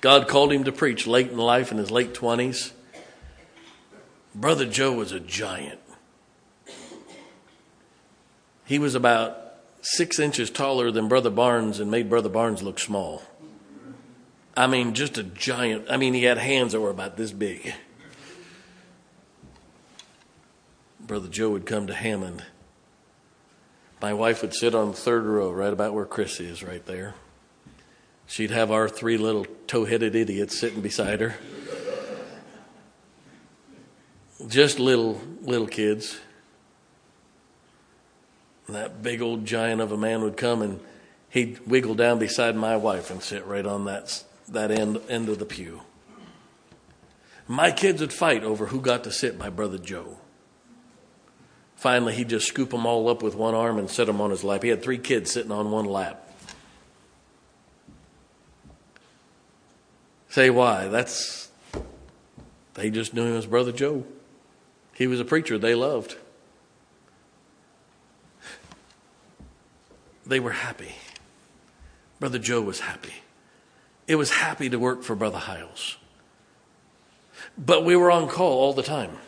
God 0.00 0.28
called 0.28 0.52
him 0.52 0.64
to 0.64 0.72
preach 0.72 1.06
late 1.06 1.30
in 1.30 1.38
life 1.38 1.72
in 1.72 1.78
his 1.78 1.90
late 1.90 2.14
20s 2.14 2.72
Brother 4.34 4.66
Joe 4.66 4.92
was 4.92 5.12
a 5.12 5.20
giant. 5.20 5.80
He 8.64 8.78
was 8.78 8.94
about 8.94 9.38
six 9.82 10.18
inches 10.18 10.50
taller 10.50 10.90
than 10.90 11.08
Brother 11.08 11.30
Barnes 11.30 11.80
and 11.80 11.90
made 11.90 12.08
Brother 12.08 12.28
Barnes 12.28 12.62
look 12.62 12.78
small. 12.78 13.22
I 14.56 14.66
mean, 14.66 14.94
just 14.94 15.18
a 15.18 15.22
giant. 15.22 15.86
I 15.90 15.96
mean, 15.96 16.14
he 16.14 16.24
had 16.24 16.38
hands 16.38 16.72
that 16.72 16.80
were 16.80 16.90
about 16.90 17.16
this 17.16 17.32
big. 17.32 17.74
Brother 21.00 21.28
Joe 21.28 21.50
would 21.50 21.66
come 21.66 21.86
to 21.88 21.94
Hammond. 21.94 22.44
My 24.00 24.12
wife 24.12 24.42
would 24.42 24.54
sit 24.54 24.74
on 24.74 24.88
the 24.88 24.96
third 24.96 25.24
row, 25.24 25.50
right 25.50 25.72
about 25.72 25.94
where 25.94 26.04
Chris 26.04 26.40
is, 26.40 26.62
right 26.62 26.84
there. 26.86 27.14
She'd 28.26 28.50
have 28.50 28.70
our 28.70 28.88
three 28.88 29.18
little 29.18 29.46
tow 29.66 29.84
headed 29.84 30.14
idiots 30.14 30.58
sitting 30.58 30.80
beside 30.80 31.20
her. 31.20 31.36
Just 34.48 34.78
little, 34.78 35.20
little 35.40 35.66
kids. 35.66 36.18
That 38.68 39.02
big 39.02 39.20
old 39.22 39.44
giant 39.44 39.80
of 39.80 39.92
a 39.92 39.96
man 39.96 40.22
would 40.22 40.36
come 40.36 40.62
and 40.62 40.80
he'd 41.28 41.66
wiggle 41.66 41.94
down 41.94 42.18
beside 42.18 42.56
my 42.56 42.76
wife 42.76 43.10
and 43.10 43.22
sit 43.22 43.46
right 43.46 43.66
on 43.66 43.84
that, 43.84 44.24
that 44.48 44.70
end, 44.70 45.00
end 45.08 45.28
of 45.28 45.38
the 45.38 45.44
pew. 45.44 45.82
My 47.46 47.70
kids 47.70 48.00
would 48.00 48.12
fight 48.12 48.44
over 48.44 48.66
who 48.66 48.80
got 48.80 49.04
to 49.04 49.10
sit 49.10 49.38
by 49.38 49.50
Brother 49.50 49.78
Joe. 49.78 50.18
Finally, 51.76 52.14
he'd 52.14 52.28
just 52.28 52.46
scoop 52.46 52.70
them 52.70 52.86
all 52.86 53.08
up 53.08 53.22
with 53.22 53.34
one 53.34 53.54
arm 53.54 53.78
and 53.78 53.90
set 53.90 54.06
them 54.06 54.20
on 54.20 54.30
his 54.30 54.44
lap. 54.44 54.62
He 54.62 54.68
had 54.68 54.82
three 54.82 54.98
kids 54.98 55.32
sitting 55.32 55.50
on 55.50 55.70
one 55.70 55.84
lap. 55.84 56.30
Say 60.28 60.48
why? 60.48 60.88
That's, 60.88 61.50
they 62.74 62.88
just 62.88 63.12
knew 63.12 63.26
him 63.26 63.36
as 63.36 63.46
Brother 63.46 63.72
Joe. 63.72 64.04
He 64.94 65.06
was 65.06 65.20
a 65.20 65.24
preacher 65.24 65.58
they 65.58 65.74
loved. 65.74 66.16
They 70.24 70.40
were 70.40 70.52
happy. 70.52 70.94
Brother 72.20 72.38
Joe 72.38 72.60
was 72.60 72.80
happy. 72.80 73.14
It 74.06 74.16
was 74.16 74.30
happy 74.30 74.68
to 74.68 74.78
work 74.78 75.02
for 75.02 75.16
Brother 75.16 75.38
Hyles. 75.38 75.96
But 77.58 77.84
we 77.84 77.96
were 77.96 78.10
on 78.10 78.28
call 78.28 78.58
all 78.60 78.72
the 78.72 78.82
time. 78.82 79.18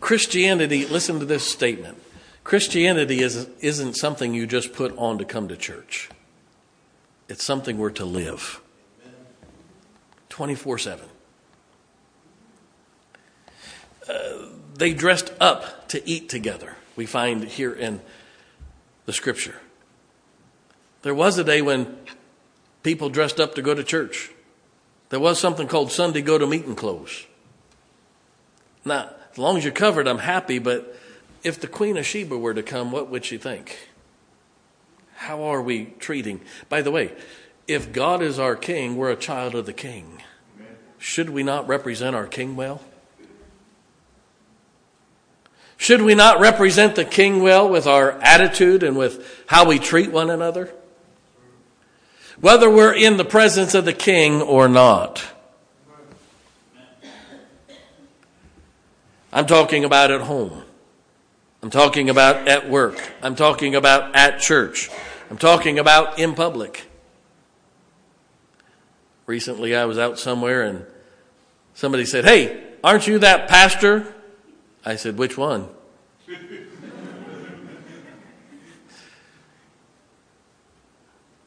Christianity, 0.00 0.86
listen 0.86 1.20
to 1.20 1.24
this 1.24 1.48
statement. 1.48 2.02
Christianity 2.42 3.20
is, 3.20 3.48
isn't 3.60 3.94
something 3.94 4.34
you 4.34 4.46
just 4.46 4.72
put 4.72 4.96
on 4.98 5.18
to 5.18 5.24
come 5.24 5.48
to 5.48 5.56
church. 5.56 6.10
It's 7.28 7.44
something 7.44 7.78
we're 7.78 7.90
to 7.90 8.04
live 8.04 8.60
24 10.28 10.78
7. 10.78 11.06
Uh, 14.08 14.46
they 14.74 14.92
dressed 14.92 15.32
up 15.40 15.88
to 15.88 16.08
eat 16.08 16.28
together, 16.28 16.76
we 16.96 17.06
find 17.06 17.44
here 17.44 17.72
in 17.72 18.00
the 19.06 19.12
scripture. 19.12 19.60
There 21.02 21.14
was 21.14 21.38
a 21.38 21.44
day 21.44 21.62
when 21.62 21.96
people 22.82 23.08
dressed 23.08 23.38
up 23.40 23.54
to 23.54 23.62
go 23.62 23.74
to 23.74 23.84
church. 23.84 24.30
There 25.10 25.20
was 25.20 25.38
something 25.38 25.68
called 25.68 25.92
Sunday 25.92 26.22
go 26.22 26.38
to 26.38 26.46
meeting 26.46 26.74
clothes. 26.74 27.26
Now, 28.84 29.10
as 29.30 29.38
long 29.38 29.56
as 29.56 29.64
you're 29.64 29.72
covered, 29.72 30.08
I'm 30.08 30.18
happy, 30.18 30.58
but 30.58 30.96
if 31.42 31.60
the 31.60 31.66
Queen 31.66 31.96
of 31.96 32.06
Sheba 32.06 32.36
were 32.36 32.54
to 32.54 32.62
come, 32.62 32.90
what 32.90 33.10
would 33.10 33.24
she 33.24 33.36
think? 33.36 33.90
How 35.16 35.42
are 35.44 35.62
we 35.62 35.86
treating? 35.98 36.40
By 36.68 36.82
the 36.82 36.90
way, 36.90 37.12
if 37.66 37.92
God 37.92 38.22
is 38.22 38.38
our 38.38 38.56
king, 38.56 38.96
we're 38.96 39.10
a 39.10 39.16
child 39.16 39.54
of 39.54 39.66
the 39.66 39.72
king. 39.72 40.22
Should 40.98 41.30
we 41.30 41.42
not 41.42 41.68
represent 41.68 42.16
our 42.16 42.26
king 42.26 42.56
well? 42.56 42.80
Should 45.76 46.02
we 46.02 46.14
not 46.14 46.40
represent 46.40 46.94
the 46.94 47.04
king 47.04 47.42
well 47.42 47.68
with 47.68 47.86
our 47.86 48.12
attitude 48.20 48.82
and 48.82 48.96
with 48.96 49.44
how 49.46 49.66
we 49.66 49.78
treat 49.78 50.10
one 50.10 50.30
another? 50.30 50.72
Whether 52.40 52.70
we're 52.70 52.94
in 52.94 53.16
the 53.16 53.24
presence 53.24 53.74
of 53.74 53.84
the 53.84 53.92
king 53.92 54.42
or 54.42 54.68
not. 54.68 55.24
I'm 59.32 59.46
talking 59.46 59.84
about 59.84 60.10
at 60.10 60.20
home. 60.20 60.62
I'm 61.62 61.70
talking 61.70 62.08
about 62.08 62.46
at 62.46 62.68
work. 62.68 63.12
I'm 63.22 63.34
talking 63.34 63.74
about 63.74 64.14
at 64.14 64.38
church. 64.38 64.90
I'm 65.30 65.38
talking 65.38 65.78
about 65.78 66.18
in 66.18 66.34
public. 66.34 66.86
Recently, 69.26 69.74
I 69.74 69.86
was 69.86 69.98
out 69.98 70.18
somewhere 70.18 70.62
and 70.62 70.84
somebody 71.72 72.04
said, 72.04 72.24
Hey, 72.24 72.62
aren't 72.84 73.06
you 73.06 73.18
that 73.20 73.48
pastor? 73.48 74.14
I 74.84 74.96
said, 74.96 75.16
Which 75.16 75.38
one? 75.38 75.68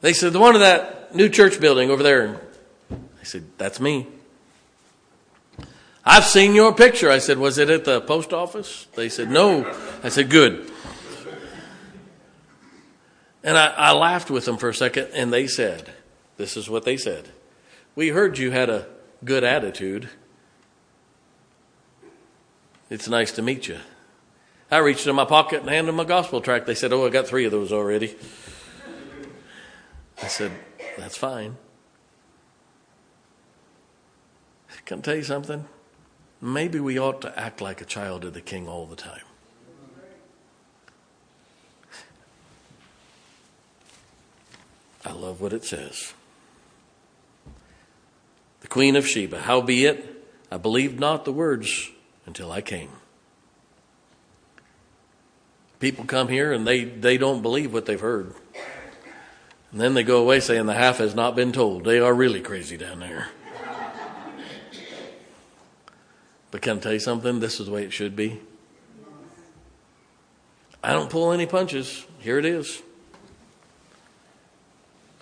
they 0.00 0.12
said, 0.12 0.32
The 0.32 0.40
one 0.40 0.54
of 0.54 0.60
that 0.60 1.14
new 1.14 1.28
church 1.28 1.60
building 1.60 1.90
over 1.90 2.02
there. 2.02 2.40
I 2.90 3.24
said, 3.24 3.44
That's 3.58 3.80
me. 3.80 4.06
I've 6.04 6.24
seen 6.24 6.54
your 6.54 6.74
picture. 6.74 7.10
I 7.10 7.18
said, 7.18 7.38
Was 7.38 7.58
it 7.58 7.70
at 7.70 7.84
the 7.84 8.00
post 8.00 8.32
office? 8.32 8.86
They 8.94 9.08
said, 9.08 9.30
No. 9.30 9.70
I 10.02 10.08
said, 10.08 10.30
Good. 10.30 10.70
And 13.44 13.56
I, 13.56 13.68
I, 13.68 13.92
laughed 13.92 14.30
with 14.30 14.44
them 14.44 14.58
for 14.58 14.68
a 14.68 14.74
second, 14.74 15.08
and 15.14 15.32
they 15.32 15.46
said, 15.46 15.92
This 16.36 16.56
is 16.56 16.68
what 16.68 16.84
they 16.84 16.96
said. 16.96 17.28
We 17.94 18.08
heard 18.08 18.36
you 18.36 18.50
had 18.50 18.68
a 18.68 18.86
good 19.24 19.44
attitude. 19.44 20.08
It's 22.90 23.08
nice 23.08 23.32
to 23.32 23.42
meet 23.42 23.68
you. 23.68 23.78
I 24.70 24.78
reached 24.78 25.06
in 25.06 25.14
my 25.14 25.24
pocket 25.24 25.60
and 25.60 25.70
handed 25.70 25.92
them 25.92 26.00
a 26.00 26.04
gospel 26.04 26.40
tract. 26.40 26.66
They 26.66 26.74
said, 26.74 26.92
Oh, 26.92 27.06
I 27.06 27.10
got 27.10 27.26
three 27.26 27.44
of 27.44 27.52
those 27.52 27.72
already. 27.72 28.16
I 30.22 30.26
said, 30.26 30.52
That's 30.96 31.16
fine. 31.16 31.56
Can 34.84 34.98
I 34.98 35.02
tell 35.02 35.16
you 35.16 35.22
something? 35.22 35.66
maybe 36.40 36.80
we 36.80 36.98
ought 36.98 37.20
to 37.22 37.38
act 37.38 37.60
like 37.60 37.80
a 37.80 37.84
child 37.84 38.24
of 38.24 38.34
the 38.34 38.40
king 38.40 38.68
all 38.68 38.86
the 38.86 38.96
time. 38.96 39.22
I 45.04 45.12
love 45.12 45.40
what 45.40 45.52
it 45.52 45.64
says. 45.64 46.12
The 48.60 48.68
Queen 48.68 48.96
of 48.96 49.06
Sheba, 49.06 49.40
howbeit, 49.40 50.26
I 50.50 50.58
believed 50.58 51.00
not 51.00 51.24
the 51.24 51.32
words 51.32 51.90
until 52.28 52.52
I 52.52 52.60
came. 52.60 52.90
People 55.80 56.04
come 56.04 56.28
here 56.28 56.52
and 56.52 56.66
they, 56.66 56.84
they 56.84 57.18
don't 57.18 57.42
believe 57.42 57.72
what 57.72 57.86
they've 57.86 58.00
heard. 58.00 58.34
And 59.72 59.80
then 59.80 59.94
they 59.94 60.02
go 60.02 60.20
away 60.20 60.40
saying 60.40 60.66
the 60.66 60.74
half 60.74 60.98
has 60.98 61.14
not 61.14 61.34
been 61.34 61.52
told. 61.52 61.84
They 61.84 61.98
are 61.98 62.14
really 62.14 62.40
crazy 62.40 62.76
down 62.76 63.00
there. 63.00 63.28
But 66.50 66.62
can 66.62 66.78
I 66.78 66.80
tell 66.80 66.92
you 66.92 67.00
something? 67.00 67.40
This 67.40 67.60
is 67.60 67.66
the 67.66 67.72
way 67.72 67.84
it 67.84 67.92
should 67.92 68.14
be. 68.14 68.40
I 70.82 70.92
don't 70.92 71.10
pull 71.10 71.32
any 71.32 71.46
punches. 71.46 72.06
Here 72.20 72.38
it 72.38 72.44
is. 72.44 72.82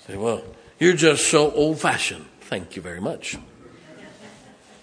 Say, 0.06 0.16
well, 0.16 0.42
you're 0.78 0.94
just 0.94 1.28
so 1.28 1.50
old 1.52 1.80
fashioned. 1.80 2.26
Thank 2.42 2.76
you 2.76 2.82
very 2.82 3.00
much. 3.00 3.36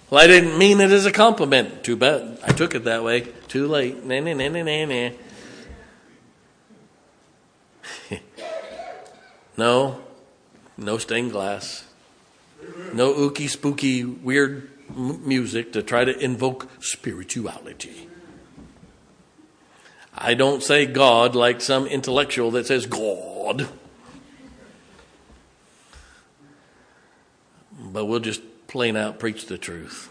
Well, 0.09 0.23
I 0.23 0.27
didn't 0.27 0.57
mean 0.57 0.79
it 0.79 0.91
as 0.91 1.05
a 1.05 1.11
compliment. 1.11 1.83
Too 1.83 1.95
bad. 1.95 2.37
I 2.43 2.51
took 2.51 2.75
it 2.75 2.83
that 2.83 3.03
way. 3.03 3.21
Too 3.47 3.67
late. 3.67 4.03
Nah, 4.03 4.19
nah, 4.19 4.33
nah, 4.33 4.47
nah, 4.49 4.63
nah, 4.63 4.85
nah. 4.85 5.09
no, 9.57 10.01
no 10.77 10.97
stained 10.97 11.31
glass. 11.31 11.85
No 12.93 13.13
ooky 13.13 13.49
spooky 13.49 14.03
weird 14.03 14.69
music 14.95 15.73
to 15.73 15.81
try 15.81 16.05
to 16.05 16.17
invoke 16.17 16.69
spirituality. 16.79 18.07
I 20.15 20.35
don't 20.35 20.61
say 20.61 20.85
God 20.85 21.35
like 21.35 21.59
some 21.59 21.87
intellectual 21.87 22.51
that 22.51 22.67
says 22.67 22.85
God. 22.85 23.67
But 27.79 28.05
we'll 28.05 28.19
just 28.19 28.41
plain 28.73 28.97
out 28.97 29.19
preach 29.19 29.45
the 29.45 29.57
truth. 29.59 30.09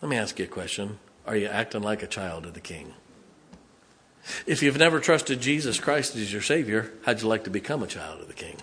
Let 0.00 0.08
me 0.08 0.16
ask 0.16 0.36
you 0.36 0.46
a 0.46 0.48
question. 0.48 0.98
Are 1.28 1.36
you 1.36 1.46
acting 1.46 1.82
like 1.82 2.02
a 2.02 2.08
child 2.08 2.44
of 2.44 2.54
the 2.54 2.60
king? 2.60 2.94
If 4.44 4.64
you've 4.64 4.78
never 4.78 4.98
trusted 4.98 5.40
Jesus 5.40 5.78
Christ 5.78 6.16
as 6.16 6.32
your 6.32 6.42
Savior, 6.42 6.92
how'd 7.04 7.22
you 7.22 7.28
like 7.28 7.44
to 7.44 7.50
become 7.50 7.84
a 7.84 7.86
child 7.86 8.20
of 8.20 8.26
the 8.26 8.34
king? 8.34 8.56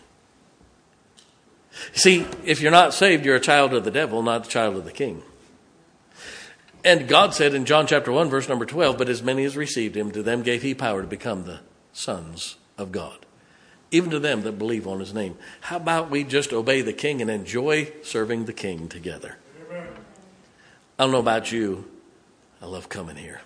See, 1.94 2.26
if 2.44 2.60
you're 2.60 2.72
not 2.72 2.94
saved, 2.94 3.26
you're 3.26 3.38
a 3.38 3.40
child 3.40 3.74
of 3.74 3.86
the 3.86 3.92
devil, 3.92 4.22
not 4.22 4.48
a 4.48 4.50
child 4.50 4.76
of 4.76 4.84
the 4.84 4.92
king. 4.92 5.24
And 6.84 7.08
God 7.08 7.34
said 7.34 7.54
in 7.54 7.64
John 7.64 7.88
chapter 7.88 8.12
1, 8.12 8.30
verse 8.30 8.50
number 8.50 8.66
12, 8.66 8.98
But 8.98 9.08
as 9.08 9.24
many 9.24 9.46
as 9.46 9.56
received 9.56 9.96
him, 9.96 10.12
to 10.12 10.22
them 10.22 10.44
gave 10.44 10.62
he 10.62 10.74
power 10.74 11.04
to 11.04 11.08
become 11.08 11.46
the 11.46 11.62
sons 11.94 12.58
of 12.78 12.92
God, 12.92 13.26
even 13.92 14.12
to 14.12 14.20
them 14.20 14.42
that 14.44 14.54
believe 14.54 14.88
on 14.88 15.00
his 15.00 15.14
name. 15.14 15.38
How 15.62 15.78
about 15.78 16.10
we 16.10 16.24
just 16.24 16.54
obey 16.54 16.82
the 16.82 16.94
king 16.94 17.22
and 17.22 17.30
enjoy 17.30 17.92
serving 18.04 18.46
the 18.46 18.54
king 18.54 18.88
together? 18.88 19.38
Amen. 19.68 19.88
I 20.98 21.04
don't 21.04 21.12
know 21.12 21.20
about 21.20 21.52
you, 21.52 21.90
I 22.62 22.66
love 22.66 22.90
coming 22.90 23.16
here. 23.16 23.42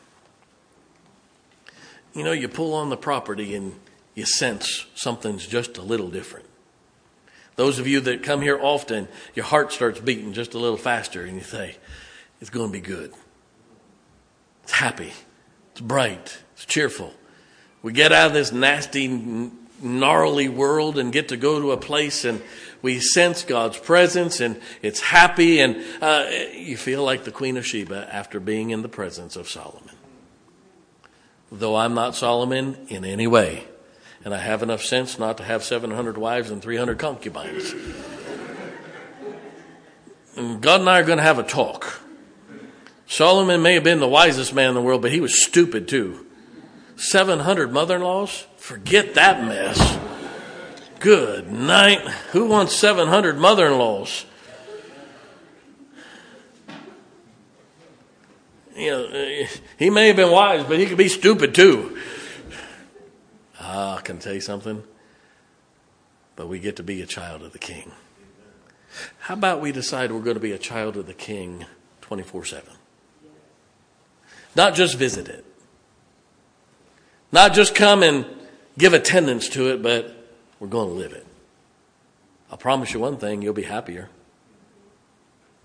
You 2.14 2.24
know, 2.24 2.32
you 2.32 2.48
pull 2.48 2.74
on 2.74 2.90
the 2.90 2.98
property 2.98 3.56
and 3.56 3.74
you 4.16 4.26
sense 4.26 4.86
something's 4.96 5.48
just 5.48 5.78
a 5.78 5.82
little 5.82 6.10
different. 6.10 6.46
Those 7.56 7.80
of 7.80 7.88
you 7.88 8.00
that 8.02 8.24
come 8.24 8.42
here 8.42 8.60
often, 8.60 9.08
your 9.36 9.46
heart 9.46 9.72
starts 9.72 10.00
beating 10.00 10.34
just 10.34 10.54
a 10.54 10.60
little 10.60 10.78
faster 10.78 11.24
and 11.24 11.36
you 11.36 11.44
say, 11.44 11.76
it's 12.42 12.50
going 12.50 12.70
to 12.70 12.74
be 12.74 12.82
good. 12.82 13.14
It's 14.64 14.74
happy. 14.74 15.14
It's 15.72 15.82
bright. 15.82 16.40
It's 16.54 16.66
cheerful. 16.66 17.14
We 17.82 17.94
get 17.94 18.12
out 18.12 18.28
of 18.28 18.34
this 18.34 18.52
nasty, 18.52 19.52
gnarly 19.84 20.50
world 20.50 20.98
and 20.98 21.12
get 21.12 21.30
to 21.30 21.38
go 21.38 21.60
to 21.60 21.72
a 21.72 21.78
place 21.78 22.26
and 22.26 22.42
we 22.82 23.00
sense 23.00 23.44
God's 23.44 23.78
presence 23.78 24.40
and 24.40 24.60
it's 24.82 25.00
happy 25.00 25.60
and 25.60 25.84
uh, 26.02 26.28
you 26.54 26.78
feel 26.78 27.04
like 27.04 27.24
the 27.24 27.32
Queen 27.32 27.58
of 27.58 27.66
Sheba 27.66 28.08
after 28.14 28.40
being 28.40 28.72
in 28.72 28.82
the 28.82 28.90
presence 28.90 29.36
of 29.36 29.50
Solomon. 29.50 29.96
Though 31.52 31.76
I'm 31.76 31.94
not 31.94 32.16
Solomon 32.16 32.78
in 32.90 33.06
any 33.06 33.28
way 33.28 33.66
and 34.26 34.34
I 34.34 34.38
have 34.38 34.64
enough 34.64 34.84
sense 34.84 35.20
not 35.20 35.38
to 35.38 35.44
have 35.44 35.64
700 35.64 36.18
wives 36.18 36.50
and 36.50 36.62
300 36.62 36.98
concubines. 36.98 37.74
God 40.36 40.80
and 40.80 40.90
I 40.90 41.00
are 41.00 41.04
going 41.04 41.18
to 41.18 41.24
have 41.24 41.40
a 41.40 41.44
talk. 41.44 42.02
Solomon 43.06 43.62
may 43.62 43.76
have 43.76 43.84
been 43.84 44.00
the 44.00 44.08
wisest 44.08 44.54
man 44.54 44.70
in 44.70 44.76
the 44.76 44.82
world, 44.82 45.02
but 45.02 45.12
he 45.12 45.22
was 45.22 45.44
stupid 45.44 45.88
too. 45.88 46.26
700 46.96 47.72
mother 47.72 47.98
in 47.98 48.02
laws? 48.02 48.46
Forget 48.64 49.16
that 49.16 49.44
mess. 49.44 50.00
Good 51.02 51.52
night. 51.52 52.00
Who 52.32 52.46
wants 52.46 52.74
700 52.74 53.38
mother 53.38 53.68
in 53.68 53.78
laws? 53.78 54.24
You 58.74 58.90
know, 58.90 59.46
he 59.78 59.90
may 59.90 60.08
have 60.08 60.16
been 60.16 60.32
wise, 60.32 60.64
but 60.64 60.80
he 60.80 60.86
could 60.86 60.98
be 60.98 61.10
stupid 61.10 61.54
too. 61.54 61.98
Ah, 63.60 63.98
I 63.98 64.02
can 64.02 64.20
tell 64.20 64.34
you 64.34 64.40
something. 64.40 64.82
But 66.38 66.48
we 66.48 66.60
get 66.60 66.78
to 66.78 66.84
be 66.84 67.02
a 67.02 67.06
child 67.06 67.42
of 67.42 67.52
the 67.52 67.60
King. 67.60 67.92
How 69.20 69.34
about 69.34 69.60
we 69.60 69.74
decide 69.74 70.10
we're 70.14 70.22
going 70.22 70.38
to 70.38 70.40
be 70.40 70.54
a 70.54 70.58
child 70.58 70.96
of 70.96 71.06
the 71.06 71.14
King 71.14 71.66
24 72.00 72.46
7? 72.46 72.74
Not 74.56 74.74
just 74.74 74.98
visit 74.98 75.28
it, 75.28 75.44
not 77.30 77.52
just 77.52 77.76
come 77.76 78.04
and 78.04 78.26
give 78.78 78.94
attendance 78.94 79.50
to 79.50 79.70
it, 79.72 79.82
but 79.82 80.16
we're 80.60 80.68
going 80.68 80.90
to 80.90 80.96
live 80.96 81.14
it. 81.14 81.26
I'll 82.52 82.58
promise 82.58 82.94
you 82.94 83.00
one 83.00 83.18
thing 83.18 83.42
you'll 83.42 83.54
be 83.54 83.64
happier. 83.64 84.10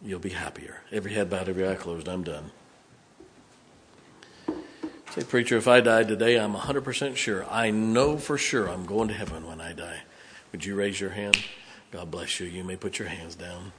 You'll 0.02 0.20
be 0.20 0.30
happier. 0.30 0.82
Every 0.92 1.12
head 1.12 1.28
bowed, 1.28 1.48
every 1.48 1.68
eye 1.68 1.74
closed. 1.74 2.08
I'm 2.08 2.22
done. 2.22 2.50
Say, 5.14 5.24
preacher, 5.24 5.56
if 5.56 5.66
I 5.66 5.80
died 5.80 6.08
today, 6.08 6.38
I'm 6.38 6.54
100% 6.54 7.16
sure. 7.16 7.44
I 7.50 7.70
know 7.70 8.18
for 8.18 8.38
sure 8.38 8.68
I'm 8.68 8.86
going 8.86 9.08
to 9.08 9.14
heaven 9.14 9.46
when 9.46 9.60
I 9.60 9.72
die. 9.72 10.02
Would 10.52 10.64
you 10.64 10.74
raise 10.74 11.00
your 11.00 11.10
hand? 11.10 11.36
God 11.90 12.10
bless 12.10 12.38
you. 12.40 12.46
You 12.46 12.62
may 12.62 12.76
put 12.76 12.98
your 12.98 13.08
hands 13.08 13.34
down. 13.34 13.72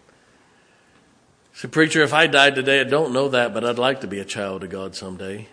Say, 1.53 1.67
preacher, 1.67 2.01
if 2.01 2.13
I 2.13 2.27
died 2.27 2.55
today, 2.55 2.81
I 2.81 2.83
don't 2.83 3.13
know 3.13 3.29
that, 3.29 3.53
but 3.53 3.63
I'd 3.63 3.79
like 3.79 4.01
to 4.01 4.07
be 4.07 4.19
a 4.19 4.25
child 4.25 4.63
of 4.63 4.69
God 4.69 4.95
someday. 4.95 5.47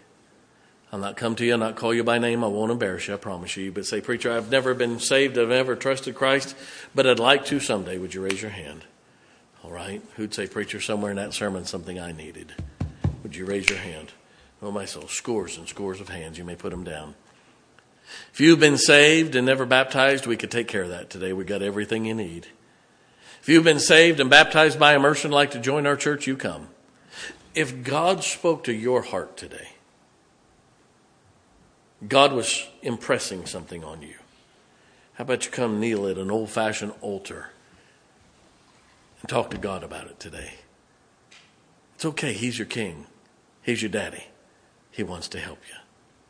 I'll 0.93 1.01
not 1.01 1.17
come 1.17 1.35
to 1.37 1.45
you, 1.45 1.53
I'll 1.53 1.59
not 1.59 1.77
call 1.77 1.93
you 1.93 2.05
by 2.05 2.19
name. 2.19 2.45
I 2.45 2.47
won't 2.47 2.71
embarrass 2.71 3.09
you, 3.09 3.15
I 3.15 3.17
promise 3.17 3.57
you. 3.57 3.73
But 3.73 3.87
say, 3.87 4.01
preacher, 4.01 4.31
I've 4.33 4.51
never 4.51 4.73
been 4.73 5.01
saved, 5.01 5.37
I've 5.37 5.49
never 5.49 5.75
trusted 5.75 6.15
Christ, 6.15 6.57
but 6.95 7.07
I'd 7.07 7.19
like 7.19 7.45
to 7.47 7.59
someday. 7.59 7.99
Would 7.99 8.15
you 8.15 8.23
raise 8.23 8.41
your 8.41 8.53
hand? 8.53 8.85
All 9.65 9.73
right. 9.73 10.01
Who'd 10.15 10.33
say, 10.33 10.47
preacher, 10.47 10.81
somewhere 10.81 11.11
in 11.11 11.17
that 11.17 11.35
sermon, 11.35 11.65
something 11.65 11.99
I 11.99 12.13
needed? 12.13 12.55
Would 13.25 13.35
you 13.35 13.45
raise 13.45 13.69
your 13.69 13.81
hand? 13.81 14.13
Oh, 14.63 14.71
my 14.71 14.85
soul, 14.85 15.09
scores 15.09 15.59
and 15.59 15.69
scores 15.69 16.01
of 16.01 16.09
hands. 16.09 16.39
You 16.39 16.45
may 16.45 16.55
put 16.55 16.71
them 16.71 16.85
down. 16.85 17.15
If 18.33 18.41
you've 18.41 18.61
been 18.61 18.79
saved 18.79 19.35
and 19.35 19.45
never 19.45 19.67
baptized, 19.67 20.27
we 20.27 20.37
could 20.37 20.51
take 20.51 20.69
care 20.69 20.85
of 20.85 20.91
that 20.91 21.11
today. 21.11 21.33
We've 21.33 21.47
got 21.47 21.63
everything 21.63 22.05
you 22.05 22.15
need. 22.15 22.47
If 23.43 23.49
you've 23.49 23.65
been 23.65 23.81
saved 23.81 24.21
and 24.21 24.31
baptized 24.31 24.79
by 24.79 24.95
immersion, 24.95 25.31
like 25.31 25.51
to 25.53 25.59
join 25.59 25.87
our 25.87 25.97
church, 25.97 26.27
you 26.27 26.37
come. 26.37 26.69
If 27.55 27.83
God 27.83 28.23
spoke 28.23 28.65
to 28.65 28.73
your 28.73 29.03
heart 29.03 29.37
today, 29.37 29.69
God 32.07 32.33
was 32.33 32.67
impressing 32.83 33.47
something 33.47 33.83
on 33.83 34.03
you. 34.03 34.15
How 35.15 35.23
about 35.23 35.47
you 35.47 35.51
come 35.51 35.81
kneel 35.81 36.07
at 36.07 36.19
an 36.19 36.31
old 36.31 36.51
fashioned 36.51 36.93
altar 37.01 37.51
and 39.21 39.29
talk 39.29 39.51
to 39.51 39.59
God 39.59 39.83
about 39.83 40.07
it 40.07 40.21
today? 40.21 40.55
It's 41.95 42.05
okay. 42.05 42.35
He's 42.35 42.59
your 42.59 42.67
king, 42.67 43.07
He's 43.63 43.81
your 43.81 43.91
daddy. 43.91 44.27
He 44.91 45.03
wants 45.03 45.29
to 45.29 45.39
help 45.39 45.59
you. 45.69 45.86